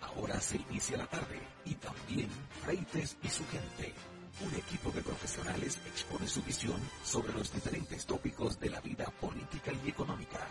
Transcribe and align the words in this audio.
Ahora 0.00 0.40
se 0.40 0.56
inicia 0.56 0.96
la 0.96 1.06
tarde 1.06 1.40
y 1.64 1.74
también 1.74 2.28
Freites 2.62 3.16
y 3.22 3.28
su 3.28 3.46
gente. 3.48 3.94
Un 4.40 4.54
equipo 4.54 4.90
de 4.90 5.02
profesionales 5.02 5.78
expone 5.86 6.26
su 6.26 6.42
visión 6.42 6.80
sobre 7.02 7.32
los 7.32 7.52
diferentes 7.52 8.06
tópicos 8.06 8.58
de 8.58 8.70
la 8.70 8.80
vida 8.80 9.06
política 9.20 9.72
y 9.84 9.88
económica. 9.88 10.46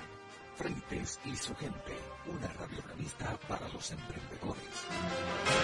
Freites 0.56 1.20
y 1.26 1.36
su 1.36 1.56
gente, 1.56 1.98
una 2.28 2.48
radiogramista 2.48 3.38
para 3.48 3.68
los 3.70 3.92
emprendedores. 3.92 5.55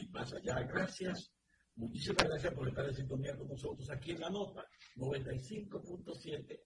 Y 0.00 0.08
más 0.08 0.32
allá. 0.32 0.60
Gracias. 0.62 1.32
Muchísimas 1.76 2.24
gracias 2.24 2.54
por 2.54 2.68
estar 2.68 2.86
en 2.86 2.94
sintonía 2.94 3.36
con 3.36 3.48
nosotros 3.48 3.90
aquí 3.90 4.12
en 4.12 4.20
la 4.20 4.30
nota 4.30 4.64
95.7 4.96 6.60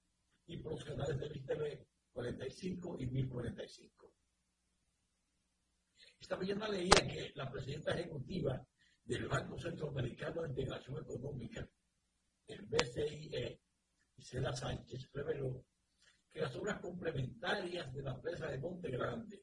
y 0.47 0.63
canales 0.63 1.19
de 1.19 1.29
TV 1.29 1.87
45 2.13 2.97
y 3.01 3.07
1045. 3.07 4.15
Esta 6.21 6.37
mañana 6.37 6.69
leía 6.69 7.07
que 7.07 7.33
la 7.35 7.51
presidenta 7.51 7.93
ejecutiva 7.95 8.63
del 9.05 9.29
Banco 9.29 9.59
Centroamericano 9.59 10.43
de 10.43 10.49
Integración 10.49 10.99
Económica, 10.99 11.67
el 12.49 12.67
BCIE, 12.67 13.61
Isela 14.17 14.53
Sánchez, 14.53 15.11
reveló 15.13 15.65
que 16.31 16.41
las 16.41 16.55
obras 16.57 16.81
complementarias 16.81 17.93
de 17.95 18.03
la 18.03 18.21
presa 18.21 18.49
de 18.49 18.59
Monte 18.59 18.91
Grande 18.91 19.38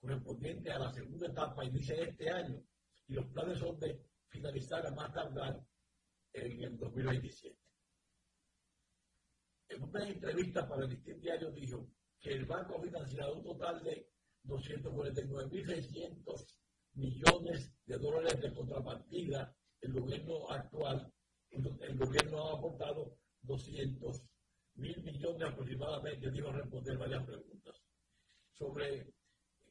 correspondiente 0.00 0.72
a 0.72 0.78
la 0.78 0.90
segunda 0.92 1.26
etapa 1.26 1.64
inicia 1.64 1.96
este 1.96 2.30
año 2.30 2.62
y 3.06 3.14
los 3.14 3.26
planes 3.26 3.58
son 3.58 3.78
de 3.78 4.02
finalizar 4.28 4.86
a 4.86 4.92
más 4.92 5.12
tardar 5.12 5.62
en 6.32 6.62
el 6.62 6.78
2027. 6.78 7.58
En 9.68 9.82
una 9.82 10.08
entrevista 10.08 10.66
para 10.68 10.84
el 10.84 10.90
distinto 10.90 11.20
diario 11.20 11.50
dijo 11.50 11.90
que 12.20 12.32
el 12.32 12.46
banco 12.46 12.76
ha 12.76 12.82
financiado 12.82 13.36
un 13.36 13.44
total 13.44 13.82
de 13.82 14.08
249.600 14.44 16.46
millones 16.94 17.74
de 17.84 17.98
dólares 17.98 18.40
de 18.40 18.54
contrapartida. 18.54 19.54
El 19.80 19.92
gobierno 19.92 20.50
actual, 20.50 21.12
el 21.50 21.98
gobierno 21.98 22.48
ha 22.48 22.54
aportado 22.58 23.18
200 23.42 24.22
mil 24.74 25.02
millones 25.02 25.48
aproximadamente. 25.48 26.30
Digo 26.30 26.52
responder 26.52 26.96
varias 26.98 27.24
preguntas 27.24 27.82
sobre 28.52 29.12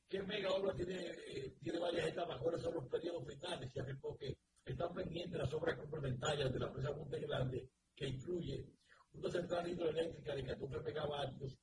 ¿Qué 0.10 0.24
mega 0.24 0.50
obra 0.50 0.74
tiene, 0.74 0.96
eh, 1.28 1.56
tiene 1.62 1.78
varias 1.78 2.08
etapas? 2.08 2.42
¿Cuáles 2.42 2.64
son 2.64 2.74
los 2.74 2.88
periodos 2.88 3.28
finales? 3.28 3.72
Ya 3.72 3.86
que 3.86 3.94
porque 3.94 4.40
están 4.66 4.92
pendientes 4.92 5.40
las 5.40 5.54
obras 5.54 5.78
complementarias 5.78 6.52
de 6.52 6.60
la 6.60 6.66
empresa 6.66 6.92
Monte 6.94 7.20
Grande, 7.20 7.70
que 7.96 8.08
incluye 8.08 8.66
una 9.14 9.30
central 9.30 9.70
hidroeléctrica 9.70 10.34
de 10.34 10.46
14 10.46 10.80
megavatios, 10.80 11.60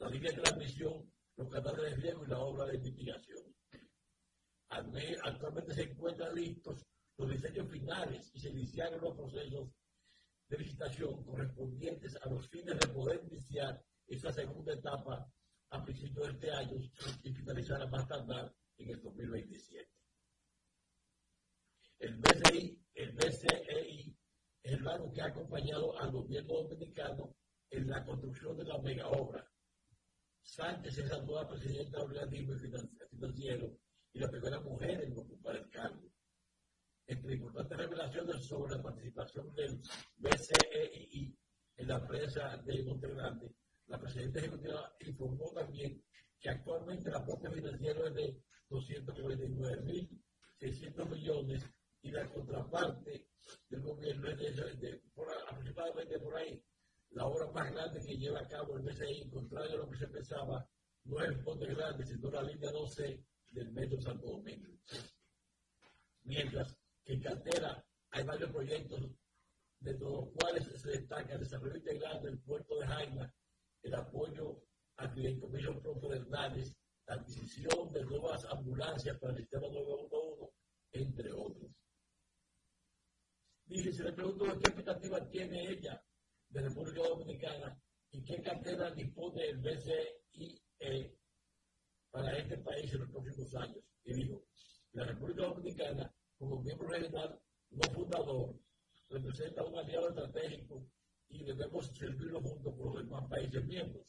la 0.00 0.08
línea 0.08 0.32
de 0.32 0.42
transmisión, 0.42 1.12
los 1.36 1.48
canales 1.48 1.82
de 1.82 1.96
riego 2.02 2.24
y 2.24 2.28
la 2.28 2.40
obra 2.40 2.66
de 2.66 2.78
mitigación. 2.78 3.54
Actualmente 4.68 5.72
se 5.72 5.82
encuentran 5.82 6.34
listos 6.34 6.84
los 7.16 7.30
diseños 7.30 7.70
finales 7.70 8.28
y 8.34 8.40
se 8.40 8.50
iniciaron 8.50 9.00
los 9.00 9.16
procesos 9.16 9.70
de 10.48 10.58
licitación 10.58 11.22
correspondientes 11.24 12.16
a 12.16 12.28
los 12.28 12.48
fines 12.48 12.76
de 12.76 12.88
poder 12.88 13.22
iniciar 13.30 13.80
esa 14.08 14.32
segunda 14.32 14.72
etapa 14.74 15.30
a 15.70 15.82
principios 15.84 16.26
de 16.26 16.32
este 16.32 16.50
año 16.50 16.76
y 17.22 17.32
finalizará 17.32 17.86
más 17.86 18.06
tardar 18.06 18.54
en 18.78 18.90
el 18.90 19.02
2027. 19.02 19.90
El 21.98 22.16
BCI, 22.16 22.86
BCEI 23.16 24.16
es 24.62 24.72
el 24.72 24.82
banco 24.82 25.10
que 25.12 25.22
ha 25.22 25.26
acompañado 25.26 25.98
al 25.98 26.10
gobierno 26.12 26.62
dominicano 26.62 27.34
en 27.70 27.88
la 27.88 28.04
construcción 28.04 28.56
de 28.58 28.64
la 28.64 28.78
mega 28.78 29.08
obra. 29.08 29.50
Sánchez 30.42 30.98
es 30.98 31.10
la 31.10 31.22
nueva 31.22 31.48
presidenta 31.48 31.98
del 31.98 32.18
organismo 32.18 32.54
financiero 33.10 33.78
y 34.12 34.18
la 34.18 34.30
primera 34.30 34.60
mujer 34.60 35.02
en 35.02 35.18
ocupar 35.18 35.56
el 35.56 35.70
cargo. 35.70 36.12
Entre 37.06 37.34
importantes 37.34 37.78
revelaciones 37.78 38.46
sobre 38.46 38.76
la 38.76 38.82
participación 38.82 39.54
del 39.54 39.80
BCEI 40.18 41.36
en 41.76 41.88
la 41.88 41.96
empresa 41.96 42.56
de 42.58 42.82
Montegrande 42.82 43.54
la 43.88 44.00
presidenta 44.00 44.38
ejecutiva 44.40 44.96
informó 45.00 45.52
también 45.52 46.02
que 46.40 46.48
actualmente 46.50 47.10
la 47.10 47.18
aporte 47.18 47.50
financiero 47.50 48.06
es 48.06 48.14
de 48.14 48.40
249.600 48.70 51.08
millones 51.08 51.64
y 52.02 52.10
la 52.10 52.28
contraparte 52.28 53.28
del 53.68 53.82
gobierno 53.82 54.28
es 54.28 54.56
de, 54.80 55.00
aproximadamente 55.48 56.18
por 56.18 56.36
ahí. 56.36 56.60
La 57.10 57.26
obra 57.26 57.48
más 57.52 57.72
grande 57.72 58.04
que 58.04 58.16
lleva 58.16 58.40
a 58.40 58.48
cabo 58.48 58.76
el 58.76 58.82
BCI, 58.82 59.30
contrario 59.30 59.74
a 59.74 59.76
lo 59.78 59.88
que 59.88 59.98
se 59.98 60.08
pensaba, 60.08 60.68
no 61.04 61.20
es 61.20 61.28
el 61.28 61.44
Ponte 61.44 61.66
Grande, 61.66 62.04
sino 62.04 62.28
la 62.30 62.42
línea 62.42 62.72
12 62.72 63.24
del 63.52 63.70
Metro 63.72 64.00
Santo 64.00 64.26
Domingo. 64.26 64.76
Mientras 66.24 66.76
que 67.04 67.12
en 67.14 67.22
cartera 67.22 67.86
hay 68.10 68.24
varios 68.24 68.50
proyectos, 68.50 69.08
de 69.78 69.92
los 69.98 70.30
cuales 70.30 70.64
se 70.64 70.90
destaca 70.90 71.34
el 71.34 71.40
desarrollo 71.40 71.76
integral 71.76 72.22
del 72.22 72.38
puerto 72.40 72.80
de 72.80 72.86
Jaima 72.86 73.30
el 73.86 73.94
apoyo 73.94 74.62
a 74.96 75.08
Fideicomiso 75.08 75.80
Propio 75.80 76.08
de 76.08 76.16
Hernández, 76.16 76.74
la 77.06 77.14
adquisición 77.14 77.92
de 77.92 78.04
nuevas 78.04 78.44
ambulancias 78.46 79.16
para 79.18 79.32
el 79.32 79.38
sistema 79.38 79.68
911, 79.68 80.52
entre 80.92 81.32
otros. 81.32 81.70
Dije, 83.66 83.92
se 83.92 84.04
le 84.04 84.12
pregunto 84.12 84.44
qué 84.44 84.68
expectativa 84.68 85.28
tiene 85.28 85.70
ella 85.70 86.02
de 86.48 86.62
República 86.62 87.08
Dominicana 87.08 87.80
y 88.10 88.24
qué 88.24 88.42
cartera 88.42 88.90
dispone 88.90 89.44
el 89.44 89.58
BCIE 89.58 91.18
para 92.10 92.36
este 92.38 92.58
país 92.58 92.92
en 92.92 93.00
los 93.00 93.10
próximos 93.10 93.54
años. 93.54 93.84
Y 94.04 94.14
digo, 94.14 94.46
la 94.92 95.04
República 95.04 95.42
Dominicana, 95.46 96.14
como 96.38 96.62
miembro 96.62 96.88
regional 96.88 97.40
no 97.70 97.92
fundador, 97.92 98.54
representa 99.10 99.64
un 99.64 99.78
aliado 99.78 100.08
estratégico 100.08 100.88
y 101.28 101.44
debemos 101.44 101.86
servirlo 101.96 102.40
junto 102.40 102.76
con 102.76 102.86
los 102.86 103.04
demás 103.04 103.28
países 103.28 103.64
miembros. 103.66 104.04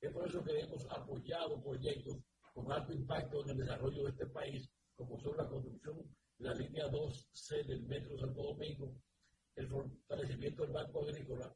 Es 0.00 0.12
por 0.12 0.28
eso 0.28 0.44
que 0.44 0.60
hemos 0.60 0.86
apoyado 0.90 1.62
proyectos 1.62 2.18
con 2.54 2.70
alto 2.70 2.92
impacto 2.92 3.42
en 3.42 3.50
el 3.50 3.58
desarrollo 3.58 4.04
de 4.04 4.10
este 4.10 4.26
país, 4.26 4.70
como 4.94 5.18
son 5.20 5.36
la 5.36 5.48
construcción 5.48 5.98
de 6.38 6.48
la 6.48 6.54
línea 6.54 6.90
2C 6.90 7.66
del 7.66 7.82
Metro 7.82 8.18
Santo 8.18 8.42
Domingo, 8.42 8.94
el 9.56 9.68
fortalecimiento 9.68 10.62
del 10.62 10.72
Banco 10.72 11.02
Agrícola, 11.02 11.54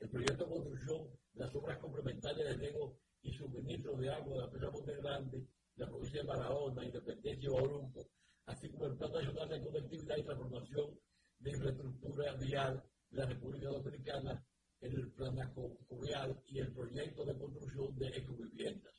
el 0.00 0.08
proyecto 0.08 0.44
de 0.44 0.50
construcción 0.50 1.10
de 1.32 1.44
las 1.44 1.54
obras 1.54 1.78
complementarias 1.78 2.48
de 2.48 2.54
riego 2.54 2.98
y 3.22 3.32
suministro 3.32 3.96
de 3.96 4.12
agua 4.12 4.34
de 4.34 4.40
la 4.40 4.50
presa 4.50 4.70
Monte 4.70 4.96
Grande, 4.96 5.46
la 5.76 5.86
provincia 5.86 6.20
de 6.20 6.26
Barahona, 6.26 6.84
Independencia 6.84 7.48
y 7.48 7.52
Orumco, 7.52 8.08
así 8.46 8.68
como 8.70 8.86
el 8.86 8.96
Plan 8.96 9.12
Nacional 9.12 9.48
de 9.48 9.64
Conectividad 9.64 10.16
y 10.16 10.22
Transformación 10.24 11.00
de 11.38 11.50
Infraestructura 11.50 12.34
Vial 12.34 12.84
la 13.10 13.24
República 13.26 13.68
Dominicana, 13.68 14.44
el 14.80 15.10
Plan 15.12 15.52
Covial 15.54 16.42
y 16.46 16.60
el 16.60 16.72
proyecto 16.72 17.24
de 17.24 17.38
construcción 17.38 17.98
de 17.98 18.08
ecoviviendas. 18.08 18.94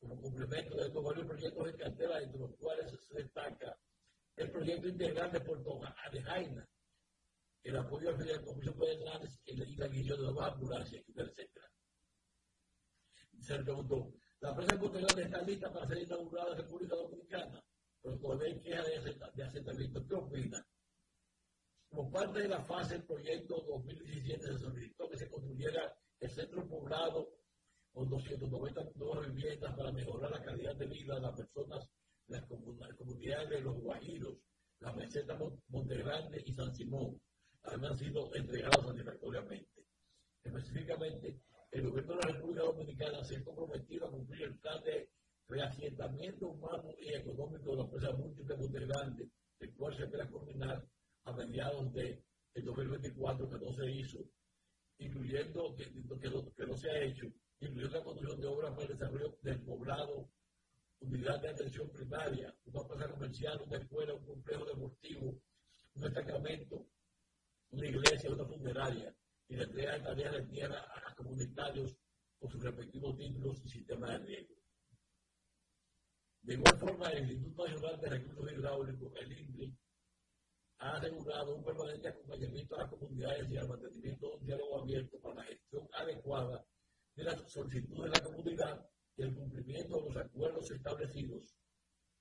Como 0.00 0.20
complemento 0.20 0.76
de 0.76 0.86
estos 0.86 1.04
varios 1.04 1.26
proyectos 1.26 1.64
de 1.64 1.76
cartera, 1.76 2.20
entre 2.20 2.40
los 2.40 2.56
cuales 2.56 2.92
se 3.00 3.14
destaca 3.14 3.78
el 4.36 4.50
proyecto 4.50 4.88
integral 4.88 5.30
de 5.30 5.40
Puerto 5.40 5.78
de 6.12 6.66
el 7.64 7.76
apoyo 7.76 8.10
al 8.10 8.18
Fideicomiso 8.18 8.74
Federales 8.74 9.40
y 9.44 9.56
la 9.56 9.86
guion 9.86 10.18
de 10.18 10.24
nuevas 10.24 10.52
ambulancias, 10.52 11.04
etc. 11.08 11.50
Se 13.40 13.58
preguntó, 13.58 14.12
la 14.40 14.54
presa 14.54 14.74
integral 14.74 15.18
está 15.20 15.42
lista 15.42 15.72
para 15.72 15.86
ser 15.86 15.98
inaugurada 15.98 16.52
en 16.52 16.58
República 16.58 16.96
Dominicana, 16.96 17.64
pero 18.02 18.40
hay 18.40 18.58
queja 18.60 18.82
de 18.82 19.44
asentamiento. 19.44 20.06
¿Qué 20.08 20.14
opina? 20.14 20.66
Como 21.92 22.10
parte 22.10 22.40
de 22.40 22.48
la 22.48 22.62
fase 22.62 22.94
del 22.94 23.04
proyecto 23.04 23.62
2017 23.68 24.46
se 24.46 24.58
solicitó 24.58 25.10
que 25.10 25.18
se 25.18 25.28
construyera 25.28 25.94
el 26.20 26.30
centro 26.30 26.66
poblado 26.66 27.28
con 27.92 28.08
290 28.08 28.92
nuevas 28.94 29.34
viviendas 29.34 29.76
para 29.76 29.92
mejorar 29.92 30.30
la 30.30 30.42
calidad 30.42 30.74
de 30.74 30.86
vida 30.86 31.16
de 31.16 31.20
las 31.20 31.36
personas 31.36 31.86
las 32.28 32.46
comunidades 32.46 33.50
de 33.50 33.60
los 33.60 33.76
Guajiros, 33.76 34.38
la 34.80 34.94
meseta 34.94 35.38
Montegrande 35.68 36.42
y 36.46 36.54
San 36.54 36.74
Simón. 36.74 37.20
han 37.64 37.98
sido 37.98 38.34
entregados 38.34 38.86
satisfactoriamente. 38.86 39.84
Específicamente, 40.42 41.42
el 41.72 41.90
gobierno 41.90 42.14
de 42.14 42.20
la 42.20 42.32
República 42.32 42.62
Dominicana 42.62 43.22
se 43.22 43.36
ha 43.36 43.44
comprometido 43.44 44.06
a 44.06 44.10
cumplir 44.10 44.44
el 44.44 44.58
plan 44.58 44.82
de 44.82 45.10
reasentamiento 45.46 46.48
humano 46.48 46.88
y 46.98 47.12
económico 47.12 47.72
de 47.72 47.76
la 47.76 47.82
empresa 47.82 48.12
múltiple 48.12 48.56
Montegrande, 48.56 49.28
el 49.58 49.74
cual 49.74 49.94
se 49.94 50.04
espera 50.04 50.30
culminar 50.30 50.82
a 51.24 51.32
mediados 51.32 51.92
de 51.92 52.22
2024 52.54 53.48
que 53.48 53.58
no 53.58 53.72
se 53.72 53.90
hizo, 53.90 54.18
incluyendo 54.98 55.74
que, 55.74 55.84
que, 55.84 56.66
no, 56.66 56.76
se 56.76 56.90
ha 56.90 57.02
hecho, 57.02 57.26
incluyendo 57.60 57.98
la 57.98 58.04
construcción 58.04 58.40
de 58.40 58.46
obras 58.46 58.70
para 58.72 58.82
el 58.82 58.98
desarrollo 58.98 59.38
del 59.42 59.60
poblado, 59.62 60.30
unidad 61.00 61.40
de 61.40 61.48
atención 61.48 61.90
primaria, 61.90 62.54
una 62.64 62.84
plaza 62.86 63.10
comercial, 63.10 63.62
una 63.66 63.78
escuela, 63.78 64.14
un 64.14 64.24
complejo 64.24 64.64
deportivo, 64.64 65.40
un 65.94 66.02
destacamento, 66.02 66.86
una 67.70 67.86
iglesia, 67.86 68.30
una 68.30 68.44
funeraria, 68.44 69.14
y 69.48 69.56
la 69.56 69.64
entrega 69.64 69.92
de 69.92 70.00
tareas 70.00 70.32
de 70.32 70.42
tierra 70.46 70.86
a 70.94 71.14
comunitarios 71.14 71.96
con 72.38 72.50
sus 72.50 72.62
respectivos 72.62 73.16
títulos 73.16 73.60
y 73.64 73.68
sistemas 73.68 74.10
de 74.10 74.18
riego. 74.18 74.54
De 76.42 76.54
igual 76.54 76.78
forma, 76.78 77.08
el 77.08 77.30
Instituto 77.30 77.68
Nacional 77.68 78.00
de 78.00 78.08
Recursos 78.08 78.52
Hidráulicos, 78.52 79.12
el 79.16 79.32
INRI, 79.32 79.76
ha 80.82 80.96
asegurado 80.96 81.54
un 81.54 81.64
permanente 81.64 82.08
acompañamiento 82.08 82.74
a 82.74 82.80
las 82.80 82.90
comunidades 82.90 83.48
y 83.48 83.56
al 83.56 83.68
mantenimiento 83.68 84.28
de 84.28 84.34
un 84.34 84.46
diálogo 84.46 84.80
abierto 84.80 85.20
para 85.20 85.36
la 85.36 85.44
gestión 85.44 85.88
adecuada 85.92 86.66
de 87.14 87.22
las 87.22 87.52
solicitudes 87.52 88.10
de 88.10 88.18
la 88.18 88.24
comunidad 88.24 88.90
y 89.16 89.22
el 89.22 89.34
cumplimiento 89.34 89.96
de 89.96 90.08
los 90.08 90.16
acuerdos 90.16 90.70
establecidos. 90.72 91.54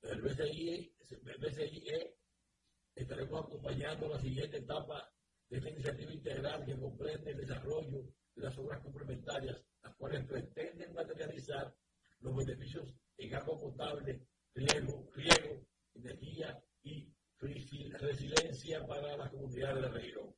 El 0.03 0.21
BCIE, 0.21 0.93
el 1.09 1.37
BCIE 1.39 2.15
estaremos 2.93 3.45
acompañando 3.45 4.09
la 4.09 4.19
siguiente 4.19 4.57
etapa 4.57 5.11
de 5.49 5.57
esta 5.57 5.69
iniciativa 5.69 6.13
integral 6.13 6.63
que 6.63 6.79
comprende 6.79 7.31
el 7.31 7.37
desarrollo 7.37 8.13
de 8.35 8.43
las 8.43 8.55
obras 8.59 8.83
complementarias, 8.83 9.57
las 9.81 9.95
cuales 9.95 10.23
pretenden 10.27 10.93
materializar 10.93 11.75
los 12.19 12.35
beneficios 12.35 12.93
en 13.17 13.33
agua 13.33 13.59
potable, 13.59 14.27
riego, 14.53 15.09
riego 15.15 15.65
energía 15.95 16.63
resiliencia 17.41 18.85
para 18.85 19.17
la 19.17 19.29
comunidad 19.29 19.75
de 19.75 19.81
la 19.81 19.89
región. 19.89 20.35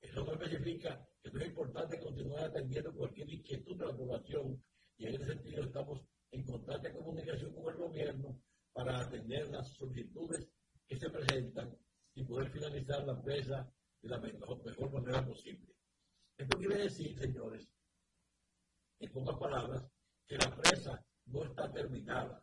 Eso 0.00 0.24
no 0.24 0.32
especifica 0.32 1.06
que 1.22 1.28
es 1.28 1.46
importante 1.46 2.00
continuar 2.00 2.44
atendiendo 2.44 2.92
cualquier 2.94 3.30
inquietud 3.30 3.78
de 3.78 3.86
la 3.86 3.96
población 3.96 4.64
y 4.96 5.06
en 5.06 5.14
ese 5.14 5.26
sentido 5.26 5.64
estamos 5.64 6.00
en 6.30 6.44
constante 6.44 6.92
comunicación 6.92 7.54
con 7.54 7.72
el 7.72 7.76
gobierno 7.78 8.40
para 8.72 9.00
atender 9.00 9.48
las 9.48 9.68
solicitudes 9.74 10.48
que 10.86 10.96
se 10.96 11.10
presentan 11.10 11.76
y 12.14 12.24
poder 12.24 12.50
finalizar 12.50 13.04
la 13.04 13.12
empresa 13.12 13.70
de 14.00 14.08
la 14.08 14.18
mejor, 14.18 14.64
mejor 14.64 14.92
manera 14.92 15.24
posible. 15.24 15.74
Esto 16.36 16.58
quiere 16.58 16.82
decir, 16.82 17.18
señores, 17.18 17.68
en 18.98 19.12
pocas 19.12 19.38
palabras, 19.38 19.86
que 20.26 20.38
la 20.38 20.46
empresa 20.46 21.04
no 21.26 21.44
está 21.44 21.70
terminada 21.70 22.42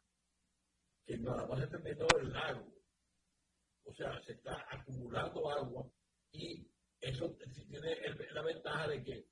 nada 1.17 1.47
más 1.47 1.69
se 1.69 1.77
el 1.77 2.31
lago. 2.31 2.73
O 3.83 3.93
sea, 3.93 4.21
se 4.21 4.33
está 4.33 4.65
acumulando 4.69 5.49
agua 5.49 5.91
y 6.31 6.69
eso 6.99 7.35
tiene 7.35 7.95
la 8.31 8.41
ventaja 8.43 8.87
de 8.87 9.03
que 9.03 9.29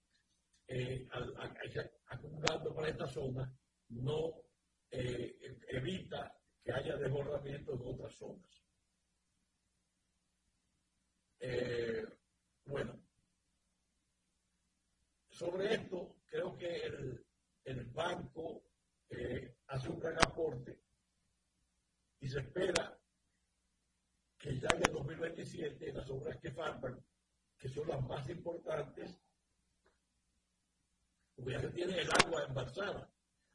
eh, 0.68 1.07
al, 1.12 1.33
acumulando 2.07 2.74
para 2.74 2.89
esta 2.89 3.07
zona 3.07 3.57
no 3.89 4.44
eh, 4.89 5.38
evita 5.69 6.35
que 6.63 6.74
haya 6.74 6.97
desbordamiento 6.97 7.74
en 7.74 7.81
otras 7.83 8.15
zonas. 8.15 8.63
Eh, 11.39 12.03
bueno, 12.65 13.00
sobre 15.29 15.75
esto 15.75 16.15
creo 16.25 16.57
que 16.57 16.84
el, 16.84 17.25
el 17.63 17.86
banco 17.86 18.63
hace 19.67 19.89
un 19.89 20.00
gran 20.00 20.17
aporte 20.25 20.87
y 22.19 22.27
se 22.27 22.39
espera 22.39 22.97
que 24.38 24.59
ya 24.59 24.69
en 24.69 24.83
el 24.88 24.93
2027 24.93 25.93
las 25.93 26.09
obras 26.09 26.38
que 26.38 26.51
faltan, 26.51 27.03
que 27.57 27.69
son 27.69 27.88
las 27.88 28.01
más 28.07 28.29
importantes, 28.29 29.19
porque 31.36 31.51
ya 31.53 31.59
se 31.59 31.69
tiene 31.69 32.00
el 32.00 32.09
agua 32.12 32.45
embalsada, 32.47 33.12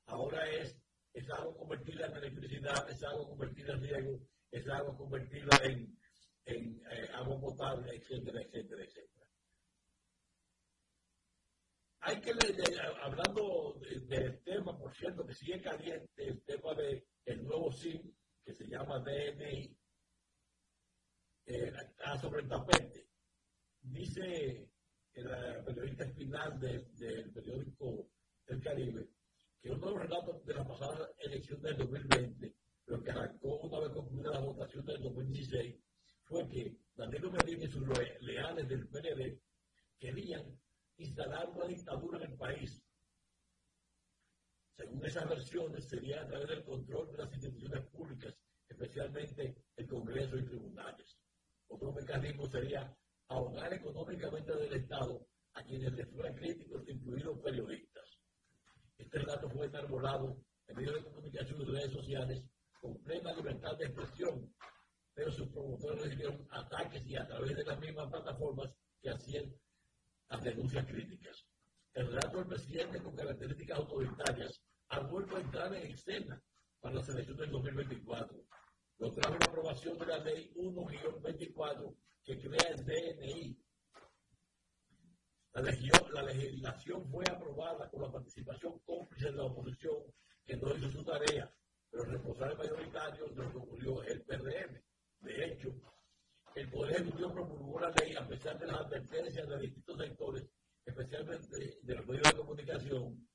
ahora 0.06 0.48
es, 0.50 0.76
es 1.12 1.30
agua 1.30 1.56
convertida 1.56 2.06
en 2.06 2.16
electricidad, 2.16 2.90
es 2.90 3.02
agua 3.04 3.28
convertida 3.28 3.74
en 3.74 3.82
riego, 3.82 4.20
es 4.50 4.68
agua 4.68 4.96
convertida 4.96 5.56
en, 5.64 5.98
en 6.46 6.82
eh, 6.90 7.08
agua 7.14 7.40
potable, 7.40 7.94
etcétera, 7.96 8.42
etcétera, 8.42 8.84
etcétera. 8.84 9.26
Hay 12.04 12.20
que, 12.20 12.32
hablando 13.00 13.78
del 14.08 14.42
tema, 14.42 14.76
por 14.76 14.92
cierto, 14.92 15.24
que 15.24 15.34
sigue 15.34 15.60
caliente, 15.60 16.08
el 16.16 16.42
tema 16.42 16.74
del 16.74 17.06
el 17.24 17.44
nuevo 17.44 17.70
SIM, 17.70 18.12
que 18.44 18.54
se 18.54 18.66
llama 18.66 19.00
DNI, 19.00 19.76
eh, 21.46 21.72
está 21.76 22.18
sobre 22.20 22.42
el 22.42 22.48
tapete. 22.48 23.08
Dice 23.80 24.68
el 25.14 25.64
periodista 25.64 26.08
final 26.10 26.58
del 26.58 27.32
periódico 27.32 28.08
del 28.46 28.62
Caribe 28.62 29.08
que 29.62 29.70
uno 29.70 29.86
de 29.86 29.92
los 29.92 30.02
relatos 30.02 30.44
de 30.44 30.54
la 30.54 30.66
pasada 30.66 31.08
elección 31.18 31.62
del 31.62 31.76
2020, 31.76 32.52
pero 32.84 33.02
que 33.02 33.10
arrancó 33.12 33.60
una 33.60 33.78
vez 33.78 33.90
concluida 33.90 34.30
la 34.32 34.40
votación 34.40 34.84
del 34.84 35.02
2016, 35.02 35.76
fue 36.24 36.48
que 36.48 36.76
Danilo 36.96 37.30
Medina 37.30 37.64
y 37.64 37.68
sus 37.68 37.86
leales 38.20 38.68
del 38.68 38.88
PND 38.88 39.40
querían 40.00 40.60
instalar 40.96 41.48
una 41.50 41.66
dictadura 41.66 42.18
en 42.18 42.32
el 42.32 42.36
país. 42.36 42.81
Según 44.76 45.04
esas 45.04 45.28
versiones, 45.28 45.88
sería 45.88 46.22
a 46.22 46.26
través 46.26 46.48
del 46.48 46.64
control 46.64 47.10
de 47.12 47.18
las 47.18 47.32
instituciones 47.32 47.86
públicas 47.86 48.34
especialmente 48.72 49.54
el 49.76 49.86
Congreso 49.86 50.36
y 50.36 50.44
tribunales. 50.44 51.18
Otro 51.68 51.92
mecanismo 51.92 52.46
sería 52.46 52.94
ahogar 53.28 53.72
económicamente 53.72 54.54
del 54.56 54.72
Estado 54.72 55.26
a 55.54 55.62
quienes 55.62 55.92
les 55.92 56.08
fueran 56.10 56.34
críticos, 56.34 56.82
incluidos 56.88 57.38
periodistas. 57.40 58.18
Este 58.98 59.18
relato 59.18 59.48
fue 59.50 59.66
enarbolado 59.66 60.36
en 60.66 60.76
medios 60.76 60.94
de 60.94 61.04
comunicación 61.04 61.60
y 61.60 61.64
redes 61.64 61.92
sociales 61.92 62.42
con 62.80 63.02
plena 63.02 63.32
libertad 63.32 63.76
de 63.76 63.86
expresión, 63.86 64.54
pero 65.14 65.30
sus 65.30 65.48
promotores 65.48 66.02
recibieron 66.02 66.46
ataques 66.50 67.06
y 67.06 67.16
a 67.16 67.26
través 67.26 67.56
de 67.56 67.64
las 67.64 67.78
mismas 67.78 68.10
plataformas 68.10 68.70
que 69.00 69.10
hacían 69.10 69.54
las 70.28 70.42
denuncias 70.42 70.86
críticas. 70.86 71.46
El 71.94 72.06
relato 72.06 72.38
del 72.38 72.46
presidente 72.46 73.02
con 73.02 73.14
características 73.14 73.78
autoritarias 73.78 74.62
ha 74.88 75.00
vuelto 75.00 75.36
a 75.36 75.40
entrar 75.40 75.74
en 75.74 75.92
escena 75.92 76.42
para 76.80 76.96
las 76.96 77.08
elecciones 77.08 77.40
del 77.40 77.50
2024 77.50 78.46
lo 79.02 79.12
trajo 79.12 79.34
la 79.34 79.46
aprobación 79.46 79.98
de 79.98 80.06
la 80.06 80.18
ley 80.18 80.52
1-24 80.54 81.96
que 82.22 82.38
crea 82.38 82.68
el 82.70 82.84
DNI. 82.84 83.58
La, 85.54 86.22
legislación 86.22 87.10
fue 87.10 87.24
aprobada 87.28 87.90
con 87.90 88.02
la 88.02 88.12
participación 88.12 88.78
cómplice 88.86 89.26
de 89.26 89.32
la 89.32 89.44
oposición 89.44 90.04
que 90.46 90.56
no 90.56 90.72
hizo 90.76 90.88
su 90.88 91.04
tarea, 91.04 91.52
pero 91.90 92.04
el 92.04 92.12
responsable 92.12 92.54
mayoritario 92.54 93.26
de 93.26 93.34
lo 93.34 93.50
que 93.50 93.58
ocurrió 93.58 94.02
el 94.04 94.22
PRM. 94.22 94.80
De 95.20 95.44
hecho, 95.46 95.74
el 96.54 96.70
Poder 96.70 97.00
Ejecutivo 97.00 97.32
promulgó 97.32 97.80
la 97.80 97.90
ley 97.90 98.14
a 98.14 98.28
pesar 98.28 98.56
de 98.56 98.66
las 98.68 98.82
advertencias 98.82 99.48
de 99.48 99.58
distintos 99.58 99.98
sectores, 99.98 100.48
especialmente 100.84 101.78
de 101.82 101.94
los 101.94 102.06
medios 102.06 102.22
de 102.24 102.36
comunicación, 102.36 103.28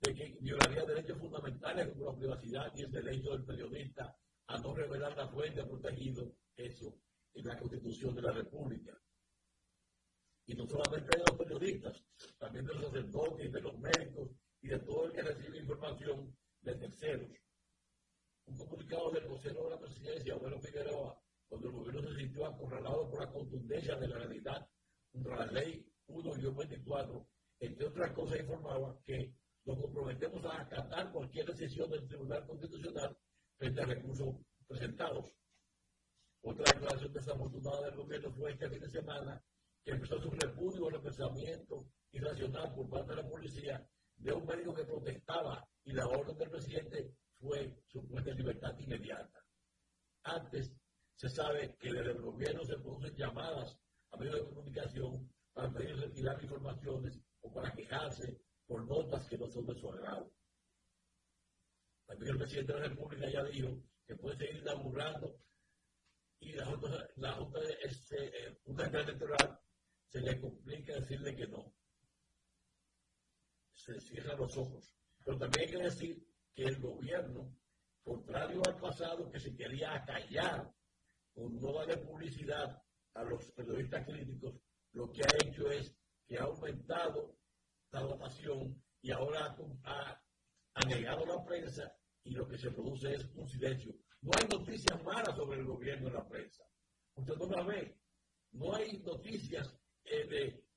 de 0.00 0.14
que 0.14 0.38
violaría 0.40 0.84
derechos 0.84 1.18
fundamentales 1.18 1.88
como 1.88 2.12
la 2.12 2.16
privacidad 2.16 2.72
y 2.74 2.82
el 2.82 2.90
derecho 2.90 3.30
del 3.32 3.44
periodista 3.44 4.16
a 4.48 4.58
no 4.58 4.74
revelar 4.74 5.16
la 5.16 5.28
fuente 5.28 5.64
protegido, 5.64 6.32
eso, 6.56 6.98
en 7.34 7.46
la 7.46 7.58
Constitución 7.58 8.14
de 8.14 8.22
la 8.22 8.32
República. 8.32 8.98
Y 10.46 10.54
no 10.54 10.66
solamente 10.66 11.16
de 11.16 11.24
los 11.26 11.36
periodistas, 11.36 12.04
también 12.38 12.66
de 12.66 12.74
los 12.74 12.84
sacerdotes, 12.84 13.52
de 13.52 13.60
los 13.60 13.78
médicos 13.78 14.30
y 14.62 14.68
de 14.68 14.78
todo 14.78 15.06
el 15.06 15.12
que 15.12 15.22
recibe 15.22 15.58
información 15.58 16.36
de 16.62 16.74
terceros. 16.76 17.30
Un 18.46 18.56
comunicado 18.56 19.10
del 19.10 19.26
vocero 19.26 19.64
de 19.64 19.70
la 19.70 19.80
presidencia, 19.80 20.36
Bueno 20.36 20.60
Figueroa, 20.60 21.20
cuando 21.48 21.68
el 21.68 21.74
gobierno 21.74 22.02
se 22.02 22.16
sintió 22.16 22.46
acorralado 22.46 23.10
por 23.10 23.20
la 23.20 23.32
contundencia 23.32 23.96
de 23.96 24.08
la 24.08 24.18
realidad 24.18 24.68
contra 25.12 25.46
la 25.46 25.52
ley 25.52 25.84
1-24, 26.08 27.26
entre 27.60 27.86
otras 27.86 28.12
cosas 28.12 28.40
informaba 28.40 28.98
que 29.04 29.34
nos 29.64 29.78
comprometemos 29.80 30.44
a 30.44 30.60
acatar 30.60 31.10
cualquier 31.12 31.46
decisión 31.46 31.90
del 31.90 32.06
Tribunal 32.06 32.46
Constitucional 32.46 33.16
frente 33.56 33.80
a 33.80 33.86
recursos 33.86 34.36
presentados. 34.66 35.32
Otra 36.42 36.64
declaración 36.72 37.12
desafortunada 37.12 37.86
del 37.86 37.96
gobierno 37.96 38.32
fue 38.32 38.52
este 38.52 38.70
fin 38.70 38.80
de 38.80 38.88
semana 38.88 39.42
que 39.82 39.90
empezó 39.92 40.20
su 40.20 40.30
repudio 40.30 40.88
al 40.88 41.02
pensamiento 41.02 41.88
irracional 42.12 42.74
por 42.74 42.88
parte 42.88 43.10
de 43.10 43.22
la 43.22 43.28
policía 43.28 43.88
de 44.16 44.32
un 44.32 44.46
médico 44.46 44.74
que 44.74 44.84
protestaba 44.84 45.68
y 45.84 45.92
la 45.92 46.06
orden 46.06 46.36
del 46.36 46.50
presidente 46.50 47.12
fue 47.40 47.76
su 47.86 48.06
puesta 48.06 48.30
en 48.30 48.36
libertad 48.36 48.78
inmediata. 48.78 49.44
Antes 50.22 50.72
se 51.14 51.28
sabe 51.28 51.76
que 51.78 51.92
desde 51.92 52.12
el 52.12 52.20
gobierno 52.20 52.64
se 52.64 52.78
producen 52.78 53.14
llamadas 53.16 53.78
a 54.10 54.16
medios 54.16 54.36
de 54.36 54.54
comunicación 54.54 55.30
para 55.56 55.72
pedir 55.72 55.96
retirar 55.96 56.42
informaciones 56.42 57.18
o 57.40 57.50
para 57.50 57.72
quejarse 57.72 58.38
por 58.66 58.86
notas 58.86 59.26
que 59.26 59.38
no 59.38 59.48
son 59.48 59.64
de 59.64 59.74
su 59.74 59.90
agrado. 59.90 60.30
También 62.04 62.32
el 62.32 62.38
presidente 62.38 62.74
de 62.74 62.80
la 62.80 62.88
República 62.88 63.30
ya 63.30 63.42
dijo 63.44 63.82
que 64.06 64.16
puede 64.16 64.36
seguir 64.36 64.56
inaugurando 64.56 65.40
y 66.40 66.52
la 66.52 66.66
Junta, 66.66 67.08
la 67.16 67.32
junta 67.32 67.58
este, 67.82 68.48
eh, 68.48 68.58
electoral 68.66 69.58
se 70.04 70.20
le 70.20 70.38
complica 70.38 70.92
decirle 70.92 71.34
que 71.34 71.46
no. 71.46 71.74
Se 73.72 73.98
cierran 73.98 74.38
los 74.38 74.54
ojos. 74.58 74.94
Pero 75.24 75.38
también 75.38 75.64
hay 75.64 75.74
que 75.74 75.82
decir 75.82 76.28
que 76.54 76.64
el 76.64 76.78
gobierno, 76.80 77.56
contrario 78.02 78.60
al 78.66 78.78
pasado 78.78 79.30
que 79.30 79.40
se 79.40 79.56
quería 79.56 79.94
acallar 79.94 80.70
con 81.32 81.58
no 81.58 81.72
darle 81.72 81.96
publicidad 81.96 82.82
a 83.14 83.24
los 83.24 83.50
periodistas 83.52 84.04
críticos, 84.04 84.60
lo 84.96 85.12
que 85.12 85.22
ha 85.22 85.46
hecho 85.46 85.70
es 85.70 85.94
que 86.26 86.38
ha 86.38 86.44
aumentado 86.44 87.38
la 87.90 88.00
dotación 88.00 88.82
y 89.02 89.10
ahora 89.12 89.54
ha, 89.84 90.22
negado 90.86 91.26
la 91.26 91.44
prensa 91.44 91.94
y 92.24 92.30
lo 92.30 92.48
que 92.48 92.56
se 92.56 92.70
produce 92.70 93.12
es 93.12 93.28
un 93.34 93.46
silencio. 93.46 93.94
No 94.22 94.30
hay 94.38 94.48
noticias 94.48 95.02
malas 95.04 95.36
sobre 95.36 95.60
el 95.60 95.66
gobierno 95.66 96.08
en 96.08 96.14
la 96.14 96.26
prensa. 96.26 96.64
Usted 97.14 97.34
no 97.36 97.46
la 97.46 97.62
ve. 97.64 97.98
No 98.52 98.74
hay 98.74 98.98
noticias 99.00 99.78
eh, 100.04 100.26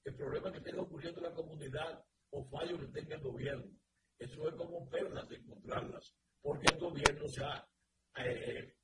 de, 0.04 0.12
problemas 0.12 0.52
que 0.52 0.58
estén 0.58 0.80
ocurriendo 0.80 1.20
en 1.22 1.30
la 1.30 1.36
comunidad 1.36 2.06
o 2.32 2.44
fallos 2.50 2.80
que 2.80 2.88
tenga 2.88 3.16
el 3.16 3.22
gobierno. 3.22 3.72
Eso 4.18 4.50
es 4.50 4.56
como 4.56 4.90
perlas 4.90 5.30
de 5.30 5.38
encontrarlas, 5.38 6.14
porque 6.42 6.74
el 6.74 6.80
gobierno 6.80 7.28
se 7.30 7.44
ha 7.44 7.70
eh, 8.18 8.76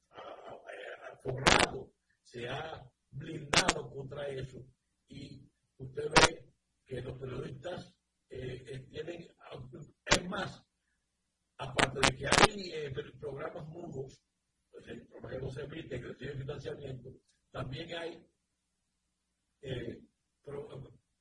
forrado, 1.24 1.92
se 2.24 2.48
ha 2.48 2.90
blindado 3.10 3.90
contra 3.90 4.28
eso. 4.30 4.66
Y 5.08 5.50
usted 5.78 6.10
ve 6.10 6.54
que 6.86 7.02
los 7.02 7.18
periodistas 7.20 7.96
eh, 8.30 8.64
eh, 8.68 8.80
tienen, 8.90 9.28
es 10.06 10.30
más, 10.30 10.64
aparte 11.58 12.00
de 12.00 12.18
que 12.18 12.28
hay 12.28 12.72
eh, 12.74 12.94
programas 13.20 13.68
mudos, 13.68 14.22
pues, 14.72 14.86
programas 15.10 15.32
que 15.32 15.42
no 15.42 15.52
se 15.52 15.62
emiten, 15.64 16.02
que 16.02 16.08
reciben 16.08 16.40
financiamiento, 16.40 17.14
también 17.52 17.94
hay 17.96 18.28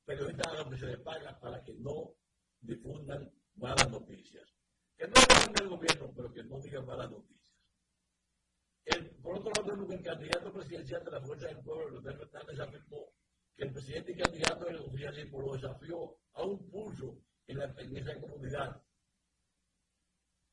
periodistas 0.05 0.57
donde 0.57 0.77
se 0.77 0.85
les 0.85 0.99
paga 0.99 1.39
para 1.39 1.63
que 1.63 1.73
no 1.75 2.15
difundan 2.61 3.31
malas 3.55 3.89
noticias. 3.89 4.53
Que 4.97 5.07
no 5.07 5.13
hablan 5.29 5.53
del 5.53 5.69
gobierno, 5.69 6.13
pero 6.15 6.33
que 6.33 6.43
no 6.43 6.59
digan 6.59 6.85
malas 6.85 7.09
noticias. 7.09 7.35
El, 8.85 9.09
por 9.17 9.39
otro 9.39 9.51
lado, 9.57 9.91
el 9.91 10.03
candidato 10.03 10.53
presidencial 10.53 11.03
de 11.03 11.11
la 11.11 11.21
Fuerza 11.21 11.47
del 11.47 11.63
Pueblo, 11.63 11.89
Leonel 11.89 12.17
Fernández, 12.19 12.59
afirmó 12.59 13.11
que 13.55 13.63
el 13.63 13.73
presidente 13.73 14.11
y 14.11 14.17
candidato 14.17 14.65
del 14.65 14.79
oficialismo 14.81 15.41
lo 15.41 15.53
desafió 15.53 16.17
a 16.33 16.43
un 16.43 16.69
pulso 16.69 17.17
en, 17.47 17.57
la, 17.57 17.65
esa 17.65 18.19
comunidad, 18.19 18.81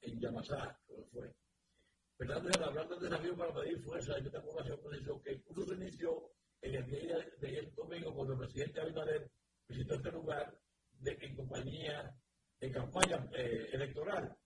en 0.00 0.20
Yamasá, 0.20 0.80
como 0.86 1.04
fue. 1.06 1.34
Fernández, 2.16 2.56
hablando 2.62 2.96
del 2.96 3.10
desafío 3.10 3.36
para 3.36 3.54
pedir 3.54 3.82
fuerza 3.82 4.14
de 4.14 4.20
esta 4.20 4.42
población, 4.42 4.80
precisó 4.82 5.20
que 5.22 5.30
el 5.30 5.42
curso 5.42 5.66
se 5.66 5.74
inició 5.74 6.30
en 6.60 6.74
el 6.76 6.86
día 6.86 7.16
de 7.40 7.58
el 7.58 7.74
domingo 7.74 8.14
cuando 8.14 8.34
el 8.34 8.38
presidente 8.40 8.80
Abinader 8.80 9.30
visitó 9.66 9.94
este 9.94 10.12
lugar 10.12 10.56
de, 11.00 11.18
en 11.20 11.34
compañía 11.34 12.14
de 12.60 12.70
campaña 12.70 13.28
eh, 13.32 13.68
electoral. 13.72 14.36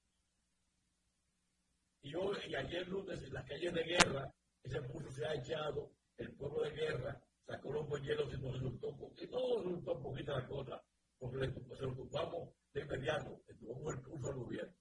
Y, 2.00 2.14
hoy, 2.14 2.38
y 2.48 2.54
ayer 2.54 2.88
lunes 2.88 3.22
en 3.22 3.34
las 3.34 3.44
calles 3.44 3.74
de 3.74 3.82
guerra, 3.82 4.32
ese 4.62 4.80
pulso 4.82 5.10
se 5.10 5.26
ha 5.26 5.34
echado, 5.34 5.92
el 6.16 6.34
pueblo 6.34 6.62
de 6.62 6.70
guerra 6.70 7.25
sacó 7.46 7.72
los 7.72 7.86
polleros 7.86 8.32
y 8.32 8.40
nos 8.40 8.54
resultó 8.54 8.88
un 8.88 8.98
poquito, 8.98 9.38
no 9.38 9.62
resultó 9.62 9.94
un 9.94 10.02
poquito 10.02 10.32
la 10.32 10.46
cosa, 10.46 10.84
porque 11.18 11.52
se 11.76 11.82
lo 11.82 11.92
ocupamos 11.92 12.50
de 12.72 12.80
inmediato, 12.82 13.42
le 13.46 13.54
tomamos 13.54 13.94
el 13.94 14.02
pulso 14.02 14.28
al 14.28 14.34
gobierno. 14.34 14.74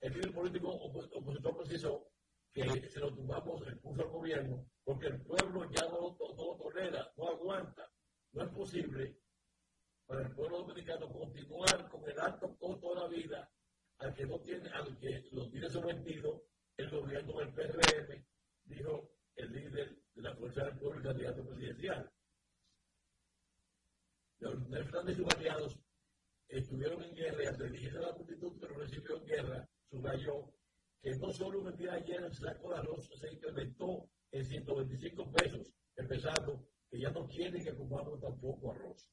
El 0.00 0.12
líder 0.14 0.34
político 0.34 0.68
opositor 0.70 1.56
precisó 1.56 2.10
que 2.52 2.88
se 2.88 3.00
lo 3.00 3.14
tumbamos 3.14 3.66
el 3.66 3.78
pulso 3.78 4.02
al 4.02 4.08
gobierno 4.10 4.66
porque 4.84 5.08
el 5.08 5.20
pueblo 5.20 5.68
ya 5.70 5.82
no, 5.88 6.16
no 6.18 6.56
tolera, 6.56 7.12
no 7.16 7.28
aguanta. 7.28 7.90
No 8.32 8.42
es 8.42 8.48
posible 8.50 9.18
para 10.06 10.22
el 10.22 10.34
pueblo 10.34 10.60
dominicano 10.60 11.12
continuar 11.12 11.88
con 11.90 12.08
el 12.08 12.18
alto 12.18 12.56
costo 12.56 12.94
de 12.94 13.00
la 13.00 13.08
vida 13.08 13.52
al 13.98 14.14
que 14.14 14.24
no 14.24 14.40
tiene, 14.40 14.68
al 14.70 14.98
que 14.98 15.28
lo 15.32 15.50
tiene 15.50 15.68
sometido 15.68 16.44
el 16.76 16.90
gobierno 16.90 17.38
del 17.38 17.52
PRM, 17.52 18.24
dijo 18.64 19.10
el 19.36 19.52
líder 19.52 19.98
de 20.18 20.28
la 20.28 20.34
Fuerza 20.34 20.64
del 20.64 20.78
Pueblo 20.78 21.00
y 21.00 21.02
candidato 21.04 21.46
presidencial. 21.46 22.10
Fernández 24.40 25.18
y 25.18 25.22
sus 25.22 25.78
estuvieron 26.48 27.02
en 27.04 27.14
guerra 27.14 27.44
y 27.44 27.46
al 27.46 27.58
dirigirse 27.58 27.98
a 27.98 28.00
la 28.00 28.12
multitud 28.12 28.60
lo 28.60 28.78
recibió 28.78 29.16
en 29.16 29.26
guerra, 29.26 29.68
subrayó 29.88 30.52
que 31.00 31.10
no 31.18 31.32
solo 31.32 31.60
un 31.60 31.76
día 31.76 31.92
ayer 31.94 32.20
el 32.20 32.34
saco 32.34 32.70
de 32.70 32.76
arroz 32.78 33.08
se 33.14 33.32
incrementó 33.32 34.10
en 34.32 34.44
125 34.44 35.32
pesos, 35.32 35.72
empezando 35.96 36.66
que 36.90 37.00
ya 37.00 37.10
no 37.10 37.28
quieren 37.28 37.62
que 37.62 37.76
comamos 37.76 38.20
tampoco 38.20 38.72
arroz. 38.72 39.08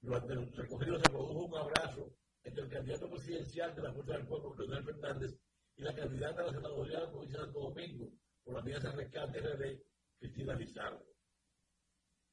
Durante 0.00 0.32
el 0.34 0.52
recogido 0.52 0.98
se 0.98 1.10
produjo 1.10 1.44
un 1.44 1.56
abrazo 1.56 2.12
entre 2.42 2.64
el 2.64 2.70
candidato 2.70 3.08
presidencial 3.08 3.74
de 3.74 3.82
la 3.82 3.92
Fuerza 3.94 4.12
del 4.12 4.26
Pueblo, 4.26 4.54
Leonel 4.58 4.84
Fernández, 4.84 5.38
y 5.76 5.82
la 5.82 5.94
candidata 5.94 6.42
a 6.42 6.46
la 6.46 6.52
senaduría 6.52 7.00
de 7.06 7.26
de 7.26 7.32
Santo 7.32 7.60
Domingo, 7.60 8.10
por 8.44 8.54
la 8.54 8.60
vía 8.60 8.78
de 8.78 8.92
rescate 8.92 9.40
de 9.40 9.85
Cristina 10.18 10.54
Lizardo. 10.54 11.06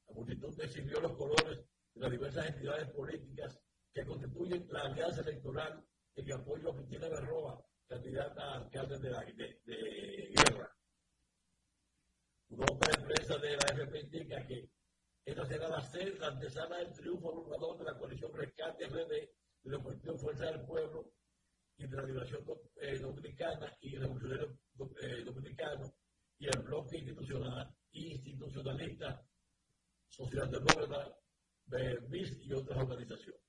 La 0.08 0.14
multitud 0.14 0.60
exhibió 0.60 1.00
los 1.00 1.16
colores 1.16 1.64
de 1.94 2.00
las 2.00 2.10
diversas 2.10 2.46
entidades 2.46 2.90
políticas 2.90 3.58
que 3.92 4.04
constituyen 4.04 4.66
la 4.70 4.82
alianza 4.82 5.20
electoral 5.22 5.84
en 6.16 6.32
apoyo 6.32 6.70
a 6.70 6.76
Cristina 6.76 7.08
Berroa, 7.08 7.64
candidata 7.88 8.42
a 8.42 8.56
alcalde 8.56 8.98
de, 8.98 9.10
la, 9.10 9.20
de, 9.20 10.32
guerra. 10.34 10.76
Una 12.50 12.66
nota 12.66 12.90
de 12.90 13.48
de 13.48 13.56
la 13.56 13.66
FP 13.72 14.00
indica 14.00 14.46
que 14.46 14.70
esta 15.24 15.46
será 15.46 15.68
la, 15.68 15.90
la 16.18 16.26
antesala 16.26 16.78
del 16.78 16.92
triunfo 16.92 17.30
abrumador 17.30 17.78
de 17.78 17.84
la 17.84 17.98
coalición 17.98 18.32
Rescate 18.34 18.86
RD 18.86 19.08
de 19.08 19.30
la 19.64 19.82
cuestión 19.82 20.18
Fuerza 20.18 20.46
del 20.46 20.64
Pueblo 20.66 21.12
y 21.78 21.86
de 21.86 21.96
la 21.96 22.02
Liberación 22.02 22.44
eh, 22.76 22.98
Dominicana 22.98 23.76
y 23.80 23.96
Revolucionario 23.96 24.58
eh, 25.00 25.24
Dominicano 25.24 25.94
y 26.38 26.46
el 26.46 26.62
bloque 26.62 26.98
institucional, 26.98 27.74
institucionalista, 27.92 29.24
socialdemócrata, 30.08 31.16
BIS 31.66 32.38
y 32.42 32.52
otras 32.52 32.78
organizaciones. 32.78 33.40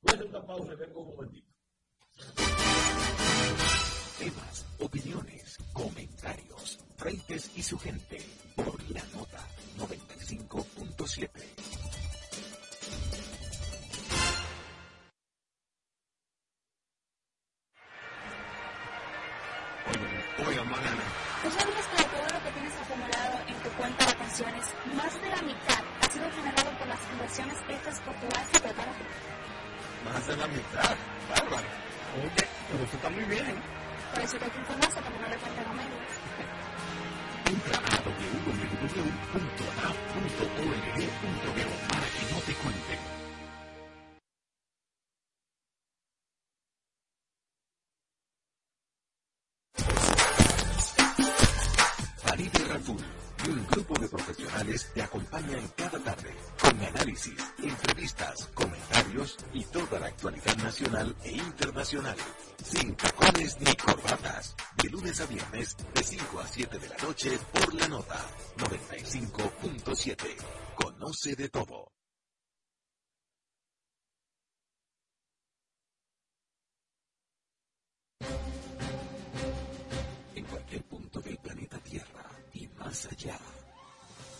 Voy 0.00 0.12
a 0.12 0.14
hacer 0.16 0.26
una 0.28 0.46
pausa 0.46 0.72
y 0.72 0.76
vengo 0.76 1.00
un 1.00 1.16
momentito. 1.16 1.52
Temas, 4.18 4.66
opiniones, 4.78 5.58
comentarios, 5.72 6.78
Freites 6.96 7.56
y 7.56 7.62
su 7.62 7.78
gente 7.78 8.18
por 8.54 8.90
la 8.90 9.04
nota 9.14 9.48
95.7. 9.78 11.71
7 67.16 67.28
de 67.28 67.36
la 67.36 67.38
noche, 67.38 67.38
por 67.52 67.74
la 67.74 67.88
nota 67.88 68.16
95.7. 68.56 70.16
Conoce 70.74 71.36
de 71.36 71.48
todo. 71.48 71.92
En 80.34 80.44
cualquier 80.44 80.82
punto 80.84 81.20
del 81.20 81.38
planeta 81.38 81.78
Tierra 81.78 82.30
y 82.54 82.66
más 82.68 83.06
allá. 83.06 83.38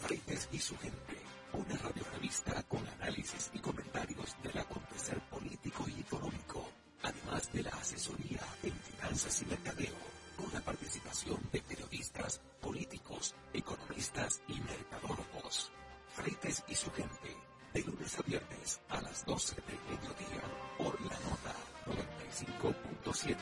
Freites 0.03 0.49
y 0.53 0.59
su 0.59 0.77
gente. 0.79 1.19
Una 1.53 1.77
radiorevista 1.77 2.63
con 2.63 2.87
análisis 2.89 3.51
y 3.53 3.59
comentarios 3.59 4.35
del 4.43 4.57
acontecer 4.57 5.21
político 5.29 5.85
y 5.89 6.01
económico, 6.01 6.67
además 7.03 7.53
de 7.53 7.63
la 7.65 7.71
asesoría 7.71 8.41
en 8.63 8.73
finanzas 8.73 9.43
y 9.43 9.45
mercadeo, 9.45 10.22
con 10.37 10.53
la 10.53 10.61
participación 10.61 11.39
de 11.53 11.63
periodistas, 11.63 12.41
políticos, 12.61 13.35
economistas 13.53 14.43
y 14.49 14.61
mercadólogos. 14.61 15.71
Freites 16.15 16.65
y 16.69 16.75
su 16.75 16.91
gente, 16.93 17.37
de 17.73 17.83
lunes 17.83 18.19
a 18.19 18.23
viernes 18.23 18.81
a 18.89 19.01
las 19.01 19.25
12 19.25 19.57
del 19.57 19.79
mediodía, 19.89 20.43
por 20.79 21.01
la 21.01 21.19
nota 21.21 21.55
95.7. 21.87 23.37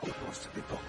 Conoce 0.00 0.48
de 0.54 0.62
todo. 0.62 0.80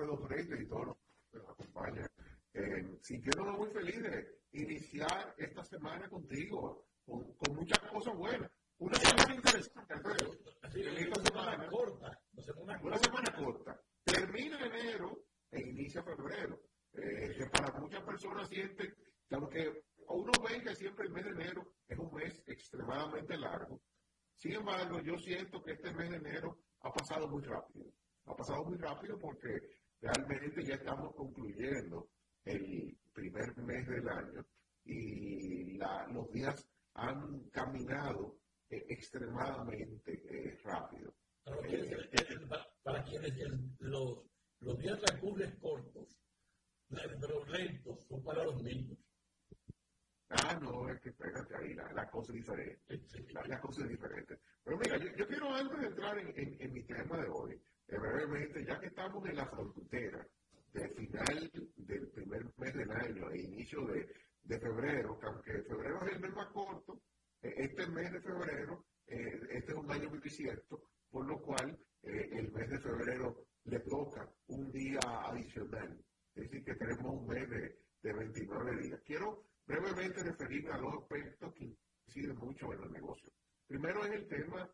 Apreciado 0.00 0.12
Alfredo 0.12 0.16
Freire 0.16 0.62
y 0.62 0.66
todos 0.66 0.86
los 0.86 0.96
que 1.30 1.38
nos 1.38 1.48
acompañan, 1.50 2.10
eh, 2.54 2.98
sintiéndonos 3.02 3.58
muy 3.58 3.70
feliz 3.70 4.02
de 4.02 4.40
iniciar 4.52 5.34
esta 5.36 5.64
semana 5.64 6.08
contigo, 6.08 6.86
con, 7.04 7.34
con 7.34 7.56
muchas 7.56 7.78
cosas 7.90 8.16
buenas. 8.16 8.50
Una 8.78 8.98
semana 8.98 9.34
interesante, 9.34 9.94
Alfredo. 9.94 10.30
Una 10.30 11.00
esta 11.00 11.22
semana 11.22 11.68
corta, 11.68 12.20
una 12.32 12.42
semana 12.42 12.80
corta. 12.80 12.98
semana 12.98 13.36
corta. 13.36 13.80
Termina 14.04 14.66
enero 14.66 15.24
e 15.50 15.60
inicia 15.60 16.02
febrero. 16.02 16.60
Eh, 16.92 17.36
que 17.36 17.46
para 17.46 17.78
muchas 17.78 18.02
personas 18.02 18.48
sienten 18.48 18.92
que 19.28 19.36
aunque 19.36 19.84
uno 20.08 20.32
ve 20.42 20.60
que 20.60 20.74
siempre 20.74 21.06
el 21.06 21.12
mes 21.12 21.24
de 21.24 21.30
enero 21.30 21.74
es 21.86 21.96
un 21.96 22.12
mes 22.12 22.42
extremadamente 22.46 23.36
largo, 23.36 23.80
sin 24.34 24.54
embargo, 24.54 25.00
yo 25.00 25.16
siento 25.18 25.62
que 25.62 25.72
este 25.72 25.92
mes 25.92 26.10
de 26.10 26.16
enero 26.16 26.58
ha 26.80 26.90
pasado 26.90 27.28
muy 27.28 27.42
rápido. 27.42 27.92
Ha 28.24 28.34
pasado 28.34 28.64
muy 28.64 28.78
rápido 28.78 29.18
porque 29.18 29.79
realmente 30.00 30.64
ya 30.64 30.74
estamos 30.76 31.14
concluyendo 31.14 32.10
el 32.44 32.98
primer 33.14 33.56
mes 33.58 33.86
del 33.86 34.08
año 34.08 34.46
y 34.84 35.76
la- 35.76 36.06
los 36.08 36.30
días 36.32 36.66
han 36.94 37.48
caminado 37.50 38.38
eh, 38.68 38.84
extremadamente 38.88 40.12
eh, 40.12 40.58
rápido. 40.64 41.12
Para 41.44 41.58
quienes, 41.66 41.90
el- 42.12 42.48
para- 42.48 42.66
para 42.82 43.04
quienes 43.04 43.32
el- 43.38 43.76
los, 43.80 44.30
los 44.60 44.78
días 44.78 45.00
transcurren 45.00 45.58
cortos, 45.60 46.16
pero 46.88 47.44
lentos, 47.46 48.06
son 48.08 48.22
para 48.22 48.44
los 48.44 48.62
niños. 48.62 48.98
Ah, 50.28 50.56
no, 50.60 50.88
es 50.88 51.00
que 51.00 51.08
espérate 51.10 51.56
ahí, 51.56 51.74
la, 51.74 51.92
la 51.92 52.08
cosa 52.10 52.32
es 52.32 52.38
diferente. 52.38 53.00
Sí, 53.08 53.26
La, 53.32 53.42
la 53.48 53.60
cosa 53.60 53.82
es 53.82 53.88
diferente. 53.88 54.38
Pero 54.64 54.78
mira, 54.78 54.96
yo, 54.98 55.06
yo 55.16 55.26
quiero 55.26 55.52
antes 55.52 55.80
de 55.80 55.86
entrar 55.88 56.18
en, 56.18 56.28
en- 56.28 56.62
en 56.62 56.72
mi 56.72 56.84
tema 56.84 57.16
de 57.20 57.28
hoy, 57.28 57.54
eh, 57.54 57.60
brevemente, 57.98 58.64
ya 58.64 58.78
que 58.78 58.86
estamos 58.86 59.24
en 59.28 59.36
la 59.36 59.46
frontera 59.46 60.26
del 60.72 60.90
final 60.94 61.50
del 61.76 62.08
primer 62.10 62.44
mes 62.56 62.74
del 62.74 62.90
año 62.90 63.30
e 63.30 63.38
inicio 63.40 63.84
de, 63.86 64.08
de 64.44 64.60
febrero, 64.60 65.18
que 65.18 65.26
aunque 65.26 65.62
febrero 65.64 66.06
es 66.06 66.12
el 66.12 66.20
mes 66.20 66.32
más 66.34 66.48
corto, 66.52 67.00
eh, 67.42 67.54
este 67.56 67.86
mes 67.88 68.12
de 68.12 68.20
febrero, 68.20 68.84
eh, 69.06 69.40
este 69.50 69.72
es 69.72 69.78
un 69.78 69.90
año 69.90 70.10
bisiesto, 70.10 70.82
por 71.10 71.26
lo 71.26 71.40
cual 71.42 71.78
eh, 72.02 72.28
el 72.32 72.52
mes 72.52 72.70
de 72.70 72.78
febrero 72.78 73.46
le 73.64 73.80
toca 73.80 74.28
un 74.48 74.70
día 74.70 75.00
adicional. 75.00 75.98
Es 76.34 76.44
decir, 76.44 76.64
que 76.64 76.74
tenemos 76.74 77.12
un 77.20 77.26
mes 77.26 77.48
de, 77.50 77.78
de 78.02 78.12
29 78.12 78.82
días. 78.82 79.00
Quiero 79.04 79.44
brevemente 79.66 80.22
referirme 80.22 80.72
a 80.72 80.78
dos 80.78 80.94
aspectos 81.02 81.54
que 81.54 81.76
inciden 82.06 82.36
mucho 82.36 82.72
en 82.72 82.82
el 82.84 82.92
negocio. 82.92 83.30
Primero 83.66 84.04
es 84.04 84.12
el 84.12 84.28
tema 84.28 84.70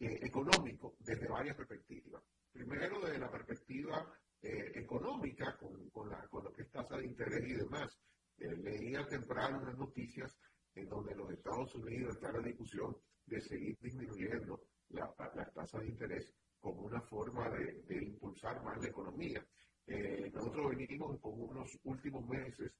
eh, 0.00 0.18
económico 0.22 0.96
desde 1.00 1.28
varias 1.28 1.56
perspectivas. 1.56 2.22
Primero 2.52 3.00
desde 3.00 3.18
la 3.18 3.30
perspectiva 3.30 4.12
eh, 4.42 4.72
económica 4.74 5.56
con, 5.58 5.88
con, 5.90 6.08
la, 6.08 6.26
con 6.28 6.44
lo 6.44 6.52
que 6.52 6.62
es 6.62 6.70
tasa 6.70 6.96
de 6.96 7.06
interés 7.06 7.44
y 7.46 7.54
demás. 7.54 8.00
Eh, 8.38 8.56
leía 8.56 9.06
temprano 9.06 9.58
unas 9.60 9.76
noticias 9.78 10.36
en 10.74 10.88
donde 10.88 11.14
los 11.14 11.30
Estados 11.30 11.74
Unidos 11.74 12.16
está 12.16 12.32
la 12.32 12.40
discusión 12.42 12.96
de 13.26 13.40
seguir 13.40 13.76
disminuyendo 13.80 14.60
la- 14.88 15.14
las 15.34 15.52
tasas 15.52 15.82
de 15.82 15.88
interés 15.88 16.34
como 16.58 16.82
una 16.82 17.00
forma 17.02 17.48
de, 17.50 17.82
de 17.82 18.04
impulsar 18.04 18.62
más 18.64 18.78
la 18.80 18.88
economía. 18.88 19.44
Eh, 19.86 20.30
nosotros 20.32 20.70
venimos 20.76 21.20
con 21.20 21.32
unos 21.40 21.68
últimos 21.84 22.26
meses 22.26 22.72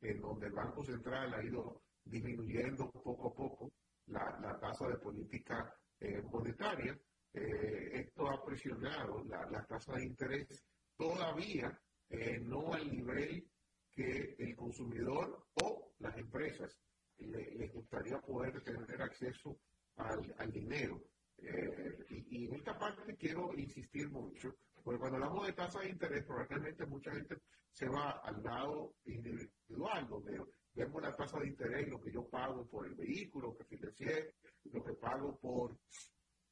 en 0.00 0.20
donde 0.20 0.46
el 0.46 0.52
Banco 0.52 0.84
Central 0.84 1.34
ha 1.34 1.44
ido 1.44 1.82
disminuyendo 2.04 2.90
poco 2.90 3.28
a 3.30 3.34
poco 3.34 3.72
la, 4.06 4.38
la 4.40 4.58
tasa 4.58 4.86
de 4.88 4.98
política 4.98 5.74
eh, 6.00 6.22
monetaria. 6.22 6.98
Eh, 7.32 7.90
esto 8.00 8.28
ha 8.28 8.44
presionado 8.44 9.22
la, 9.24 9.50
la 9.50 9.64
tasa 9.66 9.94
de 9.96 10.06
interés 10.06 10.66
todavía 10.96 11.78
eh, 12.08 12.38
no 12.40 12.72
al 12.72 12.90
nivel 12.90 13.52
que 13.92 14.34
el 14.38 14.56
consumidor 14.56 15.48
o 15.54 15.94
las 15.98 16.16
empresas 16.16 16.80
le- 17.18 17.54
les 17.56 17.72
gustaría 17.72 18.18
poder 18.20 18.62
tener 18.62 19.02
acceso 19.02 19.60
al, 19.96 20.50
dinero. 20.52 21.02
Y, 22.08 22.42
y 22.44 22.46
en 22.48 22.54
esta 22.54 22.78
parte 22.78 23.16
quiero 23.16 23.54
insistir 23.54 24.08
mucho, 24.10 24.48
porque 24.82 24.98
cuando 24.98 25.16
hablamos 25.18 25.46
de 25.46 25.52
tasa 25.52 25.80
de 25.80 25.90
interés, 25.90 26.24
probablemente 26.26 26.86
mucha 26.86 27.12
gente 27.12 27.36
se 27.70 27.86
va 27.88 28.10
al 28.24 28.42
lado 28.42 28.96
individual, 29.04 30.08
donde 30.08 30.40
vemos 30.78 31.02
la 31.02 31.16
tasa 31.16 31.40
de 31.40 31.48
interés, 31.48 31.88
lo 31.88 32.00
que 32.00 32.12
yo 32.12 32.28
pago 32.28 32.64
por 32.68 32.86
el 32.86 32.94
vehículo 32.94 33.56
que 33.56 33.64
financié, 33.64 34.34
lo 34.72 34.84
que 34.84 34.92
pago 34.94 35.36
por 35.36 35.76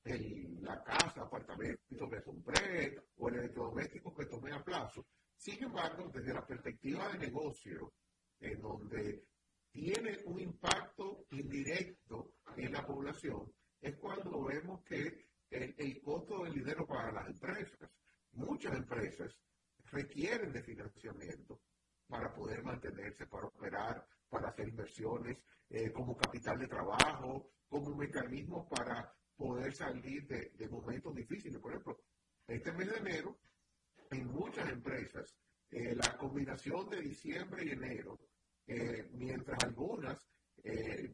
la 0.05 0.83
casa, 0.83 1.23
apartamento 1.23 2.09
que 2.11 2.23
compré 2.23 2.99
o 3.17 3.29
el 3.29 3.37
electrodoméstico 3.37 4.15
que 4.15 4.27
tomé 4.27 4.53
a 4.53 4.65
plazo. 4.65 5.07
Sin 5.37 5.63
embargo, 5.63 6.11
desde 6.13 6.35
la 6.35 6.45
perspectiva 6.45 7.09
de 7.13 7.19
negocio, 7.19 7.93
en 8.41 8.61
donde 8.61 9.25
tiene 9.71 10.19
un 10.25 10.41
impacto 10.41 11.25
indirecto 11.31 12.35
en 12.57 12.73
la 12.73 12.85
población, 12.85 13.53
es 13.81 13.97
cuando 13.97 14.45
vemos 14.45 14.83
que 14.85 15.27
el 15.51 16.01
costo 16.03 16.45
del 16.45 16.55
dinero 16.55 16.85
para 16.87 17.13
las 17.13 17.29
empresas, 17.29 17.91
muchas 18.33 18.75
empresas 18.75 19.39
requieren 19.93 20.53
de 20.53 20.63
financiamiento 20.63 21.61
para 22.09 22.33
poder 22.33 22.63
mantenerse, 22.63 23.27
para 23.27 23.47
operar, 23.47 24.07
para 24.37 24.51
hacer 24.51 24.69
inversiones, 24.69 25.39
eh, 25.71 25.91
como 25.93 26.15
capital 26.15 26.59
de 26.59 26.69
trabajo, 26.69 27.53
como 27.69 27.89
un 27.89 27.97
mecanismo 27.97 28.69
para 28.69 29.11
poder 29.35 29.75
salir 29.75 30.27
de, 30.27 30.69
momentos 30.69 31.15
difíciles. 31.15 31.59
Por 31.59 31.73
ejemplo, 31.73 31.99
este 32.47 32.71
mes 32.73 32.91
de 32.91 32.99
enero, 32.99 33.39
en 34.11 34.27
muchas 34.27 34.69
empresas, 34.71 35.35
eh, 35.71 35.95
la 35.95 36.19
combinación 36.19 36.89
de 36.91 37.01
diciembre 37.01 37.65
y 37.65 37.71
enero, 37.71 38.19
eh, 38.67 39.09
mientras 39.13 39.59
algunas 39.65 40.19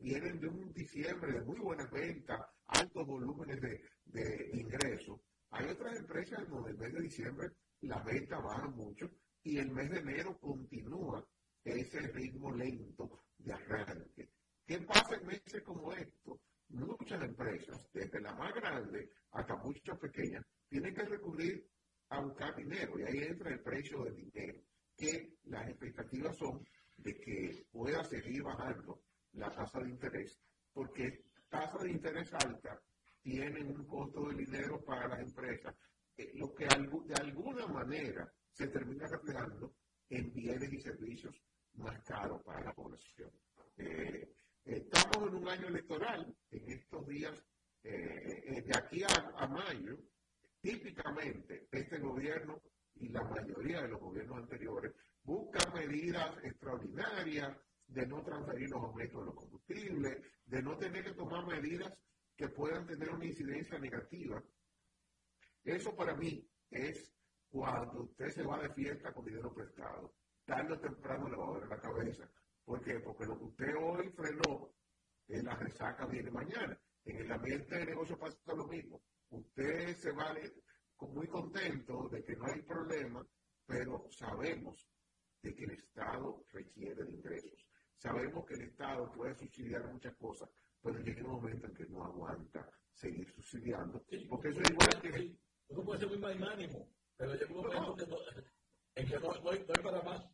vienen 0.01 0.41
de 0.41 0.49
un 0.49 0.73
diciembre 0.73 1.31
de 1.33 1.43
muy 1.43 1.59
buenas 1.59 1.91
ventas, 1.91 2.41
altos 2.69 3.07
volúmenes 3.07 3.61
de, 3.61 3.83
de 4.07 4.51
ingresos, 4.55 5.21
hay 5.51 5.69
otras 5.69 5.95
empresas 5.99 6.49
donde 6.49 6.71
el 6.71 6.79
mes 6.79 6.95
de 6.95 7.03
diciembre 7.03 7.51
la 7.83 8.03
venta 8.03 8.39
baja 8.39 8.69
mucho 8.69 9.11
y 9.43 9.59
el 9.59 9.71
mes 9.71 9.91
de 9.91 9.99
enero 9.99 10.39
continúa 10.39 11.23
ese 11.65 12.01
ritmo 12.09 12.53
lento 12.53 13.25
de 13.39 13.53
arranque. 13.53 14.31
¿Qué 14.67 14.79
pasa 14.81 15.17
en 15.17 15.27
meses 15.27 15.63
como 15.63 15.93
estos? 15.93 16.39
Muchas 16.69 17.23
empresas, 17.23 17.91
desde 17.93 18.21
la 18.21 18.35
más 18.35 18.55
grande 18.55 19.11
hasta 19.33 19.57
muchas 19.57 19.99
pequeñas, 19.99 20.45
tienen 20.69 20.95
que 20.95 21.05
recurrir 21.05 21.69
a 22.09 22.21
buscar 22.21 22.57
dinero 22.57 22.99
y 22.99 23.03
ahí 23.03 23.19
entra 23.29 23.51
el 23.51 23.61
precio 23.61 24.05
del 24.05 24.17
dinero, 24.17 24.61
que 24.97 25.35
las 25.45 25.69
expectativas 25.69 26.37
son 26.37 26.65
de 26.97 27.15
que 27.19 27.67
pueda 27.71 28.03
seguir 28.05 28.43
bajando 28.43 29.03
la 29.33 29.51
tasa 29.51 29.81
de 29.81 29.91
interés, 29.91 30.39
porque 30.73 31.25
tasa 31.49 31.79
de 31.83 31.91
interés 31.91 32.33
alta 32.35 32.81
tienen 33.23 33.77
un 33.77 33.87
costo 33.87 34.29
de 34.29 34.37
dinero 34.37 34.83
para 34.85 35.09
las 35.09 35.21
empresas, 35.21 35.75
eh, 36.17 36.33
lo 36.35 36.55
que 36.55 36.67
de 36.67 37.15
alguna 37.15 37.67
manera 37.67 38.33
se 38.53 38.69
termina 38.69 39.07
reflejando 39.09 39.75
en 40.09 40.33
bienes 40.33 40.73
y 40.73 40.81
servicios 40.81 41.35
más 41.75 42.03
caros 42.05 42.43
para 42.43 42.63
la 42.63 42.73
población. 42.75 43.31
Eh, 43.77 44.35
estamos 44.65 45.29
en 45.29 45.35
un 45.35 45.49
año 45.49 45.69
electoral, 45.69 46.35
en 46.51 46.71
estos 46.71 47.07
días, 47.07 47.33
eh, 47.83 48.63
de 48.65 48.77
aquí 48.77 49.03
a, 49.03 49.47
mayo, 49.49 49.99
típicamente 50.61 51.67
este 51.73 51.99
gobierno 51.99 52.63
y 52.95 53.09
la 53.09 53.25
mayoría 53.25 53.83
de 53.83 53.89
los 53.89 54.01
gobiernos 54.01 54.39
anteriores 54.39 54.93
buscan 55.25 55.73
medidas 55.75 56.37
extraordinarias 56.45 57.57
de 57.89 58.07
no 58.07 58.23
transferir 58.23 58.71
los 58.71 58.85
aumentos 58.85 59.21
de 59.21 59.27
los 59.27 59.35
combustibles, 59.35 60.23
de 60.47 60.63
no 60.63 60.77
tener 60.79 61.05
que 61.05 61.15
tomar 61.15 61.45
medidas 61.47 61.93
que 62.37 62.49
puedan 62.49 62.87
tener 62.87 63.11
una 63.11 63.25
incidencia 63.25 63.79
negativa. 63.79 64.43
Eso 65.65 65.95
para 65.95 66.15
mí 66.15 66.49
es 66.71 67.13
cuando 67.51 68.05
usted 68.05 68.31
se 68.31 68.43
va 68.43 68.61
de 68.61 68.71
fiesta 68.71 69.13
con 69.13 69.25
dinero 69.25 69.53
prestado. 69.53 70.15
Tarde 70.45 70.75
o 70.75 70.81
temprano 70.81 71.29
le 71.29 71.37
va 71.37 71.45
a 71.45 71.53
doler 71.53 71.69
la 71.69 71.81
cabeza. 71.81 72.31
¿Por 72.65 72.83
qué? 72.85 73.01
Porque 73.01 73.25
lo 73.27 73.39
que 73.39 73.45
usted 73.45 73.75
hoy 73.81 74.13
frenó, 74.13 74.75
en 75.29 75.45
la 75.45 75.57
resaca 75.57 76.07
viene 76.07 76.31
mañana. 76.31 76.79
En 77.05 77.17
el 77.17 77.33
ambiente 77.33 77.77
de 77.77 77.87
negocio 77.87 78.19
pasa 78.19 78.55
lo 78.55 78.67
mismo. 78.67 79.03
Usted 79.31 79.97
se 79.97 80.13
va 80.13 80.35
muy 81.09 81.27
contento 81.29 82.09
de 82.11 82.23
que 82.23 82.37
no 82.37 82.47
hay 82.47 82.63
problema, 82.63 83.27
pero 83.67 84.07
sabemos 84.11 84.93
de 85.43 85.55
que 85.55 85.65
el 85.65 85.71
Estado 85.73 86.45
requiere 86.53 87.05
de 87.05 87.13
ingresos. 87.13 87.69
Sabemos 87.97 88.45
que 88.47 88.55
el 88.55 88.63
Estado 88.71 89.11
puede 89.13 89.35
subsidiar 89.35 89.93
muchas 89.93 90.17
cosas, 90.17 90.49
pero 90.81 90.99
llega 90.99 91.25
un 91.25 91.33
momento 91.33 91.67
en 91.67 91.75
que 91.75 91.87
no 91.87 92.05
aguanta 92.05 92.71
seguir 92.93 93.29
subsidiando. 93.33 94.05
porque 94.29 94.49
eso 94.49 94.61
es 94.61 94.71
igual 94.71 95.03
que... 95.03 95.39
Eso 95.69 95.85
puede 95.85 96.01
ser 96.01 96.09
muy 96.09 96.19
magnánimo, 96.19 96.95
pero 97.17 97.35
llega 97.35 97.55
un 97.55 97.57
momento 97.63 97.95
que 97.95 98.07
no, 98.07 98.17
en 98.95 99.07
que 99.09 99.19
no, 99.19 99.33
no, 99.33 99.51
hay, 99.51 99.65
para 99.65 100.03
más. 100.03 100.25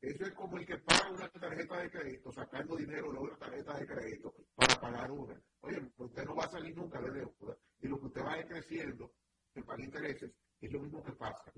Eso 0.00 0.24
es 0.24 0.32
como 0.32 0.56
el 0.56 0.66
que 0.66 0.78
paga 0.78 1.10
una 1.10 1.28
tarjeta 1.28 1.82
de 1.82 1.90
crédito, 1.90 2.32
sacando 2.32 2.74
dinero 2.76 3.12
de 3.12 3.18
otra 3.18 3.36
tarjeta 3.36 3.78
de 3.78 3.86
crédito 3.86 4.34
para 4.54 4.80
pagar 4.80 5.10
una. 5.10 5.40
Oye, 5.60 5.92
usted 5.98 6.24
no 6.24 6.34
va 6.34 6.44
a 6.44 6.50
salir 6.50 6.74
nunca 6.74 7.00
de 7.02 7.10
deuda 7.10 7.56
y 7.80 7.88
lo 7.88 8.00
que 8.00 8.06
usted 8.06 8.22
va 8.22 8.42
creciendo 8.44 9.12
en 9.54 9.64
pagar 9.64 9.80
intereses 9.80 10.32
es 10.60 10.72
lo 10.72 10.80
mismo 10.80 11.02
que 11.02 11.12
pasa 11.12 11.52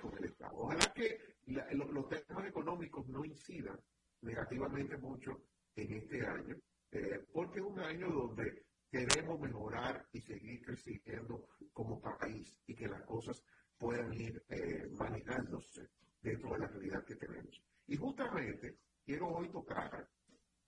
con 0.00 0.16
el 0.18 0.24
Estado. 0.24 0.56
Ojalá 0.56 0.92
que 0.92 1.36
los 1.46 2.08
temas 2.08 2.46
económicos 2.46 3.06
no 3.08 3.24
incidan 3.24 3.78
negativamente 4.22 4.96
mucho 4.98 5.42
en 5.74 5.92
este 5.92 6.26
año, 6.26 6.56
eh, 6.90 7.24
porque 7.32 7.60
es 7.60 7.66
un 7.66 7.78
año 7.78 8.08
donde 8.08 8.66
queremos 8.90 9.38
mejorar 9.38 10.06
y 10.12 10.20
seguir 10.20 10.64
creciendo 10.64 11.48
como 11.72 12.00
país 12.00 12.58
y 12.66 12.74
que 12.74 12.88
las 12.88 13.02
cosas 13.02 13.42
puedan 13.78 14.12
ir 14.14 14.42
eh, 14.48 14.88
manejándose 14.92 15.88
dentro 16.20 16.52
de 16.52 16.58
la 16.58 16.66
realidad 16.68 17.04
que 17.04 17.16
tenemos. 17.16 17.62
Y 17.86 17.96
justamente 17.96 18.78
quiero 19.04 19.28
hoy 19.28 19.48
tocar 19.50 20.08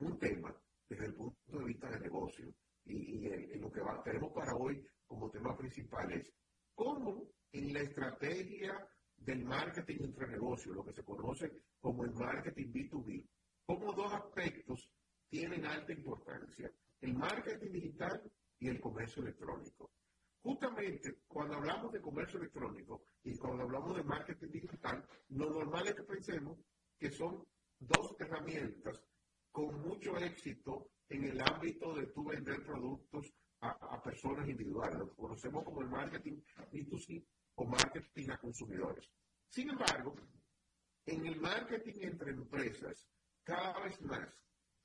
un 0.01 0.19
tema 0.19 0.55
desde 0.89 1.07
el 1.07 1.15
punto 1.15 1.59
de 1.59 1.65
vista 1.65 1.91
del 1.91 2.03
negocio 2.03 2.55
y, 2.85 3.29
lo 3.59 3.71
que 3.71 3.83
tenemos 4.05 4.33
para 4.33 4.55
hoy 4.55 4.87
como 5.07 5.31
tema 5.31 5.57
principal 5.57 6.11
es 6.13 6.33
cómo 6.75 7.29
en 7.53 7.73
la 7.73 7.81
estrategia 7.81 8.89
del 9.17 9.45
marketing 9.45 10.05
entre 10.05 10.29
negocios, 10.29 10.75
lo 10.75 10.85
que 10.85 10.93
se 10.93 11.05
conoce 11.05 11.51
como 11.81 12.05
el 12.05 12.13
marketing 12.13 12.73
B2B, 12.73 13.29
como 13.67 13.93
dos 13.93 14.13
aspectos 14.13 14.89
tienen 15.29 15.67
alta 15.67 15.93
importancia, 15.93 16.71
el 17.01 17.15
marketing 17.15 17.73
digital 17.73 18.23
y 18.61 18.69
el 18.69 18.81
comercio 18.81 19.23
electrónico. 19.23 19.91
Justamente 20.43 21.23
cuando 21.27 21.57
hablamos 21.57 21.93
de 21.93 22.01
comercio 22.01 22.39
electrónico 22.39 23.03
y 23.25 23.37
cuando 23.37 23.65
hablamos 23.65 23.97
de 23.97 24.05
marketing 24.05 24.51
digital, 24.51 25.05
lo 25.31 25.51
normal 25.51 25.89
es 25.89 25.95
que 25.95 26.05
pensemos 26.05 26.59
que 26.99 27.11
son 27.11 27.45
dos 27.79 28.17
herramientas 28.19 29.03
con 29.51 29.81
mucho 29.81 30.17
éxito 30.17 30.91
en 31.09 31.25
el 31.25 31.41
ámbito 31.41 31.95
de 31.95 32.07
tú 32.07 32.25
vender 32.25 32.65
productos 32.65 33.33
a, 33.61 34.01
personas 34.03 34.49
individuales. 34.49 34.99
Lo 34.99 35.15
conocemos 35.15 35.65
como 35.65 35.81
el 35.83 35.89
marketing 35.89 36.41
B2C 36.73 37.25
o 37.57 37.65
marketing 37.65 38.31
a 38.31 38.39
consumidores. 38.39 39.11
Sin 39.49 39.71
embargo, 39.71 40.15
en 41.07 41.27
el 41.27 41.41
marketing 41.41 41.95
entre 42.03 42.31
empresas, 42.31 43.07
cada 43.43 43.81
vez 43.81 44.01
más 44.03 44.29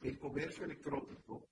el 0.02 0.18
comercio 0.18 0.66
electrónico, 0.66 1.50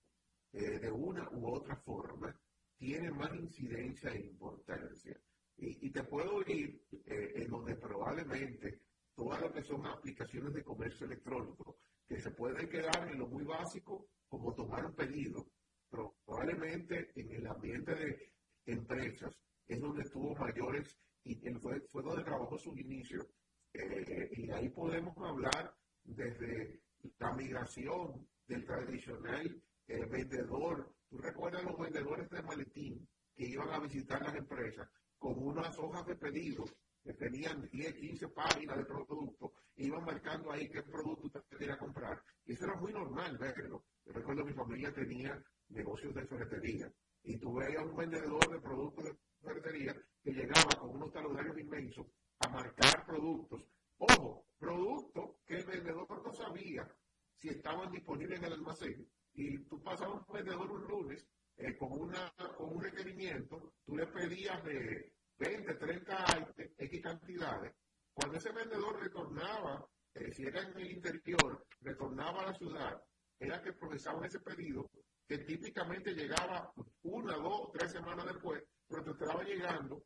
eh, 0.53 0.79
de 0.79 0.91
una 0.91 1.29
u 1.31 1.53
otra 1.53 1.75
forma, 1.77 2.35
tiene 2.81 3.11
más 3.11 3.31
incidencia 3.35 4.11
e 4.11 4.21
importancia. 4.21 5.15
Y, 5.55 5.91
te 5.91 6.03
puedo 6.03 6.41
ir 6.47 6.81
eh, 7.05 7.33
en 7.35 7.47
donde 7.47 7.75
probablemente 7.75 8.79
todas 9.13 9.39
lo 9.39 9.53
que 9.53 9.61
son 9.61 9.85
aplicaciones 9.85 10.51
de 10.51 10.63
comercio 10.63 11.05
electrónico, 11.05 11.77
que 12.07 12.19
se 12.19 12.31
pueden 12.31 12.67
quedar 12.67 13.07
en 13.07 13.19
lo 13.19 13.27
muy 13.27 13.43
básico, 13.43 14.07
como 14.27 14.55
tomar 14.55 14.83
un 14.83 14.95
pedido, 14.95 15.45
probablemente 15.91 17.11
en 17.13 17.31
el 17.31 17.45
ambiente 17.45 17.93
de 17.93 18.31
empresas 18.65 19.31
es 19.67 19.79
donde 19.79 20.03
tuvo 20.09 20.33
mayores, 20.35 20.97
y 21.23 21.35
fue, 21.59 21.81
fue 21.81 22.01
donde 22.01 22.23
trabajó 22.23 22.57
su 22.57 22.75
inicio. 22.75 23.27
Eh, 23.73 24.27
y 24.37 24.49
ahí 24.49 24.69
podemos 24.69 25.15
hablar 25.19 25.71
desde 26.03 26.81
la 27.19 27.31
migración 27.33 28.27
del 28.47 28.65
tradicional 28.65 29.61
eh, 29.87 30.05
vendedor. 30.05 30.91
¿Tú 31.11 31.17
recuerdas 31.17 31.65
los 31.65 31.77
vendedores 31.77 32.29
de 32.29 32.41
maletín 32.41 33.05
que 33.35 33.45
iban 33.45 33.69
a 33.69 33.79
visitar 33.79 34.21
las 34.21 34.33
empresas 34.33 34.87
con 35.19 35.37
unas 35.43 35.77
hojas 35.77 36.07
de 36.07 36.15
pedido 36.15 36.63
que 37.03 37.13
tenían 37.13 37.67
10, 37.69 37.95
15 37.95 38.29
páginas 38.29 38.77
de 38.77 38.85
producto, 38.85 39.51
iban 39.75 40.05
marcando 40.05 40.49
ahí 40.53 40.69
qué 40.69 40.81
producto 40.83 41.27
usted 41.27 41.41
quería 41.49 41.77
comprar. 41.77 42.23
Y 42.45 42.53
eso 42.53 42.63
era 42.63 42.79
muy 42.79 42.93
normal 42.93 43.37
verlo. 43.37 43.83
Yo 44.05 44.13
recuerdo 44.13 44.45
que 44.45 44.51
mi 44.51 44.55
familia 44.55 44.93
tenía 44.93 45.43
negocios 45.67 46.15
de 46.15 46.25
ferretería 46.27 46.89
y 47.23 47.37
tú 47.39 47.55
veías 47.55 47.83
un 47.83 47.97
vendedor 47.97 48.49
de 48.49 48.61
productos 48.61 49.03
de 49.03 49.17
ferretería 49.41 49.93
que 50.23 50.31
llegaba 50.31 50.79
con 50.79 50.91
unos 50.91 51.11
talonarios 51.11 51.59
inmensos 51.59 52.07
a 52.39 52.47
marcar 52.47 53.05
productos. 53.05 53.61
Ojo, 53.97 54.45
productos 54.57 55.31
que 55.45 55.55
el 55.55 55.65
vendedor 55.65 56.07
no 56.23 56.33
sabía 56.33 56.89
si 57.35 57.49
estaban 57.49 57.91
disponibles 57.91 58.39
en 58.39 58.45
el 58.45 58.53
almacén 58.53 59.11
y 59.33 59.57
tú 59.65 59.81
pasabas 59.81 60.27
un 60.27 60.33
vendedor 60.33 60.71
un 60.71 60.87
lunes 60.87 61.27
eh, 61.57 61.77
con, 61.77 61.91
una, 61.91 62.31
con 62.57 62.75
un 62.75 62.83
requerimiento, 62.83 63.73
tú 63.85 63.95
le 63.95 64.07
pedías 64.07 64.63
de 64.63 65.13
20, 65.37 65.73
30 65.75 66.53
X 66.77 67.01
cantidades. 67.01 67.73
Cuando 68.13 68.37
ese 68.37 68.51
vendedor 68.51 68.99
retornaba, 69.01 69.87
eh, 70.13 70.31
si 70.31 70.43
era 70.43 70.61
en 70.61 70.77
el 70.77 70.91
interior, 70.91 71.65
retornaba 71.79 72.41
a 72.41 72.45
la 72.47 72.53
ciudad, 72.53 73.03
era 73.39 73.61
que 73.61 73.73
procesaban 73.73 74.25
ese 74.25 74.39
pedido, 74.39 74.89
que 75.27 75.39
típicamente 75.39 76.13
llegaba 76.13 76.73
una, 77.03 77.35
dos, 77.37 77.71
tres 77.73 77.91
semanas 77.91 78.25
después, 78.25 78.63
pero 78.87 79.03
te 79.03 79.11
estaba 79.11 79.43
llegando 79.43 80.03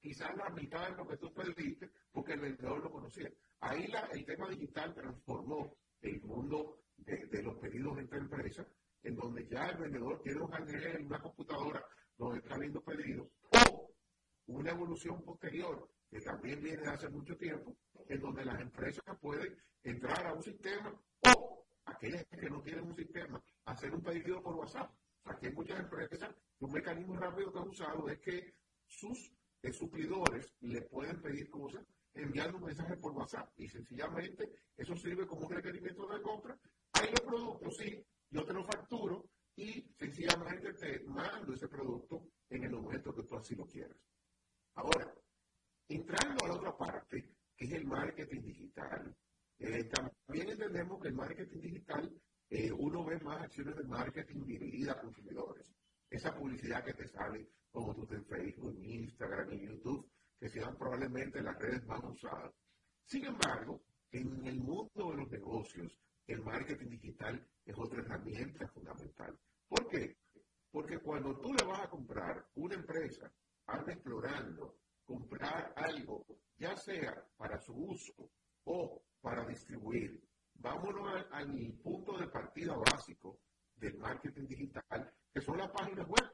quizás 0.00 0.30
la 0.36 0.50
mitad 0.50 0.90
de 0.90 0.96
lo 0.96 1.06
que 1.06 1.16
tú 1.16 1.32
pediste, 1.32 1.90
porque 2.10 2.32
el 2.34 2.40
vendedor 2.40 2.82
lo 2.82 2.90
conocía. 2.90 3.30
Ahí 3.60 3.86
la, 3.86 4.00
el 4.12 4.24
tema 4.24 4.48
digital 4.48 4.94
transformó 4.94 5.76
el 6.00 6.20
mundo 6.22 6.81
de, 7.04 7.42
los 7.42 7.56
pedidos 7.58 7.98
entre 7.98 8.18
empresas, 8.18 8.66
en 9.02 9.16
donde 9.16 9.46
ya 9.48 9.66
el 9.66 9.78
vendedor 9.78 10.20
tiene 10.22 10.40
un 10.40 10.52
en 10.54 11.06
una 11.06 11.20
computadora 11.20 11.84
donde 12.16 12.38
está 12.38 12.56
viendo 12.58 12.80
pedidos, 12.82 13.28
o 13.68 13.94
una 14.46 14.70
evolución 14.70 15.22
posterior, 15.22 15.88
que 16.10 16.20
también 16.20 16.62
viene 16.62 16.82
de 16.82 16.90
hace 16.90 17.08
mucho 17.08 17.36
tiempo, 17.36 17.76
en 18.08 18.20
donde 18.20 18.44
las 18.44 18.60
empresas 18.60 19.04
pueden 19.20 19.56
entrar 19.82 20.26
a 20.26 20.34
un 20.34 20.42
sistema 20.42 20.94
o 21.36 21.64
aquellas 21.86 22.24
que 22.26 22.50
no 22.50 22.62
tienen 22.62 22.84
un 22.84 22.96
sistema, 22.96 23.42
hacer 23.64 23.94
un 23.94 24.02
pedido 24.02 24.42
por 24.42 24.54
WhatsApp. 24.54 24.90
Aquí 25.24 25.46
hay 25.46 25.52
muchas 25.52 25.80
empresas, 25.80 26.34
un 26.60 26.72
mecanismo 26.72 27.16
rápido 27.16 27.52
que 27.52 27.58
han 27.58 27.68
usado 27.68 28.08
es 28.08 28.18
que 28.20 28.54
sus 28.86 29.32
eh, 29.62 29.72
suplidores 29.72 30.52
le 30.60 30.82
pueden 30.82 31.20
pedir 31.22 31.48
cosas 31.48 31.84
enviando 32.14 32.58
un 32.58 32.64
mensaje 32.64 32.96
por 32.96 33.12
WhatsApp 33.12 33.48
y 33.56 33.68
sencillamente 33.68 34.50
eso 34.76 34.94
sirve 34.96 35.26
como 35.26 35.46
un 35.46 35.52
requerimiento 35.52 36.06
de 36.08 36.20
compra. 36.20 36.58
Hay 37.02 37.10
los 37.10 37.20
productos, 37.22 37.76
sí, 37.78 38.06
yo 38.30 38.44
te 38.44 38.52
lo 38.52 38.64
facturo 38.64 39.28
y 39.56 39.92
sencillamente 39.98 40.72
te 40.74 41.00
mando 41.00 41.52
ese 41.52 41.66
producto 41.66 42.28
en 42.48 42.62
el 42.62 42.70
momento 42.70 43.12
que 43.12 43.24
tú 43.24 43.34
así 43.34 43.56
lo 43.56 43.66
quieras. 43.66 43.96
Ahora, 44.74 45.12
entrando 45.88 46.44
a 46.44 46.48
la 46.48 46.54
otra 46.54 46.76
parte, 46.76 47.28
que 47.56 47.64
es 47.64 47.72
el 47.72 47.86
marketing 47.86 48.42
digital, 48.42 49.16
eh, 49.58 49.82
también 49.86 50.50
entendemos 50.50 51.02
que 51.02 51.08
el 51.08 51.14
marketing 51.14 51.60
digital, 51.60 52.22
eh, 52.48 52.70
uno 52.70 53.04
ve 53.04 53.18
más 53.18 53.42
acciones 53.42 53.74
de 53.74 53.82
marketing 53.82 54.44
dirigidas 54.44 54.96
a 54.96 55.00
consumidores. 55.00 55.74
Esa 56.08 56.32
publicidad 56.32 56.84
que 56.84 56.94
te 56.94 57.08
sale 57.08 57.48
como 57.72 57.96
tú 57.96 58.06
en 58.14 58.24
Facebook, 58.26 58.78
Instagram, 58.80 59.50
en 59.50 59.60
YouTube, 59.60 60.08
que 60.38 60.48
sean 60.48 60.76
probablemente 60.78 61.42
las 61.42 61.58
redes 61.58 61.84
más 61.84 62.00
usadas. 62.04 62.54
Sin 63.06 63.24
embargo, 63.24 63.82
en 64.12 64.46
el 64.46 64.60
mundo 64.60 65.10
de 65.10 65.16
los 65.16 65.30
negocios, 65.32 65.98
el 66.26 66.42
marketing 66.42 66.90
digital 66.90 67.46
es 67.64 67.78
otra 67.78 68.00
herramienta 68.00 68.68
fundamental. 68.68 69.38
¿Por 69.68 69.88
qué? 69.88 70.16
Porque 70.70 70.98
cuando 70.98 71.38
tú 71.38 71.52
le 71.52 71.64
vas 71.64 71.80
a 71.80 71.90
comprar 71.90 72.46
una 72.54 72.74
empresa, 72.74 73.30
anda 73.66 73.92
explorando 73.92 74.76
comprar 75.04 75.72
algo, 75.76 76.24
ya 76.56 76.76
sea 76.76 77.26
para 77.36 77.60
su 77.60 77.74
uso 77.74 78.30
o 78.64 79.02
para 79.20 79.46
distribuir. 79.46 80.22
Vámonos 80.54 81.26
al, 81.30 81.72
punto 81.82 82.18
de 82.18 82.28
partida 82.28 82.76
básico 82.76 83.40
del 83.76 83.98
marketing 83.98 84.46
digital, 84.46 85.12
que 85.32 85.40
son 85.40 85.58
las 85.58 85.70
páginas 85.70 86.06
web, 86.06 86.30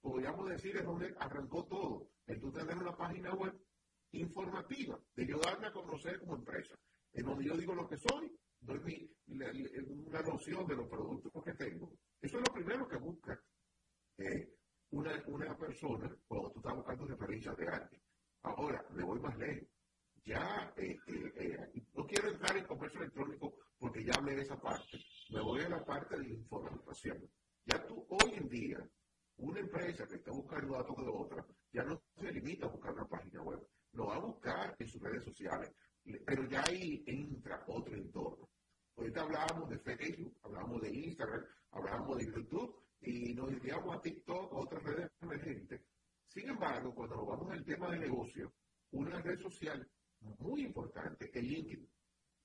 podríamos 0.00 0.48
decir 0.48 0.76
es 0.76 0.84
donde 0.84 1.14
arrancó 1.18 1.64
todo. 1.66 2.08
Entonces 2.26 2.66
tener 2.66 2.82
una 2.82 2.96
página 2.96 3.34
web 3.34 3.54
informativa, 4.12 4.98
de 5.14 5.26
yo 5.26 5.38
darme 5.38 5.66
a 5.66 5.72
conocer 5.72 6.18
como 6.20 6.36
empresa, 6.36 6.74
en 7.12 7.26
donde 7.26 7.44
yo 7.44 7.56
digo 7.56 7.74
lo 7.74 7.88
que 7.88 7.98
soy, 7.98 8.32
doy 8.60 9.10
una 9.26 10.22
noción 10.22 10.66
de 10.66 10.76
los 10.76 10.88
productos 10.88 11.44
que 11.44 11.54
tengo. 11.54 11.92
Eso 12.20 12.38
es 12.38 12.42
lo 12.46 12.54
primero 12.54 12.88
que 12.88 12.96
busca 12.96 13.40
eh, 14.18 14.54
una, 14.90 15.22
una 15.26 15.56
persona 15.56 16.14
cuando 16.26 16.50
tú 16.50 16.58
estás 16.58 16.74
buscando 16.74 17.06
referencias 17.06 17.56
de 17.56 17.68
alguien. 17.68 18.02
Ahora, 18.42 18.84
me 18.90 19.04
voy 19.04 19.20
más 19.20 19.36
lejos. 19.38 19.68
Ya, 20.24 20.72
eh, 20.76 20.98
eh, 21.06 21.32
eh, 21.36 21.82
no 21.94 22.06
quiero 22.06 22.28
entrar 22.28 22.56
en 22.56 22.66
comercio 22.66 23.00
electrónico 23.00 23.54
porque 23.78 24.04
ya 24.04 24.14
hablé 24.14 24.36
de 24.36 24.42
esa 24.42 24.60
parte. 24.60 24.98
Me 25.30 25.40
voy 25.40 25.62
a 25.62 25.68
la 25.68 25.84
parte 25.84 26.18
de 26.18 26.28
información. 26.28 27.30
Ya 27.64 27.86
tú, 27.86 28.06
hoy 28.10 28.34
en 28.34 28.48
día, 28.48 28.78
una 29.38 29.60
empresa 29.60 30.06
que 30.06 30.16
está 30.16 30.30
buscando 30.32 30.74
datos 30.74 30.96
de 30.96 31.10
otra, 31.10 31.46
ya 31.72 31.84
no 31.84 32.02
se 32.18 32.32
limita 32.32 32.66
a 32.66 32.70
buscar 32.70 32.92
una 32.92 33.08
página 33.08 33.42
web. 33.42 33.66
Lo 33.92 34.06
va 34.06 34.16
a 34.16 34.20
buscar 34.20 34.76
en 34.78 34.88
sus 34.88 35.00
redes 35.00 35.24
sociales. 35.24 35.72
Pero 36.04 36.48
ya 36.48 36.62
ahí 36.66 37.02
entra 37.06 37.64
otro 37.68 37.94
entorno. 37.94 38.48
Ahorita 38.96 39.22
hablábamos 39.22 39.70
de 39.70 39.78
Facebook, 39.78 40.36
hablábamos 40.42 40.82
de 40.82 40.94
Instagram, 40.94 41.44
hablábamos 41.70 42.18
de 42.18 42.26
YouTube, 42.26 42.76
y 43.02 43.34
nos 43.34 43.50
enviamos 43.50 43.96
a 43.96 44.00
TikTok, 44.00 44.52
a 44.52 44.56
otras 44.56 44.82
redes 44.82 45.10
emergentes. 45.20 45.80
Sin 46.26 46.48
embargo, 46.48 46.94
cuando 46.94 47.16
nos 47.16 47.26
vamos 47.26 47.50
al 47.52 47.64
tema 47.64 47.90
de 47.90 47.98
negocio, 47.98 48.52
una 48.92 49.20
red 49.20 49.38
social 49.40 49.88
muy 50.20 50.62
importante 50.62 51.30
es 51.32 51.42
LinkedIn. 51.42 51.88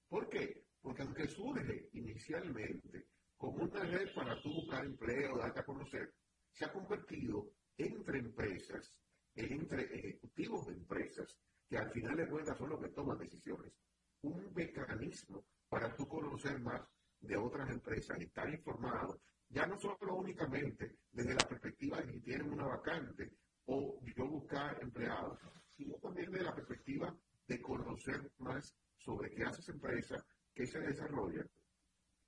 ¿Por 0.07 0.29
qué? 0.29 0.65
Porque 0.81 1.01
aunque 1.01 1.27
surge 1.27 1.89
inicialmente 1.93 3.07
como 3.37 3.63
una 3.63 3.83
red 3.83 4.13
para 4.13 4.41
tú 4.41 4.53
buscar 4.53 4.85
empleo, 4.85 5.37
darte 5.37 5.59
a 5.59 5.65
conocer, 5.65 6.13
se 6.51 6.65
ha 6.65 6.71
convertido 6.71 7.51
entre 7.77 8.19
empresas, 8.19 8.95
entre 9.35 9.83
ejecutivos 9.93 10.67
de 10.67 10.73
empresas, 10.73 11.37
que 11.69 11.77
al 11.77 11.91
final 11.91 12.15
de 12.15 12.29
cuentas 12.29 12.57
son 12.57 12.69
los 12.69 12.81
que 12.81 12.89
toman 12.89 13.17
decisiones, 13.17 13.73
un 14.21 14.53
mecanismo 14.53 15.45
para 15.69 15.95
tú 15.95 16.07
conocer 16.07 16.59
más 16.59 16.81
de 17.19 17.37
otras 17.37 17.69
empresas, 17.69 18.19
estar 18.19 18.49
informado 18.49 19.19
ya 19.49 19.65
no 19.65 19.77
solo 19.77 20.15
únicamente 20.15 20.97
desde 21.11 21.33
la 21.33 21.47
perspectiva 21.47 22.01
de 22.01 22.11
que 22.11 22.19
tienen 22.19 22.51
una 22.51 22.65
vacante 22.65 23.31
o 23.65 23.99
yo 24.15 24.27
buscar 24.27 24.77
empleados, 24.81 25.39
sino 25.69 25.95
también 25.95 26.31
desde 26.31 26.45
la 26.45 26.55
perspectiva 26.55 27.15
de 27.47 27.61
conocer 27.61 28.31
más 28.39 28.75
sobre 28.97 29.31
qué 29.31 29.43
hace 29.43 29.61
esa 29.61 29.71
empresa, 29.71 30.25
qué 30.53 30.65
se 30.65 30.79
desarrolla. 30.79 31.45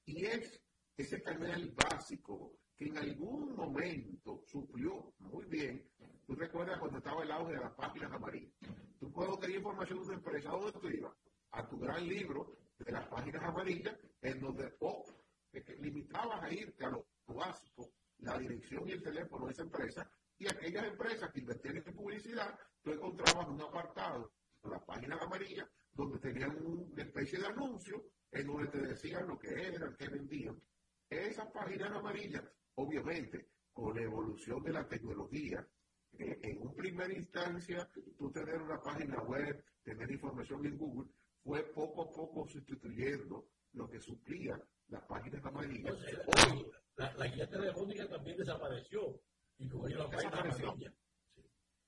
Y 0.05 0.25
es 0.25 0.61
ese 0.95 1.21
canal 1.21 1.71
básico 1.75 2.53
que 2.75 2.85
en 2.85 2.97
algún 2.97 3.55
momento 3.55 4.43
suplió 4.45 5.13
muy 5.19 5.45
bien. 5.45 5.89
Tú 6.25 6.35
recuerdas 6.35 6.79
cuando 6.79 6.99
estaba 6.99 7.23
el 7.23 7.31
auge 7.31 7.53
de 7.53 7.59
las 7.59 7.73
páginas 7.73 8.11
amarillas. 8.11 8.53
Tú 8.99 9.11
puedes 9.11 9.39
tener 9.39 9.57
información 9.57 9.99
de 9.99 10.05
una 10.05 10.15
empresa, 10.15 10.49
¿a 10.49 10.53
dónde 10.53 10.79
tú 10.79 10.89
ibas? 10.89 11.13
A 11.51 11.67
tu 11.67 11.77
gran 11.77 12.07
libro 12.07 12.57
de 12.79 12.91
las 12.91 13.07
páginas 13.07 13.43
amarillas, 13.43 13.95
en 14.21 14.39
donde, 14.39 14.75
oh, 14.79 15.05
que 15.51 15.75
limitabas 15.79 16.43
a 16.43 16.51
irte 16.51 16.85
a 16.85 16.89
lo 16.89 17.05
básico, 17.27 17.91
la 18.19 18.37
dirección 18.37 18.87
y 18.87 18.93
el 18.93 19.03
teléfono 19.03 19.45
de 19.45 19.51
esa 19.51 19.63
empresa, 19.63 20.09
y 20.39 20.47
aquellas 20.47 20.85
empresas 20.85 21.31
que 21.31 21.39
invertían 21.39 21.77
en 21.77 21.95
publicidad, 21.95 22.57
tú 22.81 22.91
encontrabas 22.91 23.47
un 23.47 23.61
apartado 23.61 24.31
en 24.63 24.71
la 24.71 24.85
página 24.85 25.17
amarilla 25.17 25.69
donde 25.93 26.19
tenían 26.19 26.55
una 26.63 27.03
especie 27.03 27.39
de 27.39 27.47
anuncio 27.47 28.03
en 28.31 28.47
donde 28.47 28.67
te 28.67 28.79
decían 28.79 29.27
lo 29.27 29.37
que 29.37 29.49
eran, 29.49 29.95
qué 29.95 30.07
vendían. 30.09 30.61
Esas 31.09 31.51
páginas 31.51 31.91
amarillas, 31.91 32.43
obviamente, 32.75 33.47
con 33.73 33.95
la 33.95 34.03
evolución 34.03 34.63
de 34.63 34.73
la 34.73 34.87
tecnología, 34.87 35.67
eh, 36.19 36.39
en 36.43 36.61
un 36.61 36.75
primera 36.75 37.13
instancia, 37.13 37.89
tú 38.17 38.31
tener 38.31 38.61
una 38.61 38.81
página 38.81 39.21
web, 39.23 39.63
tener 39.83 40.11
información 40.11 40.65
en 40.65 40.77
Google, 40.77 41.09
fue 41.43 41.63
poco 41.73 42.03
a 42.03 42.11
poco 42.11 42.47
sustituyendo 42.47 43.47
lo 43.73 43.89
que 43.89 43.99
suplía 43.99 44.59
las 44.89 45.03
páginas 45.03 45.43
amarillas. 45.45 45.95
Hoy, 46.25 46.65
la, 46.95 47.13
la, 47.13 47.27
guía 47.27 47.49
telefónica 47.49 48.07
también 48.07 48.37
desapareció. 48.37 49.21
Y 49.57 49.67
como 49.67 49.87
yo 49.87 49.97
la 49.99 50.07
desapareció. 50.07 50.75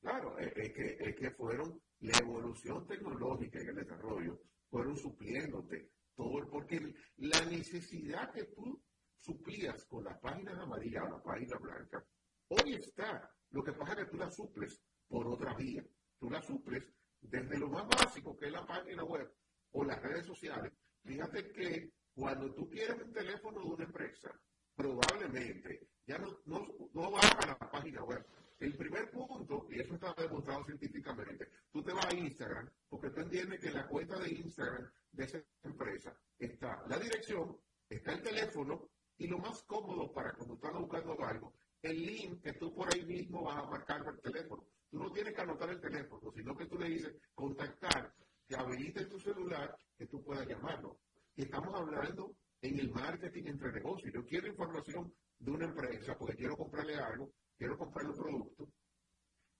Claro, 0.02 0.38
es, 0.40 0.74
que, 0.74 0.98
es 1.00 1.16
que 1.16 1.32
fueron 1.32 1.82
la 2.00 2.18
evolución 2.20 2.88
tecnológica 2.88 3.62
y 3.62 3.68
el 3.68 3.76
desarrollo, 3.76 4.40
fueron 4.70 4.96
supliéndote 4.98 5.92
todo, 6.16 6.50
porque 6.50 6.94
la 7.18 7.46
necesidad 7.46 8.32
que 8.32 8.46
tú 8.46 8.82
suplías 9.20 9.86
con 9.86 10.06
las 10.06 10.18
páginas 10.20 10.58
amarillas 10.58 11.04
o 11.04 11.10
la 11.10 11.22
página 11.22 11.58
blanca, 11.58 12.06
hoy 12.48 12.76
está. 12.76 13.30
Lo 13.52 13.64
que 13.64 13.74
pasa 13.74 13.94
es 13.94 14.00
que 14.00 14.12
tú 14.12 14.18
la 14.18 14.30
suples 14.32 14.82
por 15.08 15.28
otra 15.28 15.54
vía. 15.56 15.84
Tú 16.20 16.30
la 16.30 16.42
suples 16.42 16.84
desde 17.22 17.58
lo 17.58 17.70
más 17.70 17.88
básico, 17.88 18.38
que 18.38 18.48
es 18.48 18.52
la 18.52 18.66
página 18.66 19.04
web 19.04 19.32
o 19.72 19.84
las 19.84 20.02
redes 20.02 20.26
sociales. 20.26 20.72
Fíjate 21.04 21.52
que 21.52 21.92
cuando 22.14 22.54
tú 22.54 22.70
quieres 22.70 23.02
un 23.02 23.14
teléfono 23.14 23.62
de 23.62 23.68
una 23.68 23.84
empresa, 23.86 24.32
probablemente 24.76 25.90
ya 26.06 26.18
no, 26.18 26.40
no, 26.46 26.68
no 26.94 27.12
vas 27.12 27.32
a 27.36 27.48
la 27.48 27.58
página 27.58 28.04
web. 28.04 28.26
El 28.60 28.76
primer 28.76 29.10
punto, 29.10 29.68
y 29.70 29.80
eso 29.80 29.94
está 29.94 30.14
demostrado 30.18 30.66
científicamente, 30.66 31.48
tú 31.72 31.82
te 31.82 31.94
vas 31.94 32.06
a 32.06 32.14
Instagram, 32.14 32.70
porque 32.90 33.10
tú 33.12 33.22
entiendes 33.22 33.60
que 33.62 33.72
la 33.72 33.88
cuenta 33.88 34.20
de 34.20 34.32
Instagram 34.32 34.92
de 35.14 35.24
esa 35.24 35.42
empresa 35.64 36.14
está 36.38 36.84
la 36.88 37.00
dirección, 37.00 37.58
está 37.88 38.12
el 38.12 38.22
teléfono, 38.22 38.90
y 39.18 39.28
lo 39.28 39.38
más 39.38 39.64
cómodo 39.64 40.12
para 40.12 40.34
cuando 40.34 40.56
estás 40.56 40.74
buscando 40.74 41.26
algo, 41.26 41.54
el 41.82 42.06
link 42.06 42.42
que 42.42 42.54
tú 42.54 42.74
por 42.74 42.94
ahí 42.94 43.06
mismo 43.06 43.44
vas 43.44 43.58
a 43.58 43.70
marcar 43.70 44.04
por 44.04 44.16
el 44.16 44.22
teléfono. 44.22 44.66
Tú 44.90 45.00
no 45.00 45.12
tienes 45.12 45.34
que 45.34 45.42
anotar 45.42 45.70
el 45.70 45.82
teléfono, 45.82 46.32
sino 46.36 46.56
que 46.56 46.66
tú 46.66 46.78
le 46.78 46.90
dices 46.90 47.16
contactar, 47.34 48.14
que 48.48 48.56
habilite 48.56 49.06
tu 49.06 49.20
celular, 49.20 49.78
que 49.98 50.08
tú 50.08 50.24
puedas 50.24 50.48
llamarlo 50.48 51.00
estamos 51.44 51.74
hablando 51.74 52.36
en 52.62 52.80
el 52.80 52.92
marketing 52.92 53.44
entre 53.46 53.72
negocios. 53.72 54.14
Yo 54.14 54.26
quiero 54.26 54.48
información 54.48 55.14
de 55.40 55.52
una 55.52 55.66
empresa 55.66 56.18
porque 56.18 56.36
quiero 56.36 56.58
comprarle 56.58 56.96
algo, 56.96 57.32
quiero 57.58 57.78
comprarle 57.78 58.12
un 58.12 58.18
producto. 58.18 58.70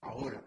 Ahora, 0.02 0.44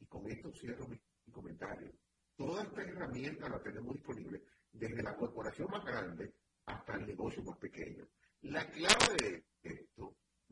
y 0.00 0.06
con 0.06 0.28
esto 0.30 0.52
cierro 0.52 0.88
mi, 0.88 0.98
comentario, 1.32 1.92
toda 2.36 2.64
esta 2.64 2.82
herramienta 2.82 3.48
la 3.48 3.62
tenemos 3.62 3.94
disponible 3.94 4.42
desde 4.72 5.02
la 5.02 5.16
corporación 5.16 5.68
más 5.70 5.84
grande 5.84 6.34
hasta 6.66 6.94
el 6.96 7.06
negocio 7.06 7.42
más 7.44 7.58
pequeño. 7.58 8.06
La 8.42 8.68
clave 8.70 9.44
de 9.62 9.88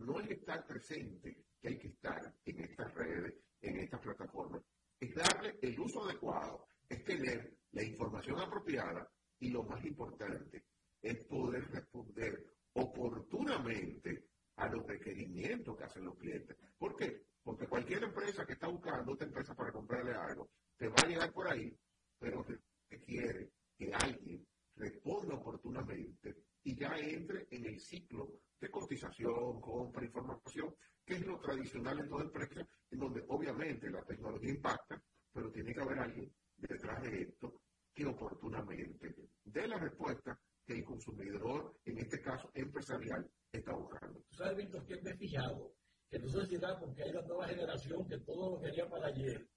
no 0.01 0.21
es 0.21 0.31
estar 0.31 0.67
presente, 0.67 1.45
que 1.61 1.69
hay 1.69 1.79
que 1.79 1.89
estar 1.89 2.35
en 2.45 2.61
estas 2.61 2.95
redes, 2.95 3.35
en 3.61 3.77
estas 3.79 4.01
plataformas, 4.01 4.63
es 4.99 5.15
darle 5.15 5.59
el 5.63 5.79
uso 5.79 6.05
adecuado, 6.05 6.67
es 6.89 7.05
tener 7.05 7.57
la 7.73 7.83
información 7.83 8.39
apropiada 8.41 9.09
y 9.39 9.51
lo 9.51 9.63
más 9.65 9.85
importante 9.85 10.65
es 11.03 11.19
poder 11.25 11.71
responder 11.71 12.45
oportunamente 12.75 14.27
a 14.57 14.69
los 14.69 14.87
requerimientos 14.87 15.77
que 15.77 15.85
hacen 15.85 16.05
los 16.05 16.17
clientes. 16.17 16.57
¿Por 16.79 16.97
qué? 16.97 17.25
Porque 17.43 17.67
cualquier 17.67 18.05
empresa 18.05 18.45
que 18.45 18.53
está 18.53 18.69
buscando 18.69 19.13
otra 19.13 19.27
empresa 19.27 19.55
para 19.55 19.73
comprarle 19.73 20.13
algo, 20.13 20.51
te 20.77 20.89
va 20.89 20.97
a 21.03 21.07
llegar 21.07 21.33
por 21.33 21.49
ahí, 21.49 21.75
pero 22.19 22.45
requiere 22.91 23.51
que 23.77 23.93
alguien 23.95 24.47
responda 24.77 25.35
oportunamente 25.35 26.37
y 26.63 26.77
ya 26.77 26.99
entre 26.99 27.47
en 27.51 27.67
el 27.67 27.81
ciclo 27.81 28.41
de 28.61 28.71
cotización, 28.71 29.61
compra, 29.61 30.05
información, 30.05 30.75
que 31.05 31.15
es 31.15 31.27
lo 31.27 31.39
tradicional 31.41 31.99
en 31.99 32.09
toda 32.09 32.25
empresa, 32.25 32.69
en 32.91 32.99
donde 32.99 33.25
obviamente 33.29 33.91
la 33.91 34.05
tecnología 34.05 34.51
impacta, 34.51 35.03
pero 35.33 35.51
tiene 35.51 35.73
que 35.73 35.81
haber 35.81 35.99
alguien 35.99 36.33
detrás 36.57 37.03
de 37.03 37.23
esto 37.23 37.63
que 37.95 38.07
oportunamente 38.07 39.15
dé 39.45 39.67
la 39.67 39.79
respuesta 39.79 40.39
que 40.65 40.75
el 40.75 40.85
consumidor, 40.85 41.75
en 41.85 41.99
este 41.99 42.21
caso 42.21 42.51
empresarial, 42.55 43.29
está 43.51 43.75
buscando. 43.75 44.23
¿Sabes, 44.31 44.59
Víctor, 44.59 44.87
que 44.87 45.03
me 45.03 45.11
he 45.11 45.17
fijado? 45.17 45.75
Que 46.09 46.19
sé 46.19 46.47
si 46.47 46.59
da 46.59 46.79
porque 46.79 47.03
hay 47.03 47.13
la 47.13 47.23
nueva 47.23 47.49
generación 47.49 48.07
que 48.07 48.19
todo 48.21 48.57
lo 48.57 48.61
quería 48.61 48.89
para 48.89 49.09
ayer, 49.09 49.49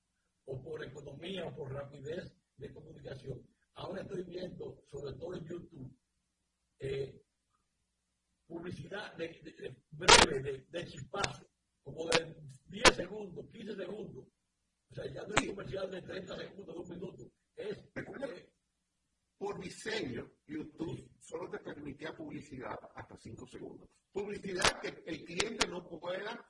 o 0.46 0.62
por 0.62 0.84
economía, 0.84 1.46
o 1.46 1.56
por 1.56 1.72
rapidez 1.72 2.34
de 2.58 2.74
comunicación. 2.74 3.42
Ahora 3.76 4.02
estoy 4.02 4.24
viendo, 4.24 4.84
sobre 4.86 5.14
todo 5.14 5.36
en 5.36 5.46
YouTube, 5.46 5.98
eh, 6.80 7.23
publicidad 8.54 9.16
de, 9.16 9.76
breve, 9.92 10.42
de, 10.42 10.66
de 10.70 10.86
chispazo, 10.86 11.50
como 11.84 12.08
de 12.10 12.36
10 12.68 12.96
segundos, 12.96 13.50
15 13.52 13.76
segundos. 13.76 14.28
O 14.92 14.96
sea, 14.96 15.06
ya 15.12 15.24
no 15.26 15.34
es 15.34 15.48
comercial 15.48 15.90
de 15.90 16.02
30 16.02 16.38
segundos, 16.38 16.76
de 16.76 16.82
un 16.82 16.90
minuto. 16.90 17.32
Es, 17.56 17.78
eh, 17.96 18.50
por 19.38 19.60
diseño, 19.60 20.32
YouTube 20.46 21.10
solo 21.20 21.50
te 21.50 21.60
permitía 21.60 22.16
publicidad 22.16 22.78
hasta 22.96 23.18
5 23.18 23.48
segundos. 23.48 23.90
Publicidad 24.12 24.80
que 24.82 25.04
el 25.08 25.26
cliente 25.26 25.68
no 25.68 25.88
pueda 25.90 26.48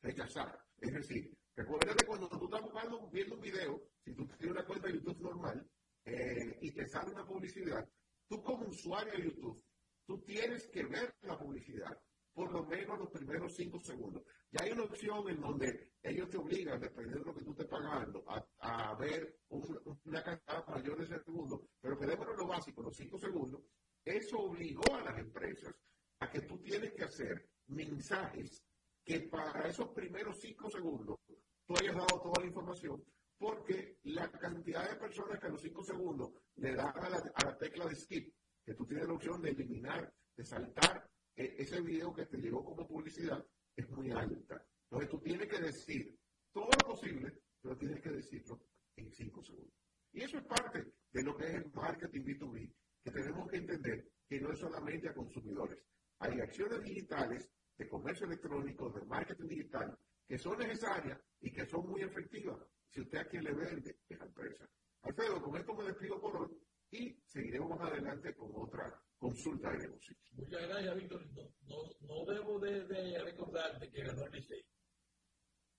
rechazar. 0.00 0.56
Es 0.78 0.92
decir, 0.92 1.36
recuerda 1.56 1.96
que 1.96 2.06
cuando 2.06 2.28
tú 2.28 2.44
estás 2.44 2.62
buscando, 2.62 3.10
viendo 3.10 3.34
un 3.34 3.40
video, 3.40 3.82
si 4.04 4.14
tú 4.14 4.24
tienes 4.28 4.52
una 4.52 4.64
cuenta 4.64 4.86
de 4.86 4.94
YouTube 4.94 5.20
normal 5.20 5.68
eh, 6.04 6.58
y 6.62 6.70
te 6.70 6.86
sale 6.86 7.10
una 7.10 7.26
publicidad, 7.26 7.86
tú 8.28 8.40
como 8.40 8.68
usuario 8.68 9.12
de 9.14 9.24
YouTube, 9.24 9.64
tú 10.08 10.18
tienes 10.22 10.66
que 10.68 10.84
ver 10.84 11.14
la 11.20 11.38
publicidad 11.38 12.00
por 12.32 12.50
lo 12.52 12.64
menos 12.64 12.98
los 13.00 13.10
primeros 13.10 13.54
5 13.54 13.80
segundos. 13.80 14.22
Ya 14.52 14.64
hay 14.64 14.70
una 14.70 14.84
opción 14.84 15.28
en 15.28 15.40
donde 15.40 15.90
ellos 16.00 16.30
te 16.30 16.38
obligan, 16.38 16.80
dependiendo 16.80 17.18
de 17.18 17.26
lo 17.26 17.34
que 17.34 17.44
tú 17.44 17.50
estés 17.50 17.66
pagando, 17.66 18.24
a, 18.28 18.94
ver 18.94 19.40
una, 19.48 20.22
cantidad 20.22 20.66
mayor 20.68 21.00
de 21.00 21.06
segundos, 21.06 21.60
pero 21.80 21.98
quedémonos 21.98 22.36
lo 22.36 22.46
básico, 22.46 22.82
los 22.82 22.96
5 22.96 23.18
segundos. 23.18 23.60
Eso 24.04 24.38
obligó 24.38 24.84
a 24.94 25.02
las 25.02 25.18
empresas 25.18 25.74
a 26.20 26.30
que 26.30 26.42
tú 26.42 26.58
tienes 26.58 26.92
que 26.92 27.04
hacer 27.04 27.50
mensajes 27.66 28.62
que 29.04 29.20
para 29.22 29.68
esos 29.68 29.88
primeros 29.88 30.40
5 30.40 30.70
segundos 30.70 31.18
tú 31.66 31.74
hayas 31.76 31.96
dado 31.96 32.20
toda 32.22 32.40
la 32.40 32.46
información, 32.46 33.04
porque 33.36 33.98
la 34.04 34.30
cantidad 34.30 34.88
de 34.88 34.96
personas 34.96 35.40
que 35.40 35.46
a 35.48 35.50
los 35.50 35.60
5 35.60 35.82
segundos 35.82 36.30
le 36.54 36.76
dan 36.76 36.96
a 36.96 37.10
la, 37.10 37.32
a 37.34 37.44
la 37.46 37.58
tecla 37.58 37.84
de 37.86 37.96
skip, 37.96 38.32
que 38.68 38.74
tú 38.74 38.84
tienes 38.84 39.06
la 39.08 39.14
opción 39.14 39.40
de 39.40 39.48
eliminar, 39.48 40.12
de 40.36 40.44
saltar 40.44 41.10
e, 41.34 41.54
ese 41.56 41.80
video 41.80 42.12
que 42.12 42.26
te 42.26 42.36
llegó 42.36 42.62
como 42.62 42.86
publicidad 42.86 43.42
es 43.74 43.88
muy 43.88 44.10
alta. 44.10 44.62
Entonces 44.82 45.08
tú 45.08 45.18
tienes 45.20 45.48
que 45.48 45.58
decir 45.58 46.18
todo 46.52 46.68
lo 46.82 46.88
posible, 46.88 47.32
pero 47.62 47.78
tienes 47.78 48.02
que 48.02 48.10
decirlo 48.10 48.60
en 48.96 49.10
cinco 49.10 49.42
segundos. 49.42 49.72
Y 50.12 50.20
eso 50.20 50.36
es 50.36 50.44
parte 50.44 50.84
de 51.10 51.22
lo 51.22 51.34
que 51.34 51.46
es 51.46 51.54
el 51.54 51.72
marketing 51.72 52.20
B2B, 52.20 52.74
que 53.04 53.10
tenemos 53.10 53.50
que 53.50 53.56
entender 53.56 54.06
que 54.28 54.38
no 54.38 54.52
es 54.52 54.58
solamente 54.58 55.08
a 55.08 55.14
consumidores. 55.14 55.82
Hay 56.18 56.38
acciones 56.38 56.82
digitales 56.82 57.48
de 57.78 57.88
comercio 57.88 58.26
electrónico, 58.26 58.90
de 58.90 59.06
marketing 59.06 59.48
digital, 59.48 59.98
que 60.26 60.36
son 60.36 60.58
necesarias 60.58 61.18
y 61.40 61.50
que 61.50 61.64
son 61.64 61.88
muy 61.88 62.02
efectivas 62.02 62.58
si 62.90 63.00
usted 63.00 63.16
a 63.16 63.24
quien 63.24 63.44
le 63.44 63.54
vende 63.54 63.96
es 64.06 64.18
la 64.18 64.26
empresa. 64.26 64.68
Alfredo, 65.04 65.40
con 65.40 65.56
esto 65.56 65.74
me 65.74 65.84
despido 65.84 66.20
por 66.20 66.36
hoy 66.36 66.67
y 66.90 67.20
seguiremos 67.26 67.78
más 67.78 67.90
adelante 67.90 68.34
con 68.34 68.50
otra 68.54 69.00
consulta 69.18 69.70
de 69.72 69.78
negocio. 69.78 70.16
Muchas 70.32 70.68
gracias, 70.68 70.96
Víctor. 70.96 71.26
No, 71.66 71.90
no, 72.00 72.32
debo 72.32 72.58
de, 72.58 72.84
de, 72.86 73.18
recordarte 73.22 73.90
que 73.90 74.04
ganó 74.04 74.24
el 74.24 74.32
Licey. 74.32 74.64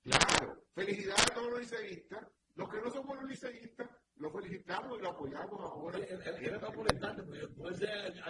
Claro, 0.03 0.65
felicidades 0.73 1.31
a 1.31 1.33
todos 1.33 1.51
los 1.51 1.59
liceístas. 1.59 2.27
Los 2.55 2.69
que 2.69 2.81
no 2.81 2.91
somos 2.91 3.15
los 3.15 3.29
liceístas, 3.29 3.89
los 4.15 4.33
felicitamos 4.33 4.99
y 4.99 5.01
los 5.01 5.13
apoyamos 5.13 5.61
ahora. 5.61 5.97
Él 5.99 6.53
está 6.53 6.69
molestando, 6.71 7.25
pero 7.29 7.53
puede 7.53 7.75
ser 7.75 8.21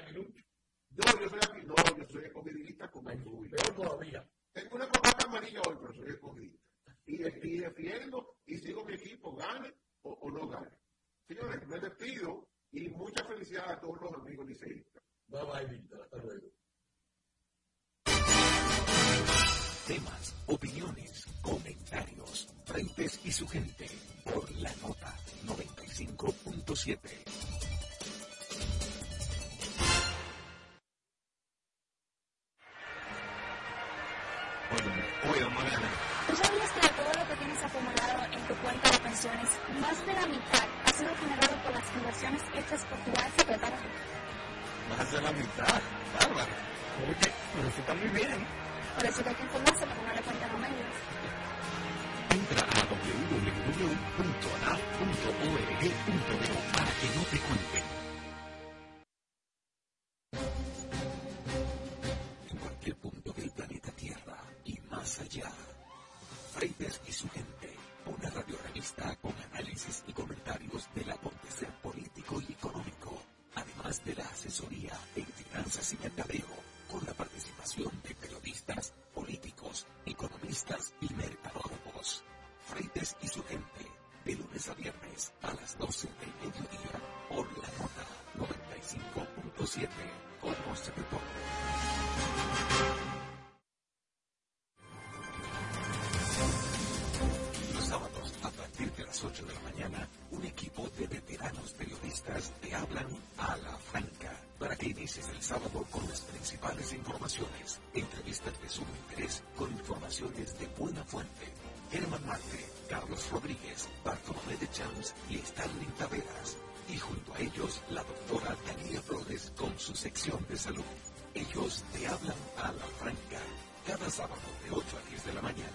para 105.09 105.21
que 105.21 105.21
inicies 105.21 105.29
el 105.29 105.41
sábado 105.41 105.85
con 105.91 106.07
las 106.09 106.21
principales 106.21 106.93
informaciones, 106.93 107.79
entrevistas 107.93 108.61
de 108.61 108.69
sumo 108.69 108.89
interés 109.09 109.43
con 109.55 109.71
informaciones 109.71 110.59
de 110.59 110.67
buena 110.77 111.03
fuente. 111.03 111.45
Germán 111.91 112.25
Marte, 112.27 112.65
Carlos 112.87 113.29
Rodríguez, 113.31 113.87
Bartolomé 114.03 114.55
de 114.59 114.69
Champs 114.69 115.15
y 115.29 115.37
Stanley 115.37 115.87
Taveras. 115.97 116.57
Y 116.89 116.97
junto 116.97 117.33
a 117.33 117.39
ellos, 117.39 117.81
la 117.89 118.03
doctora 118.03 118.55
Daniela 118.65 119.01
Flores 119.01 119.51
con 119.57 119.77
su 119.79 119.95
sección 119.95 120.45
de 120.47 120.57
salud. 120.57 120.85
Ellos 121.33 121.83
te 121.93 122.07
hablan 122.07 122.37
a 122.57 122.71
la 122.71 122.85
franca. 122.99 123.41
Cada 123.87 124.09
sábado 124.09 124.41
de 124.63 124.71
8 124.71 124.85
a 124.97 125.09
10 125.09 125.25
de 125.25 125.33
la 125.33 125.41
mañana 125.41 125.68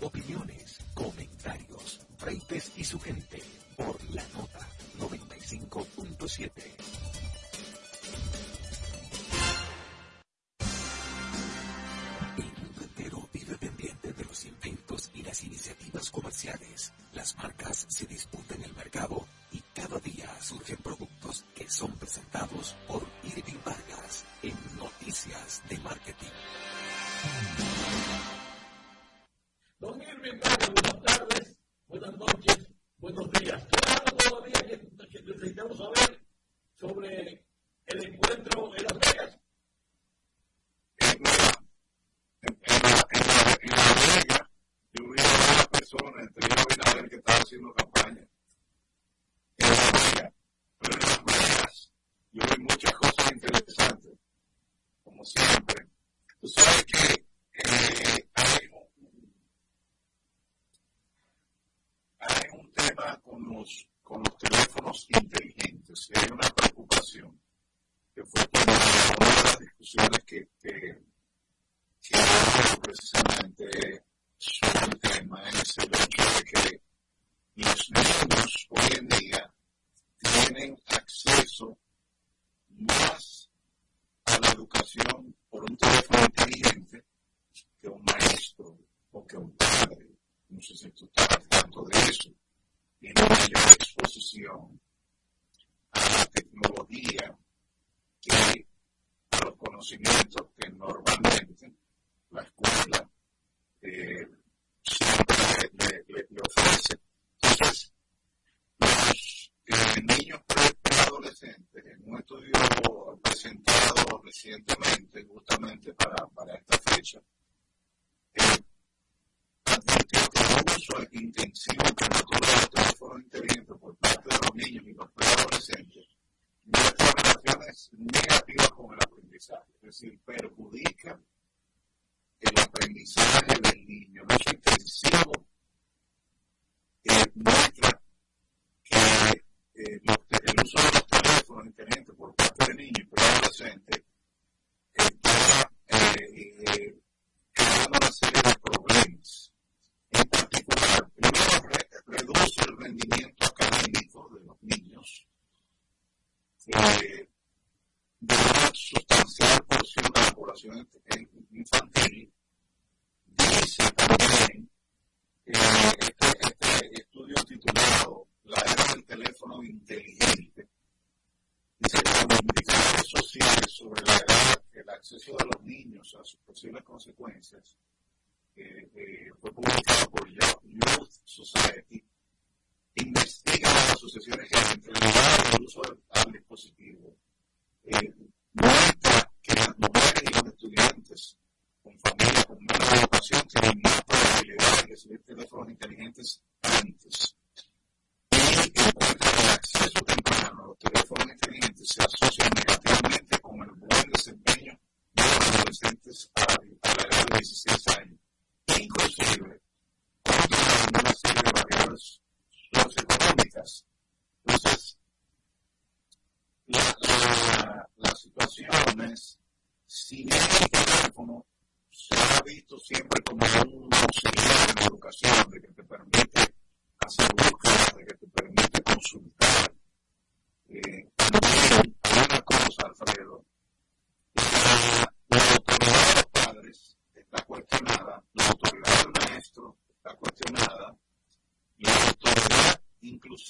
Opiniones, 0.00 0.78
comentarios, 0.94 2.00
Freites 2.18 2.72
y 2.76 2.84
su 2.84 3.00
gente 3.00 3.42
por 3.76 3.96
la 4.10 4.22
nota 4.28 4.60
95.7. 4.98 6.50
El 12.36 12.44
mundo 12.44 12.82
entero 12.82 13.28
vive 13.32 13.56
pendiente 13.58 14.12
de 14.12 14.24
los 14.24 14.44
inventos 14.44 15.10
y 15.14 15.22
las 15.22 15.42
iniciativas 15.42 16.10
comerciales. 16.10 16.92
Las 17.12 17.36
marcas 17.36 17.86
se 17.88 18.06
disputan 18.06 18.62
el 18.62 18.72
mercado 18.74 19.26
y 19.50 19.60
cada 19.74 19.98
día 19.98 20.30
surgen 20.40 20.77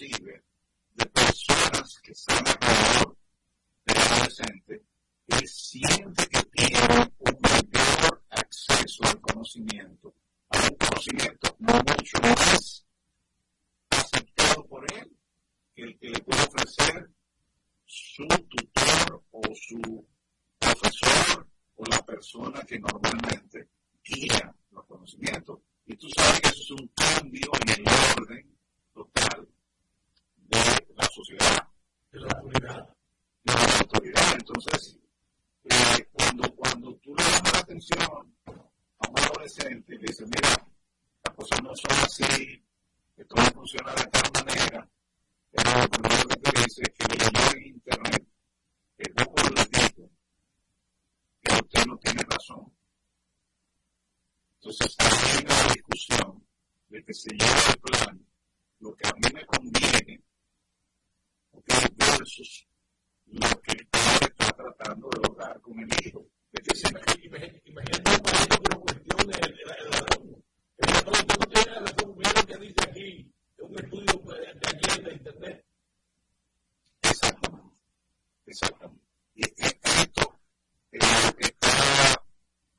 inclusive 0.01 0.43
de 0.95 1.07
personas 1.07 2.01
que 2.03 2.13
están 2.13 2.45
alrededor 2.47 3.17
del 3.85 3.99
adolescente, 3.99 4.83
él 5.27 5.49
siente 5.49 6.27
que 6.29 6.43
tiene 6.53 7.13
un 7.19 7.39
mayor 7.41 8.23
acceso 8.31 9.05
al 9.05 9.21
conocimiento, 9.21 10.15
a 10.51 10.63
un 10.63 10.77
conocimiento 10.77 11.57
mucho 11.59 12.19
más 12.23 12.87
aceptado 13.91 14.67
por 14.67 14.93
él 14.93 15.17
que 15.75 15.83
el 15.83 15.99
que 15.99 16.11
le 16.11 16.21
puede 16.21 16.43
ofrecer 16.43 17.11
su 17.85 18.27
tutor 18.27 19.23
o 19.31 19.43
su 19.55 20.07
profesor 20.59 21.47
o 21.77 21.85
la 21.87 22.05
persona 22.05 22.63
que 22.63 22.79
normalmente 22.79 23.69
guía 24.05 24.55
los 24.73 24.85
conocimientos. 24.87 25.61
Y 25.87 25.97
tú 25.97 26.09
sabes 26.11 26.41
que 26.41 26.49
eso 26.49 26.63
es 26.63 26.71
un 26.73 26.89
cambio 26.89 27.51
en 27.63 27.81
el 27.81 27.85
orden 28.17 28.59
total 28.93 29.49
la 30.99 31.09
sociedad. 31.09 31.69
De 32.11 32.21
la 32.21 32.29
autoridad. 32.29 32.89
De 33.45 33.53
la 33.55 33.79
autoridad. 33.81 34.35
Entonces, 34.35 34.99
eh, 35.65 36.09
cuando, 36.13 36.55
cuando 36.55 36.95
tú 36.97 37.15
le 37.15 37.23
llamas 37.25 37.53
la 37.53 37.59
atención 37.61 38.35
a 38.47 39.09
un 39.09 39.19
adolescente 39.19 39.95
y 39.95 39.99
le 39.99 40.07
dices, 40.07 40.27
mira, 40.27 40.69
las 41.25 41.35
cosas 41.35 41.63
no 41.63 41.75
son 41.75 41.93
así, 42.05 42.65
esto 43.17 43.35
no 43.37 43.45
funciona 43.53 43.93
de 43.95 44.05
tal 44.07 44.33
manera, 44.33 44.89
lo 45.53 45.89
primero 45.91 46.29
que 46.29 46.37
te 46.37 46.63
dice 46.63 46.83
es 46.83 46.91
que 46.91 47.17
leyó 47.17 47.57
en 47.57 47.67
internet, 47.67 48.27
que 48.97 49.25
Google 49.25 49.55
le 49.55 49.79
dijo 49.79 50.11
que 51.43 51.55
usted 51.55 51.87
no 51.87 51.97
tiene 51.99 52.23
razón. 52.29 52.73
Entonces, 54.55 54.97
hay 54.99 55.45
una 55.45 55.73
discusión 55.73 56.47
de 56.89 57.05
que 57.05 57.15
se 57.15 57.31
lleva 57.31 57.71
el 57.71 57.81
plan, 57.81 58.27
lo 58.81 58.95
que 58.97 59.09
a 59.09 59.13
mí 59.13 59.29
me 59.35 59.47
conviene, 59.47 60.23
versus 61.53 62.67
lo 63.27 63.61
que 63.63 63.73
está 63.73 64.53
tratando 64.53 65.09
de 65.11 65.29
lograr 65.29 65.61
con 65.61 65.79
el 65.79 65.89
hijo. 66.05 66.27
Imagínate 67.65 68.11
un 68.11 68.23
que 68.23 68.71
no 68.71 68.81
cuestione 68.81 69.35
el, 69.43 69.53
el, 69.53 69.59
el, 69.59 69.87
el, 70.79 70.89
no 71.29 71.47
tiene 71.47 71.81
razón, 71.81 72.17
mira 72.17 72.43
que 72.47 72.57
dice 72.57 72.83
aquí, 72.89 73.33
un 73.59 73.79
estudio 73.79 74.15
de 74.35 74.49
aquí 74.49 75.03
de 75.03 75.13
internet. 75.13 75.67
Exactamente. 77.03 77.75
Exactamente. 78.47 79.05
Y 79.35 79.43
esto 79.43 80.41
es 80.93 81.27
lo 81.27 81.33
que 81.37 81.45
está 81.47 82.23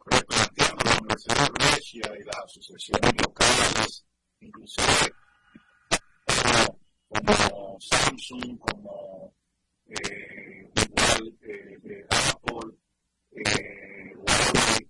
replanteando 0.05 0.83
la 0.83 0.97
Universidad 0.97 1.45
de 1.45 1.49
Brescia 1.51 2.17
y 2.19 2.23
las 2.23 2.37
asociaciones 2.43 3.13
locales, 3.21 4.05
inclusive 4.39 5.13
como, 7.25 7.77
Samsung, 7.79 8.59
como 8.59 9.33
eh, 9.87 10.69
igual 10.75 11.37
eh, 11.41 11.77
de 11.81 12.05
Apple, 12.09 12.77
eh, 13.31 14.13
Huawei, 14.15 14.87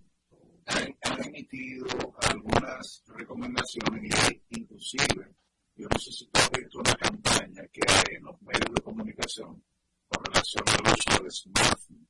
han, 0.65 1.25
emitido 1.25 1.87
algunas 2.27 3.03
recomendaciones 3.07 4.13
y 4.49 4.59
inclusive, 4.59 5.35
yo 5.75 5.87
no 5.87 5.99
sé 5.99 6.11
si 6.11 6.25
tú 6.27 6.39
has 6.39 6.51
visto 6.51 6.79
una 6.79 6.93
campaña 6.95 7.63
que 7.71 7.81
hay 7.87 8.15
en 8.15 8.23
los 8.23 8.41
medios 8.41 8.73
de 8.73 8.81
comunicación 8.81 9.63
con 10.07 10.25
relación 10.25 10.63
al 10.67 10.93
uso 10.93 11.23
del 11.23 11.31
smartphone 11.31 12.07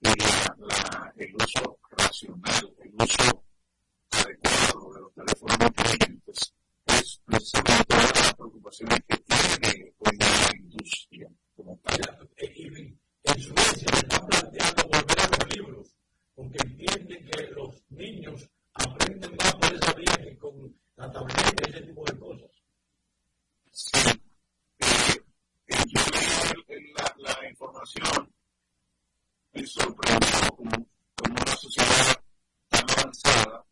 y 0.00 0.08
la, 0.08 0.56
la, 0.58 1.12
el 1.16 1.34
uso 1.34 1.78
racional, 1.90 2.74
el 2.84 2.94
uso 3.02 3.44
adecuado 4.10 4.92
de 4.94 5.00
los 5.00 5.14
teléfonos 5.14 5.58
inteligentes 5.60 6.54
es 6.98 7.20
una 7.28 7.38
de 7.38 8.20
las 8.20 8.34
preocupaciones 8.34 8.98
que 9.08 9.16
tiene 9.18 9.58
día 9.68 9.92
la 10.18 10.56
industria 10.56 11.28
como 11.56 11.78
tal. 11.84 12.28
En 12.36 13.42
Suecia 13.42 13.88
se 13.92 13.98
están 13.98 14.26
planteando 14.26 14.82
volver 14.84 15.20
a 15.20 15.28
los 15.28 15.56
libros, 15.56 15.94
porque 16.34 16.58
entienden 16.64 17.30
que 17.30 17.42
los 17.48 17.82
niños 17.90 18.48
aprenden 18.74 19.36
más 19.36 19.54
por 19.56 19.74
esa 19.74 19.92
vía 19.92 20.16
que 20.24 20.38
con 20.38 20.76
la 20.96 21.12
tableta 21.12 21.62
y 21.66 21.70
ese 21.70 21.80
tipo 21.82 22.04
de 22.04 22.18
cosas. 22.18 22.50
Sí. 23.70 24.10
Eh, 24.80 25.76
yo 25.86 26.00
leí 26.68 26.92
la, 26.92 27.14
la 27.18 27.48
información 27.48 28.32
me 29.52 29.66
sorprendió 29.66 30.56
como, 30.56 30.70
como 31.16 31.34
una 31.34 31.56
sociedad 31.56 32.22
tan 32.68 32.90
avanzada 32.90 33.67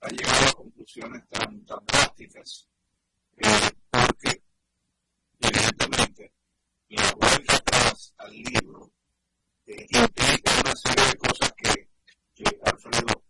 ha 0.00 0.08
llegado 0.08 0.48
a 0.48 0.52
conclusiones 0.52 1.28
tan, 1.28 1.64
tan 1.64 1.84
drásticas, 1.86 2.68
eh, 3.36 3.70
porque 3.90 4.42
evidentemente 5.40 6.32
la 6.88 7.12
vuelta 7.12 7.62
al 8.18 8.32
libro 8.32 8.92
eh, 9.66 9.86
implica 9.90 10.60
una 10.60 10.76
serie 10.76 11.04
de 11.06 11.16
cosas 11.16 11.52
que, 11.56 11.88
que 12.34 12.60
Alfredo 12.64 13.22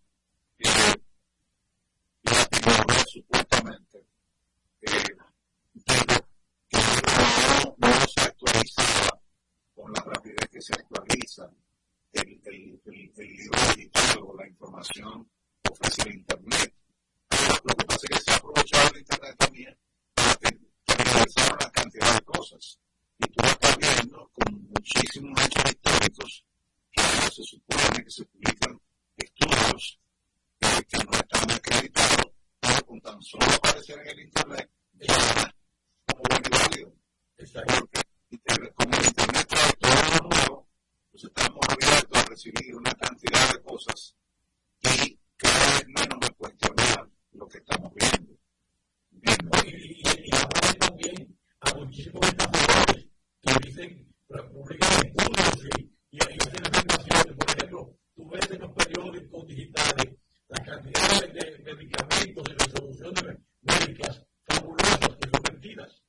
eh, 0.59 0.95
supuestamente, 3.07 4.07
eh, 4.83 5.03
que 6.69 6.85
no, 7.79 8.07
se 8.07 8.21
actualizaba 8.21 9.21
con 9.75 9.93
la 9.93 10.03
rapidez 10.03 10.49
que 10.51 10.61
se 10.61 10.75
actualiza 10.75 11.51
el, 12.13 12.41
el, 12.45 12.81
el, 12.85 13.13
el 13.17 13.37
libro 13.37 13.59
digital 13.75 14.19
o 14.23 14.37
la 14.37 14.47
información 14.47 15.29
ofrece 15.71 16.03
el 16.03 16.15
Internet. 16.17 16.75
Lo 17.65 17.75
que 17.75 17.85
pasa 17.85 18.01
es 18.03 18.19
que 18.19 18.25
se 18.25 18.31
ha 18.31 18.37
aprovechado 18.37 18.91
el 18.95 19.01
Internet 19.01 19.37
también 19.39 19.79
para 20.15 20.35
tergiversar 20.37 21.55
una 21.55 21.71
cantidad 21.71 22.15
de 22.15 22.25
cosas. 22.25 22.79
Y 44.83 45.18
eh, 45.89 46.01
abiertos 46.01 46.19
a 46.19 46.21
de 46.21 46.29
de 46.29 46.35
cuestionar 46.35 47.09
lo 47.33 47.49
que 47.49 47.59
estamos 47.59 47.93
viendo. 47.95 48.39
viendo. 49.11 49.51
Y, 49.67 50.03
y, 50.29 50.35
aparece 50.35 50.79
también 50.79 51.39
a 51.61 51.75
muchísimos 51.75 52.27
estafadores 52.27 53.07
que 53.43 53.67
dicen, 53.67 54.15
publican 54.53 55.07
estudios 55.07 55.69
y, 55.77 55.83
y, 56.11 56.17
y 56.17 56.19
hacen 56.19 56.67
afirmaciones. 56.67 57.37
Por 57.37 57.51
ejemplo, 57.57 57.97
tú 58.15 58.29
ves 58.31 58.51
en 58.51 58.61
los 58.61 58.73
periódicos 58.73 59.47
digitales 59.47 60.15
la 60.49 60.65
cantidad 60.65 61.21
de, 61.21 61.29
de 61.29 61.75
medicamentos 61.75 62.45
y 62.49 62.53
resoluciones 62.55 63.39
médicas 63.63 64.23
fabulosas 64.47 65.17
que 65.17 65.31
son 65.31 65.43
mentiras. 65.51 66.03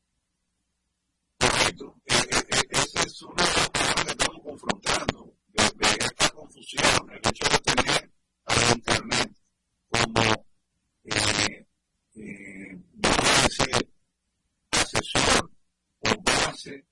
Correcto. 1.39 1.95
Eh, 2.05 2.13
eh, 2.29 2.67
esa 2.69 3.03
es 3.03 3.21
una 3.21 3.43
de 3.43 3.49
las 3.49 3.69
cosas 3.69 4.05
que 4.05 4.11
estamos 4.11 4.41
confrontando, 4.43 5.33
de, 5.47 5.63
de 5.63 5.87
esta 5.99 6.29
confusión, 6.29 7.09
el 7.11 7.17
hecho 7.17 7.49
de 7.49 7.59
tener 7.59 8.11
a 8.45 8.73
Internet 8.73 9.31
como 10.03 10.45
eh, 11.03 11.65
eh, 12.15 12.77
base 12.93 13.91
asesor 14.71 15.51
o 15.99 16.21
base 16.23 16.85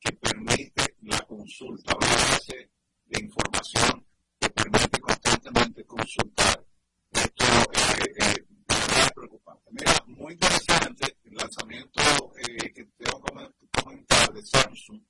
que 0.00 0.12
permite 0.12 0.96
la 1.02 1.20
consulta, 1.22 1.94
base 1.94 2.70
de 3.06 3.20
información 3.20 4.04
que 4.38 4.50
permite 4.50 5.00
constantemente 5.00 5.84
consultar. 5.84 6.64
Esto 7.12 7.44
eh, 7.44 8.14
eh, 8.20 8.44
es 8.68 9.12
preocupante. 9.12 9.70
Mira, 9.70 10.04
muy 10.06 10.32
interesante 10.34 11.16
el 11.24 11.34
lanzamiento 11.34 12.02
eh, 12.36 12.72
que 12.72 12.84
tengo 12.98 13.22
que 13.24 13.82
comentar 13.82 14.32
de 14.32 14.42
Samsung, 14.44 15.00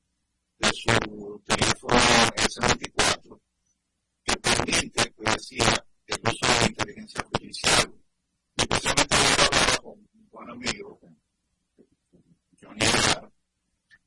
de 0.59 0.73
su 0.73 1.43
teléfono 1.45 1.97
S24, 2.37 3.41
que 4.25 4.37
permite, 4.37 5.13
que 5.13 5.31
decía, 5.33 5.87
el 6.17 6.33
uso 6.33 6.61
de 6.61 6.67
inteligencia 6.67 7.21
artificial. 7.21 7.95
Y 8.57 8.63
especialmente 8.63 9.17
yo 9.17 9.45
hablaba 9.45 9.77
con 9.83 9.93
un 9.93 10.29
buen 10.31 10.51
amigo, 10.51 11.01
Johnny 12.61 12.85
Aguilar, 12.85 13.33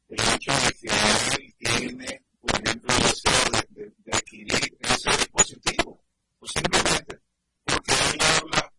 el 0.09 0.19
hecho 0.33 0.51
de 0.51 0.73
que 0.73 0.87
él 0.87 1.55
tiene, 1.57 2.23
por 2.41 2.51
ejemplo, 2.61 2.95
el 2.95 3.03
deseo 3.03 3.43
de, 3.51 3.83
de, 3.83 3.93
de 3.97 4.11
adquirir 4.17 4.77
ese 4.79 5.09
dispositivo, 5.11 6.03
o 6.39 6.47
simplemente 6.47 7.19
porque 7.63 7.91
él 7.91 8.19
habla, 8.21 8.73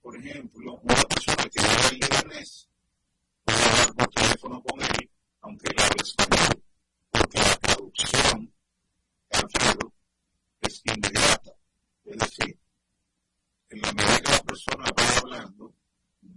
por 0.00 0.16
ejemplo, 0.16 0.80
una 0.82 0.94
persona 1.02 1.48
que 1.50 1.60
habla 1.60 1.88
el 1.88 1.98
libanés, 1.98 2.68
puede 3.44 3.62
hablar 3.62 3.94
por 3.94 4.08
teléfono 4.08 4.62
con 4.62 4.82
él, 4.82 5.10
aunque 5.42 5.66
él 5.68 5.76
hable 5.78 6.02
español, 6.02 6.62
porque 7.10 7.38
la 7.38 7.56
traducción, 7.56 8.54
Alfredo, 9.30 9.92
es 10.62 10.82
inmediata. 10.86 11.52
Es 12.04 12.18
decir, 12.18 12.58
en 13.68 13.80
la 13.82 13.92
medida 13.92 14.20
que 14.20 14.32
la 14.32 14.42
persona 14.42 14.84
va 14.98 15.18
hablando, 15.18 15.74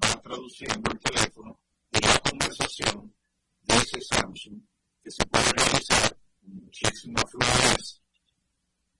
va 0.03 0.21
traduciendo 0.21 0.91
el 0.91 0.99
teléfono 0.99 1.59
y 1.91 1.99
la 2.05 2.19
conversación 2.19 3.15
de 3.63 3.75
ese 3.75 4.01
Samsung 4.01 4.61
que 5.01 5.11
se 5.11 5.25
puede 5.25 5.51
realizar 5.53 6.17
con 6.41 6.55
muchísima 6.65 7.21
fluidez 7.25 8.01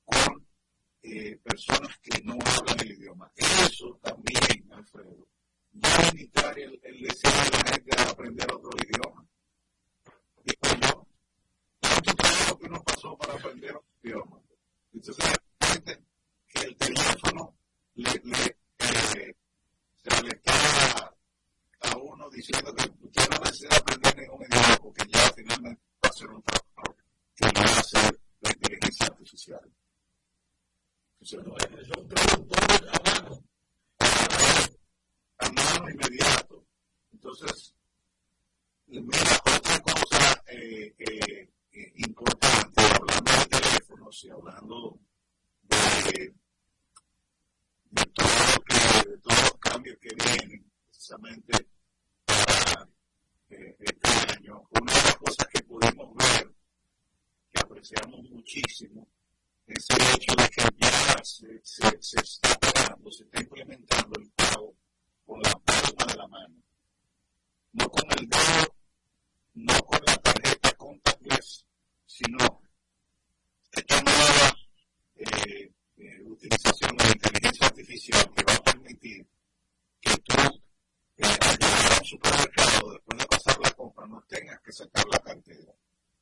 con 0.05 0.43
personas 1.43 1.97
que 1.99 2.21
no 2.23 2.33
hablan 2.33 2.79
el 2.81 2.91
idioma. 2.91 3.31
Eso 3.35 3.99
también, 4.01 4.71
Alfredo, 4.71 5.27
va 5.83 5.95
a 5.95 6.11
limitar 6.11 6.57
el, 6.57 6.79
el 6.83 7.01
deseo 7.01 7.31
de 7.31 7.49
la 7.51 7.71
gente 7.71 7.95
de 7.95 8.01
aprender 8.03 8.51
otro 8.51 8.69
idioma. 8.77 9.25
Digo 10.43 10.79
yo, 10.81 11.07
¿cuánto 11.79 12.13
trabajo 12.15 12.59
que 12.59 12.69
nos 12.69 12.83
pasó 12.83 13.17
para 13.17 13.33
aprender 13.33 13.75
otro 13.75 13.91
idioma? 14.03 14.41
Entonces, 14.93 15.25
gente 15.61 15.99
que 16.47 16.61
el 16.61 16.75
teléfono 16.77 17.55
le, 17.95 18.21
le, 18.23 18.45
eh, 18.79 19.35
se 20.03 20.23
le 20.23 20.29
está 20.29 21.15
a 21.81 21.97
uno 21.97 22.29
diciendo 22.29 22.73
que 22.75 22.89
usted 23.05 23.29
no 23.29 23.39
necesita 23.43 23.75
aprender 23.77 24.17
ningún 24.17 24.41
idioma 24.43 24.77
porque 24.81 25.03
ya 25.09 25.33
finalmente 25.35 25.81
va 26.03 26.09
a 26.09 26.13
ser 26.13 26.29
un 26.29 26.41
trabajo 26.41 26.95
que 27.35 27.45
va 27.45 27.61
a 27.61 27.79
hacer 27.79 28.19
la 28.41 28.51
inteligencia 28.51 29.05
artificial. 29.07 29.71
Son 31.23 31.41
traductores 31.41 32.81
a 32.91 33.21
mano. 33.21 33.43
A 35.37 35.49
mano 35.51 35.89
inmediato. 35.89 36.65
Entonces, 37.13 37.73
mira, 38.87 39.41
otra 39.45 39.79
cosa 39.79 40.43
eh, 40.47 40.93
eh, 40.99 41.49
importante, 41.95 42.81
hablando 42.81 43.31
de 43.31 43.45
teléfonos 43.45 44.23
y 44.25 44.29
hablando 44.31 44.99
de, 45.63 46.33
de, 47.91 48.05
todo 48.07 48.63
que, 48.67 49.09
de 49.09 49.17
todos 49.19 49.41
los 49.43 49.57
cambios 49.59 49.97
que 50.01 50.09
vienen, 50.13 50.71
precisamente 50.89 51.67
para 52.25 52.89
eh, 53.49 53.77
este 53.79 54.09
año, 54.33 54.67
una 54.71 54.91
de 54.91 55.03
las 55.03 55.15
cosas 55.15 55.47
que 55.47 55.63
pudimos 55.63 56.13
ver, 56.15 56.53
que 57.53 57.61
apreciamos 57.61 58.19
muchísimo, 58.43 59.07
es 59.67 59.85
el 59.89 60.01
hecho 60.15 60.35
de 60.35 60.49
que 60.49 60.63
ya 60.77 61.23
se, 61.23 62.19
está 62.19 62.59
pagando, 62.59 63.09
se 63.09 63.23
está 63.23 63.41
implementando 63.41 64.19
el 64.19 64.29
pago 64.31 64.75
con 65.25 65.41
la 65.41 65.51
palma 65.59 66.05
de 66.11 66.17
la 66.17 66.27
mano. 66.27 66.55
No 67.71 67.89
con 67.89 68.03
el 68.19 68.27
dedo, 68.27 68.75
no 69.53 69.73
con 69.83 69.99
la 70.05 70.17
tarjeta 70.17 70.71
contactless, 70.73 71.65
sino 72.05 72.61
esta 73.71 74.01
nueva 74.01 74.57
eh, 75.15 75.71
eh, 75.97 76.23
utilización 76.25 76.97
de 76.97 77.03
la 77.05 77.11
inteligencia 77.11 77.67
artificial 77.67 78.33
que 78.35 78.43
va 78.43 78.55
a 78.55 78.63
permitir 78.63 79.25
que 80.01 80.17
tú, 80.17 80.35
eh, 81.17 81.23
al 81.23 81.57
llegar 81.57 81.93
a 81.93 81.99
un 81.99 82.05
supermercado, 82.05 82.91
después 82.91 83.19
de 83.19 83.25
pasar 83.25 83.59
la 83.61 83.71
compra, 83.71 84.05
no 84.05 84.21
tengas 84.27 84.59
que 84.59 84.71
sacar 84.73 85.05
la 85.09 85.19
cartera, 85.19 85.73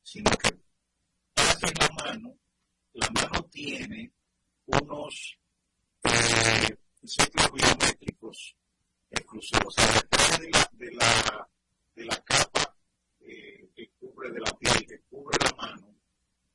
sino 0.04 0.30
que 0.30 0.62
pases 1.62 1.78
la 1.78 2.04
mano 2.04 2.38
la 2.94 3.08
mano 3.10 3.44
tiene 3.44 4.12
unos 4.66 5.38
eh, 6.04 6.76
ciclos 7.04 7.52
biométricos 7.52 8.56
exclusivos. 9.10 9.78
A 9.78 10.02
través 10.02 10.40
de 10.40 10.50
la, 10.50 10.70
de 10.72 10.92
la, 10.92 11.48
de 11.94 12.04
la 12.04 12.16
capa 12.22 12.76
eh, 13.20 13.70
que 13.74 13.90
cubre 13.98 14.30
de 14.30 14.40
la 14.40 14.52
piel, 14.58 14.86
que 14.86 15.00
cubre 15.08 15.38
la 15.42 15.56
mano, 15.56 15.94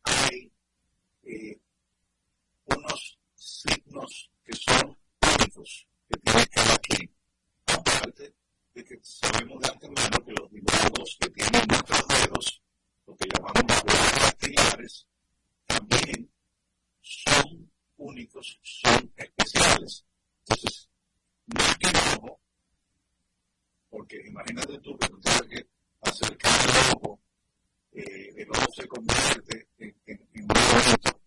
hay 0.04 0.52
eh, 1.24 1.60
unos 2.66 3.18
signos 3.36 4.32
que 4.44 4.56
son 4.56 4.98
únicos 5.40 5.88
que 6.08 6.20
tiene 6.20 6.48
cada 6.48 6.78
quien. 6.78 7.12
Aparte 7.66 8.34
de 8.74 8.84
que 8.84 9.00
sabemos 9.02 9.60
de 9.62 9.70
antemano 9.70 10.26
que 10.26 10.32
los 10.34 10.52
dibujos 10.52 11.18
que 11.20 11.30
tienen 11.30 11.64
nuestros 11.68 12.08
dedos, 12.08 12.62
lo 13.08 13.16
que 13.16 13.30
llamamos 13.34 13.64
las 14.84 15.06
también 15.66 16.30
son 17.02 17.72
únicos, 17.98 18.60
son 18.62 19.12
especiales. 19.16 20.06
Entonces, 20.42 20.90
no 21.48 21.64
es 21.64 21.78
que 21.78 21.88
el 21.88 21.96
ojo, 22.18 22.40
porque 23.90 24.22
imagínate 24.28 24.78
tú 24.80 24.98
que 24.98 25.08
tú 25.08 25.20
tienes 25.22 25.42
que 25.42 25.68
acercar 26.02 26.52
el 26.70 26.98
ojo, 26.98 27.20
eh, 27.94 28.34
el 28.38 28.50
ojo 28.50 28.66
se 28.76 28.88
convierte 28.88 29.68
en, 29.78 30.28
un 30.36 30.52
objeto 30.52 31.22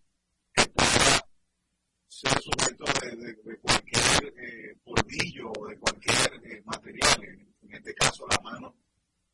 que 0.53 0.65
pueda 0.69 1.27
ser 2.07 2.41
sujeto 2.41 2.85
de 3.01 3.57
cualquier 3.59 4.33
eh, 4.37 4.77
polvillo 4.83 5.51
o 5.59 5.67
de 5.67 5.77
cualquier 5.79 6.41
eh, 6.45 6.61
material, 6.63 7.23
en, 7.23 7.55
en, 7.63 7.73
este 7.73 7.93
caso 7.95 8.25
la 8.27 8.39
mano, 8.39 8.75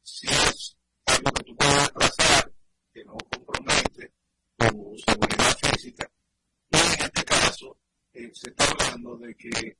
si 0.03 0.27
es 0.27 0.77
algo 1.17 1.31
que 1.31 1.43
tú 1.43 1.55
puedes 1.55 1.77
desplazar, 1.77 2.51
que 2.93 3.03
no 3.05 3.17
compromete, 3.17 4.13
tu 4.57 4.95
seguridad 5.05 5.57
física. 5.61 6.11
Y 6.69 6.77
en 6.77 7.05
este 7.05 7.23
caso, 7.23 7.77
eh, 8.13 8.29
se 8.33 8.49
está 8.49 8.65
hablando 8.65 9.17
de 9.17 9.35
que 9.35 9.77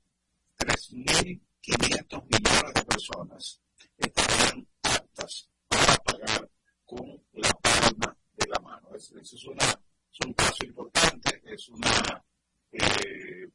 3.500 0.57 2.23
millones 2.23 2.73
de 2.73 2.85
personas 2.85 3.61
estarían 3.97 4.67
aptas 4.83 5.49
para 5.67 5.95
pagar 5.97 6.49
con 6.85 7.21
la 7.33 7.53
palma 7.61 8.17
de 8.33 8.47
la 8.47 8.59
mano. 8.59 8.89
Eso 8.95 9.17
es, 9.19 9.45
una, 9.45 9.65
es 9.65 10.19
un 10.25 10.33
caso 10.33 10.65
importante, 10.65 11.41
es 11.45 11.69
una, 11.69 12.23
eh, 12.71 13.49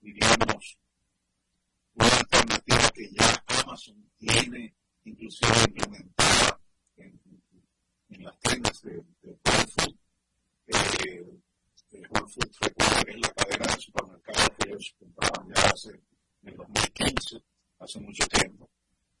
diríamos, 0.00 0.78
una 1.94 2.06
alternativa 2.06 2.90
que 2.94 3.10
ya 3.10 3.44
Amazon 3.64 4.10
tiene 4.18 4.74
inclusive 5.04 5.52
implementada 5.68 6.53
en, 6.96 8.24
las 8.24 8.38
tiendas 8.40 8.80
de, 8.82 9.04
de 9.22 9.36
Food 9.44 9.96
eh, 10.66 12.02
Whole 12.10 12.28
Foods 12.28 12.58
recuerda 12.60 13.04
que 13.04 13.18
la 13.18 13.28
cadena 13.30 13.74
de 13.74 13.80
supermercados 13.80 14.50
que 14.58 14.68
ellos 14.68 14.94
compraban 14.98 15.48
ya 15.54 15.62
hace, 15.62 15.90
en 16.42 16.48
el 16.48 16.56
2015, 16.56 17.42
hace 17.78 18.00
mucho 18.00 18.26
tiempo. 18.26 18.70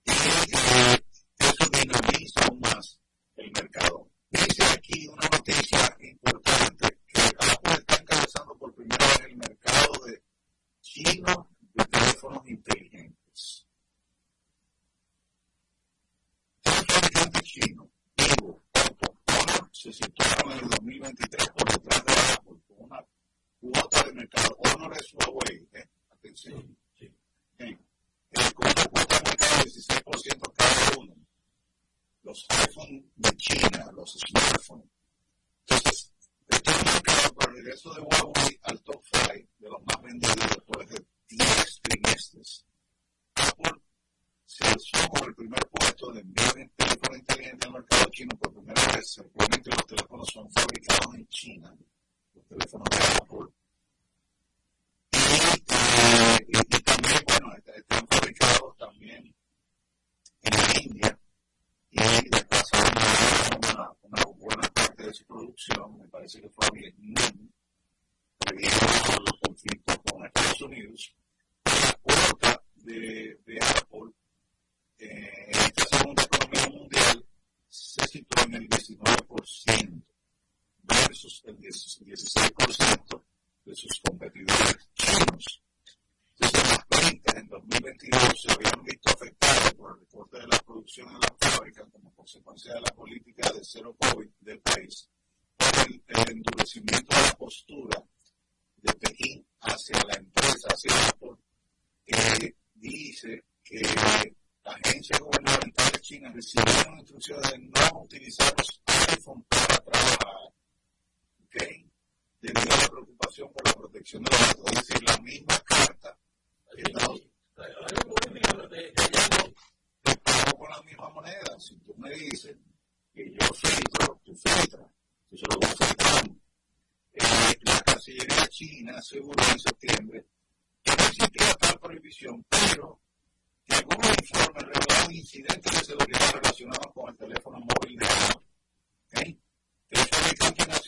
Y 0.04 0.10
eh, 0.10 1.04
eso 1.38 1.70
dinamiza 1.70 2.40
aún 2.46 2.60
más 2.60 2.98
el 3.36 3.52
mercado. 3.52 4.10
Dice 4.30 4.64
aquí 4.64 5.06
una 5.08 5.28
noticia 5.28 5.96
importante 6.00 6.98
que 7.06 7.20
Apple 7.38 7.74
está 7.74 7.96
encabezando 7.96 8.58
por 8.58 8.74
primera 8.74 9.06
vez 9.06 9.20
el 9.28 9.36
mercado 9.36 9.92
de 10.06 10.22
chino 10.80 11.48
de 11.74 11.84
teléfonos 11.84 12.48
inteligentes. 12.48 13.66
150 19.94 20.44
en 20.44 20.64
el 20.64 20.70
2023. 20.70 21.43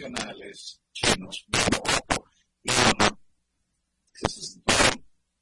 Fabricantes 0.06 0.10
nacionales 0.10 0.80
chinos, 0.92 1.46
y 2.62 2.70
Honor, 2.70 3.18
que 4.12 4.28
se 4.28 4.60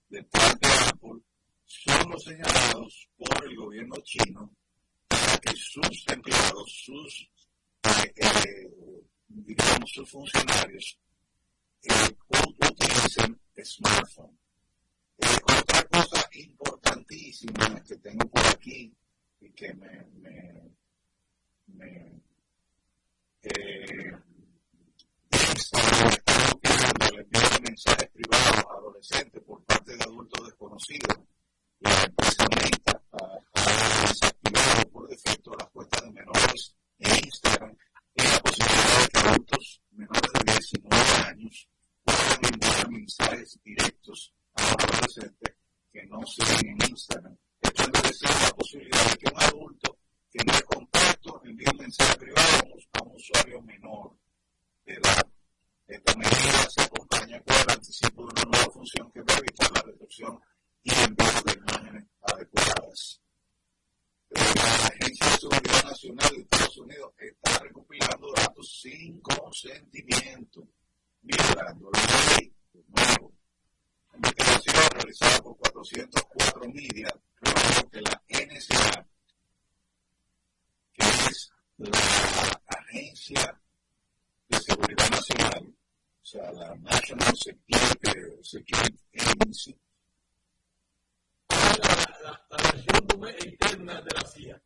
detrás 0.08 0.60
de 0.60 0.68
Apple, 0.68 1.20
son 1.64 2.10
los 2.10 2.24
señalados 2.24 3.08
por 3.16 3.44
el 3.44 3.56
gobierno 3.56 3.96
chino 4.02 4.54
para 5.08 5.38
que 5.38 5.56
sus 5.56 6.04
empleados, 6.08 6.84
sus, 6.84 7.30
eh, 7.84 8.12
eh, 8.16 8.70
digamos, 9.28 9.90
sus 9.90 10.08
funcionarios, 10.10 10.98
eh, 11.82 12.16
utilicen 12.28 13.40
smartphone. 13.62 14.38
otra 15.18 15.82
cosa 15.84 16.28
importantísima 16.32 17.82
que 17.82 17.96
tengo 17.96 18.28
por 18.28 18.46
aquí 18.46 18.92
y 19.40 19.50
que 19.50 19.72
me, 19.74 20.04
me, 20.12 20.70
me 21.68 22.24
envío 27.18 27.60
mensajes 27.62 28.08
privados 28.10 28.64
a 28.66 28.74
adolescentes 28.78 29.42
por 29.42 29.62
parte 29.64 29.96
de 29.96 30.02
adultos 30.02 30.46
desconocidos. 30.46 31.18
La 31.80 32.02
empresa 32.02 32.46
Meta 32.56 33.02
ha 33.12 34.08
desactivado 34.08 34.90
por 34.90 35.08
defecto 35.08 35.52
las 35.58 35.68
cuentas 35.70 36.02
de 36.02 36.10
menores 36.10 36.76
en 36.98 37.24
Instagram 37.24 37.76
y 38.14 38.22
la 38.22 38.38
posibilidad 38.40 39.00
de 39.00 39.08
que 39.08 39.18
adultos 39.18 39.82
menores 39.92 40.32
de 40.32 40.52
19 40.52 40.96
años 41.26 41.68
puedan 42.04 42.52
enviar 42.52 42.90
mensajes 42.90 43.58
directos 43.64 44.34
a 44.54 44.62
los 44.62 44.84
adolescentes 44.84 45.54
que 45.92 46.06
no 46.06 46.26
siguen 46.26 46.68
en 46.68 46.90
Instagram. 46.90 47.36
Esto 47.60 47.84
entonces 47.84 48.22
la 48.22 48.50
posibilidad 48.56 49.10
de 49.10 49.16
que 49.18 49.32
un 49.32 49.42
adulto 49.42 49.98
que 50.30 50.44
no 50.44 50.52
es 50.52 50.62
contacto 50.64 51.40
envíe 51.44 51.66
un 51.70 51.78
mensaje 51.78 52.16
privado 52.18 52.64
a 52.92 53.02
un 53.02 53.16
usuario 53.16 53.62
menor 53.62 54.16
de 54.84 54.94
edad. 54.94 55.26
Esta 55.86 56.16
medida 56.16 56.70
se 56.70 56.80
acompaña 56.82 57.40
con 57.42 57.56
el 57.56 57.70
anticipo 57.70 58.22
de 58.22 58.32
una 58.32 58.42
nueva 58.44 58.72
función 58.72 59.10
que 59.12 59.20
va 59.20 59.34
a 59.34 59.38
evitar 59.38 59.70
la 59.72 59.82
reducción 59.82 60.40
y 60.82 60.94
envío 60.94 61.42
de 61.44 61.52
imágenes 61.52 62.04
adecuadas. 62.22 63.20
La 64.30 64.40
Agencia 64.40 65.26
de 65.26 65.36
Seguridad 65.36 65.84
Nacional 65.84 66.30
de 66.30 66.40
Estados 66.40 66.78
Unidos 66.78 67.12
está 67.18 67.58
recopilando 67.58 68.32
datos 68.32 68.80
sin 68.80 69.20
consentimiento, 69.20 70.66
violando 71.20 71.90
la 71.92 72.36
ley 72.38 72.52
de 72.72 72.84
nuevo. 72.88 73.32
La 74.12 74.16
investigación 74.16 74.90
realizada 74.92 75.42
por 75.42 75.56
404 75.58 76.72
media 76.72 77.14
reveló 77.42 77.90
que 77.90 78.00
la 78.00 78.22
NSA, 78.28 79.06
que 80.94 81.06
es 81.30 81.52
la 81.76 82.62
agencia 82.68 83.60
de 84.48 84.58
seguridad 84.58 85.10
nacional, 85.10 85.74
o 86.22 86.26
sea, 86.26 86.52
la 86.52 86.74
National 86.76 87.36
Security, 87.36 88.42
Security 88.42 89.04
Agency, 89.18 89.76
la, 91.48 92.46
la, 92.50 93.44
interna 93.44 94.00
de 94.00 94.14
la 94.14 94.26
CIA. 94.26 94.62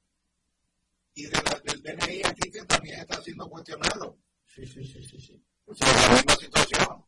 Y 1.15 1.25
de 1.25 1.33
la, 1.33 1.61
del 1.65 1.83
DNI 1.83 2.23
aquí 2.25 2.51
que 2.51 2.65
también 2.65 3.01
está 3.01 3.21
siendo 3.23 3.49
cuestionado. 3.49 4.19
Sí, 4.47 4.67
sí, 4.67 4.85
sí, 4.85 5.03
sí. 5.03 5.21
sí. 5.21 5.45
O 5.67 5.75
sea, 5.75 5.87
la 5.93 6.15
misma 6.15 6.37
situación. 6.37 7.05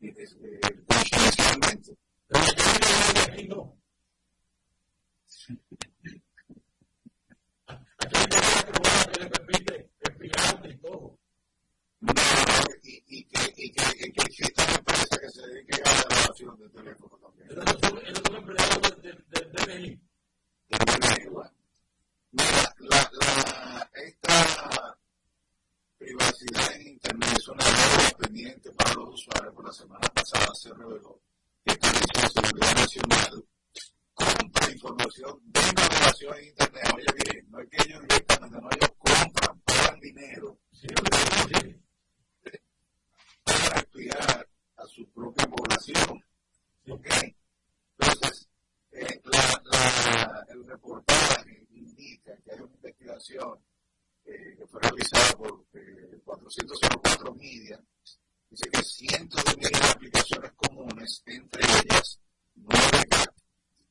Y, 0.00 0.08
eh, 0.08 0.84
coincidencialmente. 0.86 1.96
Pero 2.28 2.40
aquí 3.32 3.48
no. 3.48 3.76
Aquí 7.66 8.16
hay 8.16 8.26
una 8.78 9.12
que 9.12 9.20
le 9.20 9.26
permite 9.30 9.90
espiarte 10.00 10.68
y 10.68 10.76
todo. 10.78 11.18
No, 12.04 12.12
y, 12.82 13.02
y, 13.08 13.24
que, 13.24 13.52
y, 13.56 13.70
que, 13.72 13.82
y 14.06 14.12
que 14.12 14.22
existe 14.26 14.62
una 14.62 14.74
empresa 14.74 15.16
que 15.18 15.30
se 15.30 15.46
dedique 15.46 15.80
a 15.82 15.94
la 15.94 16.02
grabación 16.04 16.58
de 16.58 16.68
teléfono 16.68 17.16
también. 17.18 17.48
Esos 17.50 17.80
son, 17.80 17.98
esos 18.06 18.22
son 18.26 18.36
empleados 18.36 19.02
del 19.02 19.24
de, 19.28 19.40
de, 19.40 19.74
DNI. 19.78 20.00
Mira, 22.32 22.74
la, 22.78 23.10
la, 23.12 23.90
esta 23.94 24.98
privacidad 25.98 26.72
en 26.76 26.88
Internet 26.88 27.30
es 27.38 27.48
una 27.48 27.64
deuda 27.64 28.10
pendiente 28.18 28.70
para 28.72 28.94
los 28.94 29.14
usuarios. 29.14 29.54
Por 29.54 29.64
la 29.64 29.72
semana 29.72 30.08
pasada 30.08 30.54
se 30.54 30.74
reveló 30.74 31.20
que 31.64 31.72
el 31.72 31.80
Servicio 31.80 32.22
de 32.22 32.28
Seguridad 32.28 32.74
Nacional 32.74 33.44
compra 34.14 34.70
información 34.72 35.40
de 35.44 35.60
navegación 35.74 36.34
en 36.38 36.44
Internet. 36.44 36.84
Oye, 36.94 37.06
bien, 37.32 37.46
no 37.50 37.60
es 37.60 37.68
que 37.70 37.76
ellos 37.88 38.02
directamente, 38.02 38.60
no, 38.60 38.68
ellos 38.70 38.90
compran, 38.98 39.60
pagan 39.60 40.00
dinero. 40.00 40.58
Sí, 40.72 40.88
sí. 40.88 41.80
Para 43.44 43.80
estudiar 43.80 44.48
a 44.76 44.86
su 44.86 45.08
propia 45.10 45.46
población. 45.46 46.24
¿Ok? 46.90 47.06
Entonces, 47.98 48.48
eh, 48.92 49.20
la, 49.24 49.62
la, 49.64 50.46
el 50.50 50.66
reportaje 50.66 51.66
indica 51.70 52.36
que 52.44 52.52
hay 52.52 52.60
una 52.60 52.74
investigación 52.74 53.58
eh, 54.26 54.54
que 54.58 54.66
fue 54.66 54.80
realizada 54.82 55.32
por 55.36 55.64
eh, 55.74 56.20
404 56.24 57.34
Media. 57.34 57.80
Dice 58.50 58.68
que 58.70 58.82
cientos 58.82 59.44
de 59.44 59.56
miles 59.56 59.80
de 59.80 59.88
aplicaciones 59.88 60.52
comunes, 60.52 61.22
entre 61.26 61.62
ellas 61.64 62.20
9 62.54 62.78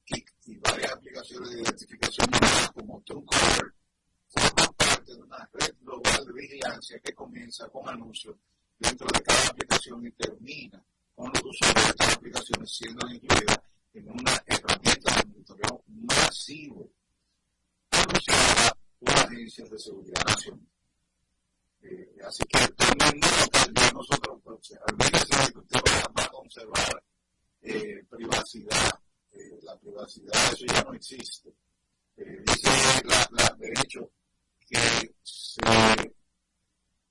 Kik 0.06 0.34
y 0.46 0.58
varias 0.58 0.92
aplicaciones 0.94 1.50
de 1.50 1.62
identificación 1.62 2.28
como 2.74 3.02
TrueColor, 3.02 3.76
forman 4.30 4.74
parte 4.78 5.14
de 5.16 5.22
una 5.22 5.50
red 5.54 5.76
global 5.82 6.26
de 6.26 6.34
vigilancia 6.34 7.00
que 7.00 7.14
comienza 8.14 8.30
con 8.30 8.34
anuncios 8.34 8.36
dentro 8.80 9.08
de 9.14 9.22
cada 9.22 9.48
aplicación 9.48 10.06
y 10.06 10.12
termina 10.12 10.84
con 11.16 11.32
los 11.34 11.44
usuarios 11.44 11.84
de 11.86 11.90
estas 11.92 12.16
aplicaciones 12.16 12.72
siendo 12.72 13.08
incluidas 13.10 13.60
en 13.94 14.10
una 14.10 14.44
herramienta 14.46 15.16
de 15.16 15.26
monitoreo 15.28 15.84
masivo 15.88 16.92
anunciada 17.92 18.78
por 19.00 19.10
agencias 19.12 19.70
de 19.70 19.80
seguridad 19.80 20.24
nacional. 20.26 20.68
Eh, 21.82 22.16
así 22.26 22.44
que 22.46 22.68
tomen 22.70 23.20
nota 23.20 23.68
de 23.68 23.92
nosotros, 23.92 24.40
pues, 24.44 24.74
olvídense 24.88 25.46
de 25.46 25.52
que 25.52 25.60
usted 25.60 25.82
va 26.18 26.24
a 26.24 26.30
conservar 26.30 27.04
eh, 27.62 28.06
privacidad. 28.10 29.00
Eh, 29.32 29.60
la 29.64 29.78
privacidad, 29.80 30.54
eso 30.54 30.66
ya 30.66 30.84
no 30.84 30.94
existe. 30.94 31.50
Eh, 32.18 32.44
dice 32.46 32.70
la, 33.06 33.28
la, 33.32 33.56
de 33.58 33.70
hecho 33.70 34.12
que 34.70 35.14
se 35.24 35.60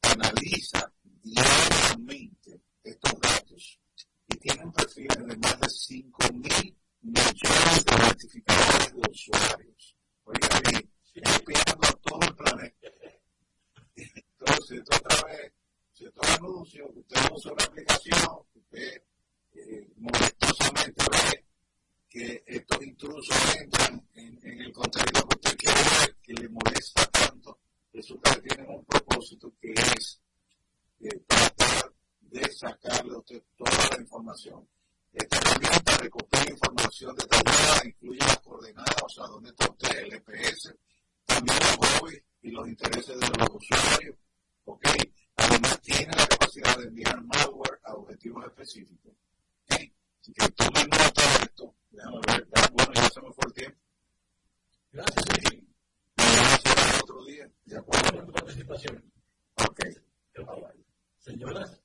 analiza 0.03 0.93
diariamente 1.23 2.61
estos 2.83 3.13
datos 3.21 3.81
y 4.29 4.37
tienen 4.37 4.73
perfiles 4.73 5.17
de 5.19 5.37
más 5.37 5.61
de 5.61 5.69
5 5.69 6.33
mil 6.33 6.77
millones 7.03 7.85
de 7.85 7.95
identificadores 7.95 8.95
de 8.95 9.11
usuarios. 9.11 9.97
Oiga 10.25 10.61
bien, 10.69 10.91
espiando 11.15 11.89
a 11.89 11.93
todo 11.93 12.21
el 12.23 12.35
planeta. 12.35 12.89
Entonces, 13.95 14.81
otra 14.81 15.29
vez, 15.29 15.53
si 15.93 16.05
estos 16.05 16.29
anuncios, 16.31 16.91
usted 16.95 17.21
usa 17.33 17.53
una 17.53 17.65
aplicación, 17.65 18.39
usted 18.55 19.03
eh, 19.55 19.89
molestosamente 19.97 21.05
ve 21.11 21.45
que 22.09 22.43
estos 22.47 22.83
intrusos 22.83 23.57
entran 23.57 24.07
en, 24.15 24.39
en, 24.43 24.61
el 24.61 24.73
contenido 24.73 25.29
que 25.29 25.37
usted 25.37 25.57
quiere 25.57 25.81
ver, 26.01 26.17
que 26.23 26.35
le 26.35 26.49
molesta 26.49 27.07
tanto, 27.07 27.59
resulta 27.93 28.35
que 28.35 28.49
tienen 28.49 28.71
un 28.71 28.85
propósito 28.85 29.53
que 29.61 29.73
es 29.73 30.23
eh, 31.03 31.21
tratar 31.27 31.93
de 32.21 32.53
sacarle 32.53 33.15
a 33.15 33.19
usted 33.19 33.43
toda 33.57 33.89
la 33.91 34.01
información. 34.01 34.69
Esta 35.13 35.37
herramienta 35.37 35.97
recopila 35.99 36.51
información 36.51 37.17
detallada, 37.17 37.83
incluye 37.85 38.19
las 38.19 38.39
coordenadas, 38.41 39.03
o 39.05 39.09
sea, 39.09 39.27
dónde 39.27 39.51
está 39.51 39.71
usted, 39.71 39.99
el 39.99 40.13
EPS, 40.15 40.75
también 41.27 41.59
los 41.59 41.77
hobbies 41.77 42.23
y 42.43 42.51
los 42.51 42.69
intereses 42.69 43.21
de 43.21 43.29
los 43.29 43.49
usuarios. 43.51 44.17
¿Ok? 44.65 44.87
Además, 45.37 45.81
tiene 45.83 46.15
la 46.17 46.27
capacidad 46.27 46.77
de 46.79 46.85
enviar 46.85 47.23
malware 47.25 47.81
a 47.85 47.95
objetivos 47.95 48.45
específicos. 48.47 49.13
¿Ok? 49.13 49.81
Así 50.21 50.33
que 50.33 50.49
tomen 50.51 50.89
nota 50.89 51.23
de 51.23 51.45
esto. 51.45 51.75
Déjame 51.91 52.21
ver. 52.27 52.49
Ya, 52.55 52.69
bueno, 52.73 52.93
ya 52.95 53.09
se 53.11 53.21
me 53.21 53.33
fue 53.33 53.45
el 53.47 53.53
tiempo. 53.53 53.79
Gracias, 54.93 55.25
sí. 55.51 55.69
Gracias 56.17 57.03
otro 57.03 57.25
día. 57.25 57.51
De 57.65 57.77
acuerdo 57.77 58.17
con 58.17 58.27
tu 58.27 58.33
participación. 58.33 59.13
Ok. 59.57 59.81
Señoras, 61.19 61.81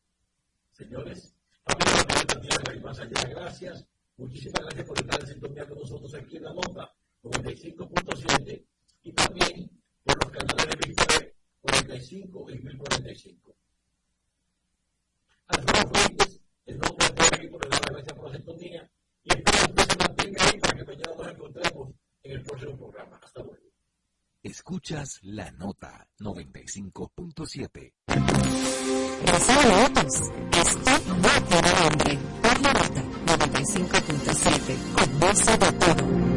señores, 0.71 1.36
amigos 1.67 3.29
gracias, 3.29 3.87
muchísimas 4.17 4.61
gracias 4.61 4.85
por 4.85 4.99
estar 4.99 5.19
en 5.19 5.27
sintonía 5.27 5.67
con 5.67 5.79
nosotros 5.79 6.13
aquí 6.13 6.37
en 6.37 6.43
la 6.43 6.53
nota 6.53 6.93
95.7 7.23 8.65
y 9.03 9.11
también 9.13 9.69
por 10.03 10.23
los 10.23 10.31
canales 10.31 10.67
de 10.67 10.87
Victoria 10.87 11.33
45 11.61 12.51
y 12.51 12.59
1045. 12.59 13.55
Alfredo 15.47 15.89
Fuentes, 15.89 16.41
el 16.65 16.77
nombre 16.77 17.07
de 17.07 17.37
le 17.37 17.49
doy 17.49 17.59
las 17.69 17.81
gracias 17.81 18.13
por 18.13 18.29
la 18.29 18.37
sintonía 18.37 18.91
y 19.23 19.29
espero 19.29 19.75
que 19.75 19.83
se 19.83 19.97
mantenga 19.97 20.45
ahí 20.45 20.59
para 20.59 20.77
que 20.77 20.83
mañana 20.83 21.15
nos 21.17 21.27
encontremos 21.27 21.89
en 22.23 22.31
el 22.31 22.43
próximo 22.43 22.77
programa. 22.77 23.19
Hasta 23.23 23.43
luego. 23.43 23.66
Escuchas 24.43 25.19
la 25.23 25.51
nota 25.51 26.07
95.7. 26.19 27.93
Recibe 29.25 29.85
otros. 29.85 30.13
Esto 30.53 30.91
no. 31.07 31.23
Por 32.41 32.61
la 32.61 32.73
nota 32.73 33.01
95.7. 33.25 34.77
Conoce 34.93 35.57
de 35.57 35.71
todo. 35.73 36.36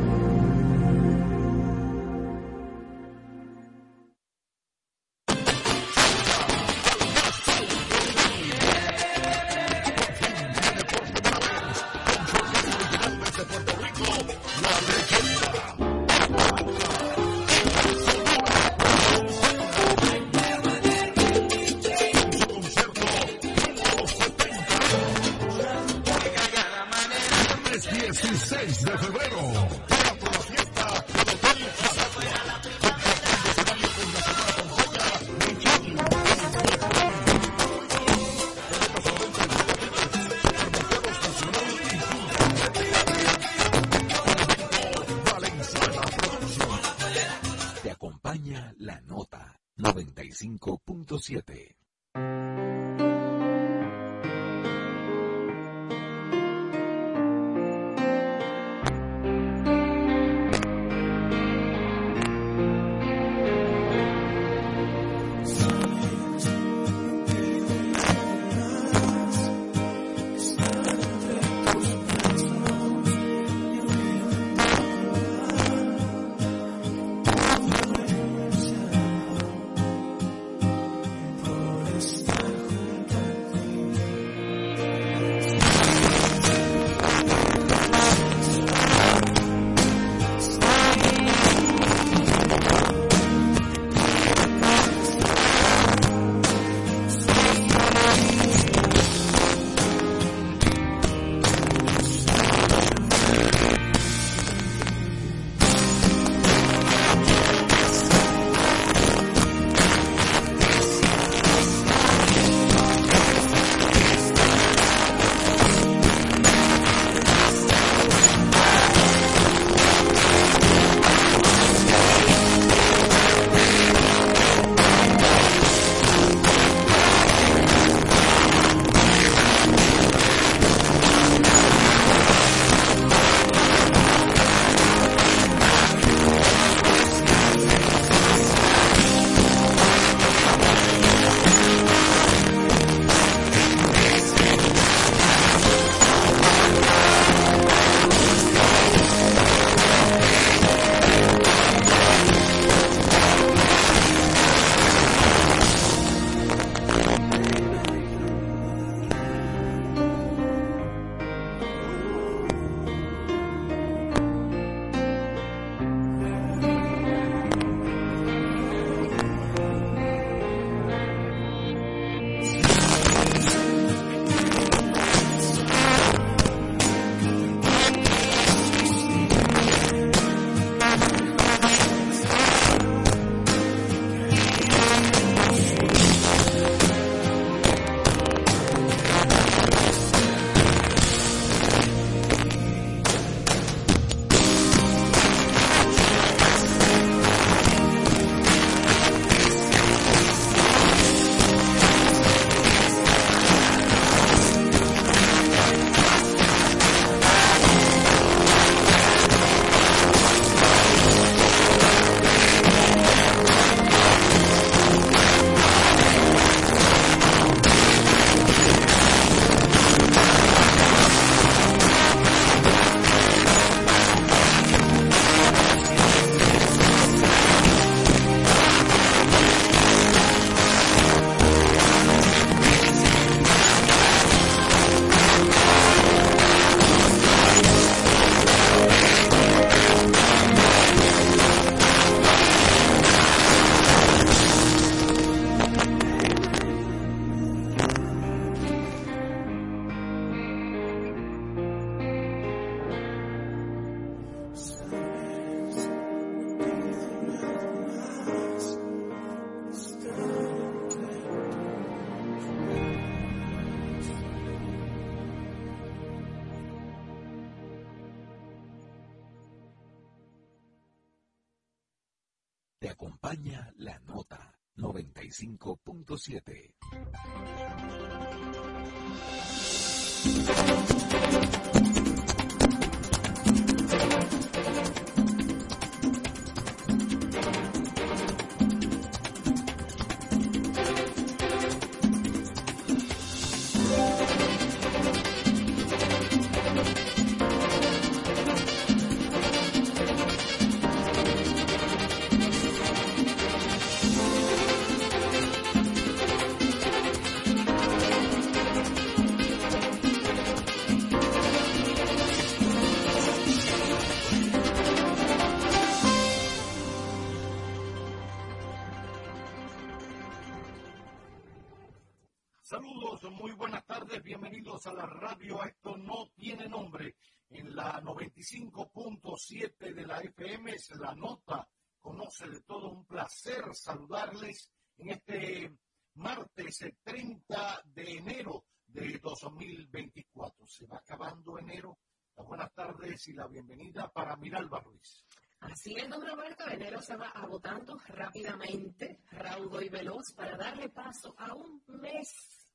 Saludarles 334.01 334.71
en 334.97 335.11
este 335.11 335.77
martes 336.15 336.79
30 337.03 337.83
de 337.85 338.13
enero 338.13 338.65
de 338.87 339.19
2024. 339.19 340.67
Se 340.67 340.87
va 340.87 340.97
acabando 340.97 341.59
enero. 341.59 341.99
Las 342.35 342.47
buenas 342.47 342.73
tardes 342.73 343.29
y 343.29 343.35
la 343.35 343.47
bienvenida 343.47 344.11
para 344.11 344.37
Miralba 344.37 344.81
Ruiz. 344.81 345.27
Así 345.61 345.95
es, 345.99 346.09
don 346.09 346.27
Roberto, 346.27 346.67
enero 346.71 347.03
se 347.03 347.15
va 347.15 347.29
agotando 347.29 347.99
rápidamente, 348.09 349.21
raudo 349.33 349.83
y 349.83 349.91
veloz, 349.91 350.33
para 350.35 350.57
darle 350.57 350.89
paso 350.89 351.35
a 351.37 351.55
un 351.55 351.83
mes, 352.01 352.67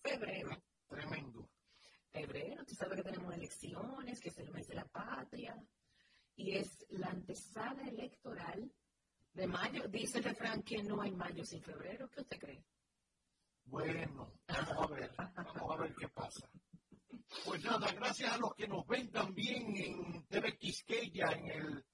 febrero. 0.00 0.62
Tremendo. 0.86 1.50
Febrero, 2.12 2.64
tú 2.64 2.74
sabes 2.76 2.98
que 2.98 3.10
tenemos 3.10 3.34
elecciones, 3.34 4.20
que 4.20 4.28
es 4.28 4.38
el 4.38 4.52
mes 4.52 4.68
de 4.68 4.76
la 4.76 4.84
patria, 4.84 5.56
y 6.36 6.56
es 6.56 6.86
la 6.90 7.08
antesala 7.08 7.82
electoral 7.88 8.70
de 9.34 9.46
mayo. 9.46 9.88
Dice 9.88 10.18
el 10.18 10.24
refrán 10.24 10.62
que 10.62 10.82
no 10.82 11.00
hay 11.00 11.12
mayo 11.12 11.44
sin 11.44 11.62
febrero. 11.62 12.08
¿Qué 12.10 12.20
usted 12.20 12.38
cree? 12.38 12.64
Bueno, 13.64 14.32
vamos 14.48 14.90
a 14.90 14.94
ver, 14.94 15.10
vamos 15.16 15.70
a 15.70 15.82
ver 15.82 15.94
qué 15.94 16.08
pasa. 16.08 16.50
Pues 17.44 17.64
nada, 17.64 17.92
gracias 17.92 18.32
a 18.32 18.38
los 18.38 18.54
que 18.54 18.68
nos 18.68 18.86
ven 18.86 19.10
también 19.10 19.74
en 19.76 20.26
TV 20.26 20.56
Quisqueya, 20.58 21.32
en 21.32 21.50
el 21.50 21.84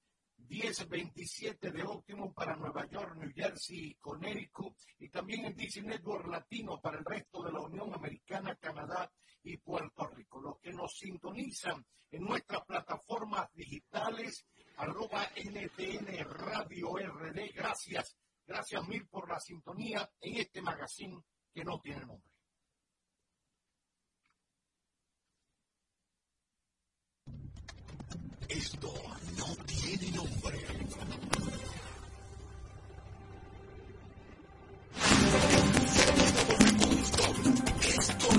1027 0.49 1.71
de 1.71 1.83
Optimum 1.83 2.33
para 2.33 2.55
Nueva 2.55 2.85
York, 2.89 3.15
New 3.17 3.31
Jersey, 3.33 3.95
Connecticut, 3.99 4.75
y 4.97 5.09
también 5.09 5.45
en 5.45 5.55
DC 5.55 5.81
Network 5.81 6.27
Latino 6.27 6.81
para 6.81 6.97
el 6.97 7.05
resto 7.05 7.43
de 7.43 7.51
la 7.51 7.61
Unión 7.61 7.93
Americana, 7.93 8.55
Canadá 8.55 9.11
y 9.43 9.57
Puerto 9.57 10.07
Rico. 10.07 10.41
Los 10.41 10.59
que 10.59 10.73
nos 10.73 10.97
sintonizan 10.97 11.85
en 12.11 12.23
nuestras 12.23 12.65
plataformas 12.65 13.47
digitales, 13.53 14.45
arroba 14.79 15.29
NTN 15.35 16.23
Radio 16.23 16.95
RD, 16.95 17.53
gracias, 17.53 18.17
gracias 18.45 18.87
mil 18.87 19.05
por 19.07 19.27
la 19.27 19.39
sintonía 19.39 20.09
en 20.21 20.37
este 20.37 20.61
magazine 20.61 21.21
que 21.53 21.65
no 21.65 21.79
tiene 21.81 22.05
nombre. 22.05 22.29
Esto 28.47 28.93
no 29.37 29.55
tiene 29.65 30.11
nombre. 30.11 30.57
Esto 37.81 38.38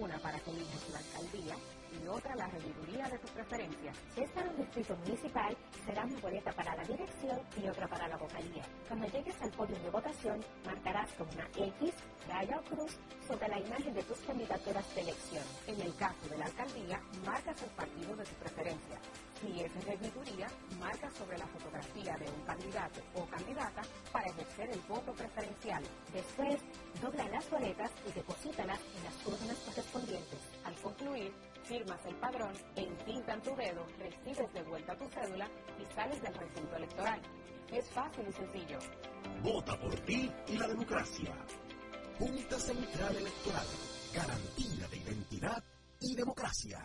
una 0.00 0.18
para 0.18 0.38
que 0.40 0.50
elijas 0.50 0.88
la 0.92 0.98
alcaldía 0.98 1.56
y 2.02 2.06
otra 2.08 2.34
la 2.36 2.46
regiduría 2.48 3.08
de 3.08 3.18
tu 3.18 3.28
preferencia. 3.28 3.92
Si 4.14 4.22
es 4.22 4.30
para 4.30 4.50
un 4.50 4.56
distrito 4.56 4.96
municipal, 4.96 5.56
será 5.86 6.04
una 6.04 6.20
boleta 6.20 6.52
para 6.52 6.76
la 6.76 6.84
dirección 6.84 7.40
y 7.62 7.68
otra 7.68 7.86
para 7.88 8.08
la 8.08 8.16
vocalía. 8.16 8.64
Cuando 8.88 9.06
llegues 9.08 9.40
al 9.42 9.50
podio 9.50 9.78
de 9.78 9.90
votación, 9.90 10.44
marcarás 10.64 11.12
con 11.12 11.28
una 11.28 11.48
X, 11.56 11.94
raya 12.28 12.58
o 12.58 12.62
cruz 12.62 12.96
sobre 13.26 13.48
la 13.48 13.60
imagen 13.60 13.94
de 13.94 14.02
tus 14.02 14.18
candidaturas 14.18 14.94
de 14.94 15.00
elección. 15.00 15.44
En 15.66 15.80
el 15.80 15.94
caso 15.96 16.28
de 16.28 16.38
la 16.38 16.46
alcaldía, 16.46 17.00
marcas 17.24 17.62
el 17.62 17.70
partido 17.70 18.16
de 18.16 18.24
tu 18.24 18.34
preferencia. 18.34 18.98
Si 19.40 19.60
es 19.60 19.84
regiduría, 19.84 20.48
marca 20.78 21.10
sobre 21.10 21.36
la 21.38 21.46
fotografía 21.46 22.16
de 22.16 22.30
un 22.30 22.40
candidato 22.46 23.00
o 23.14 23.26
candidata 23.26 23.82
para 24.12 24.28
ejercer 24.28 24.70
el 24.70 24.80
voto 24.88 25.12
preferencial. 25.12 25.82
Después, 26.12 26.60
dobla 27.02 27.28
las 27.28 27.50
boletas 27.50 27.90
y 28.08 28.12
deposítalas 28.12 28.80
en 28.96 29.04
las 29.04 29.26
urnas 29.26 29.58
correspondientes. 29.66 30.38
Al 30.64 30.74
concluir, 30.76 31.32
firmas 31.64 32.04
el 32.06 32.14
padrón, 32.16 32.52
entintan 32.76 33.42
tu 33.42 33.54
dedo, 33.56 33.86
recibes 33.98 34.52
de 34.52 34.62
vuelta 34.62 34.96
tu 34.96 35.08
cédula 35.08 35.48
y 35.80 35.94
sales 35.94 36.20
del 36.22 36.34
recinto 36.34 36.76
electoral. 36.76 37.20
Es 37.72 37.90
fácil 37.90 38.26
y 38.28 38.32
sencillo. 38.32 38.78
Vota 39.42 39.78
por 39.80 39.94
ti 40.00 40.30
y 40.48 40.58
la 40.58 40.68
democracia. 40.68 41.34
Junta 42.18 42.58
Central 42.58 43.16
Electoral. 43.16 43.66
Garantía 44.12 44.88
de 44.88 44.96
identidad 44.98 45.64
y 46.00 46.14
democracia. 46.14 46.78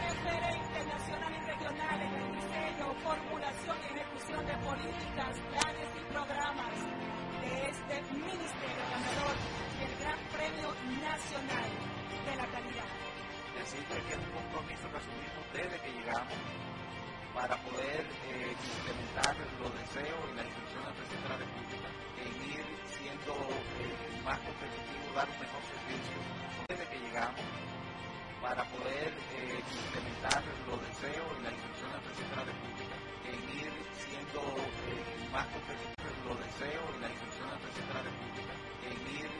referente 0.00 0.84
nacional 0.86 1.32
y 1.32 1.46
regional 1.46 2.00
en 2.02 2.14
el 2.14 2.34
diseño, 2.34 2.94
formulación 3.02 3.76
y 3.80 3.86
ejecución 3.94 4.46
de 4.46 4.56
políticas, 4.58 5.38
planes 5.50 5.88
y 5.96 6.12
programas 6.12 6.74
de 7.40 7.70
este 7.70 8.02
ministerio 8.12 8.84
ganador 8.90 9.36
del 9.78 9.92
Gran 10.00 10.18
Premio 10.28 10.74
Nacional 11.00 11.85
de 12.26 12.34
la 12.34 12.46
Calidad. 12.50 12.90
Decirle 13.54 14.02
que 14.02 14.12
es 14.18 14.18
un 14.18 14.32
compromiso 14.34 14.84
que 14.90 14.98
asumimos 14.98 15.44
desde 15.54 15.78
que 15.78 15.90
llegamos 15.94 16.38
para 17.30 17.54
poder 17.62 18.02
eh, 18.02 18.50
implementar 18.50 19.34
los 19.62 19.70
deseos 19.78 20.22
y 20.26 20.34
las 20.34 20.46
instrucciones 20.50 20.86
del 20.90 20.96
presidente 21.06 21.22
de 21.22 21.30
la 21.30 21.40
República 21.46 21.88
en 22.18 22.30
ir 22.50 22.64
siendo 22.90 23.32
eh, 23.78 23.94
más 24.26 24.38
competitivo, 24.42 25.06
dar 25.14 25.28
un 25.30 25.38
mejor 25.38 25.62
servicio 25.70 26.18
desde 26.66 26.84
que 26.90 26.98
llegamos 26.98 27.46
para 28.42 28.62
poder 28.74 29.10
eh, 29.38 29.62
implementar 29.62 30.42
los 30.66 30.78
deseos 30.82 31.30
y 31.30 31.40
las 31.46 31.54
instrucciones 31.54 31.94
del 31.94 32.04
presidente 32.10 32.34
de 32.34 32.40
la 32.42 32.48
República 32.50 32.94
en 33.30 33.38
ir 33.54 33.72
siendo 34.02 34.40
más 35.30 35.46
competitivos 35.54 35.96
los 36.26 36.38
deseos 36.42 36.86
y 36.90 36.98
las 36.98 37.10
instrucciones 37.14 37.54
del 37.54 37.62
presidente 37.62 37.86
de 37.86 37.98
la 38.02 38.06
República 38.10 38.52
en 38.82 38.96
ir 39.14 39.30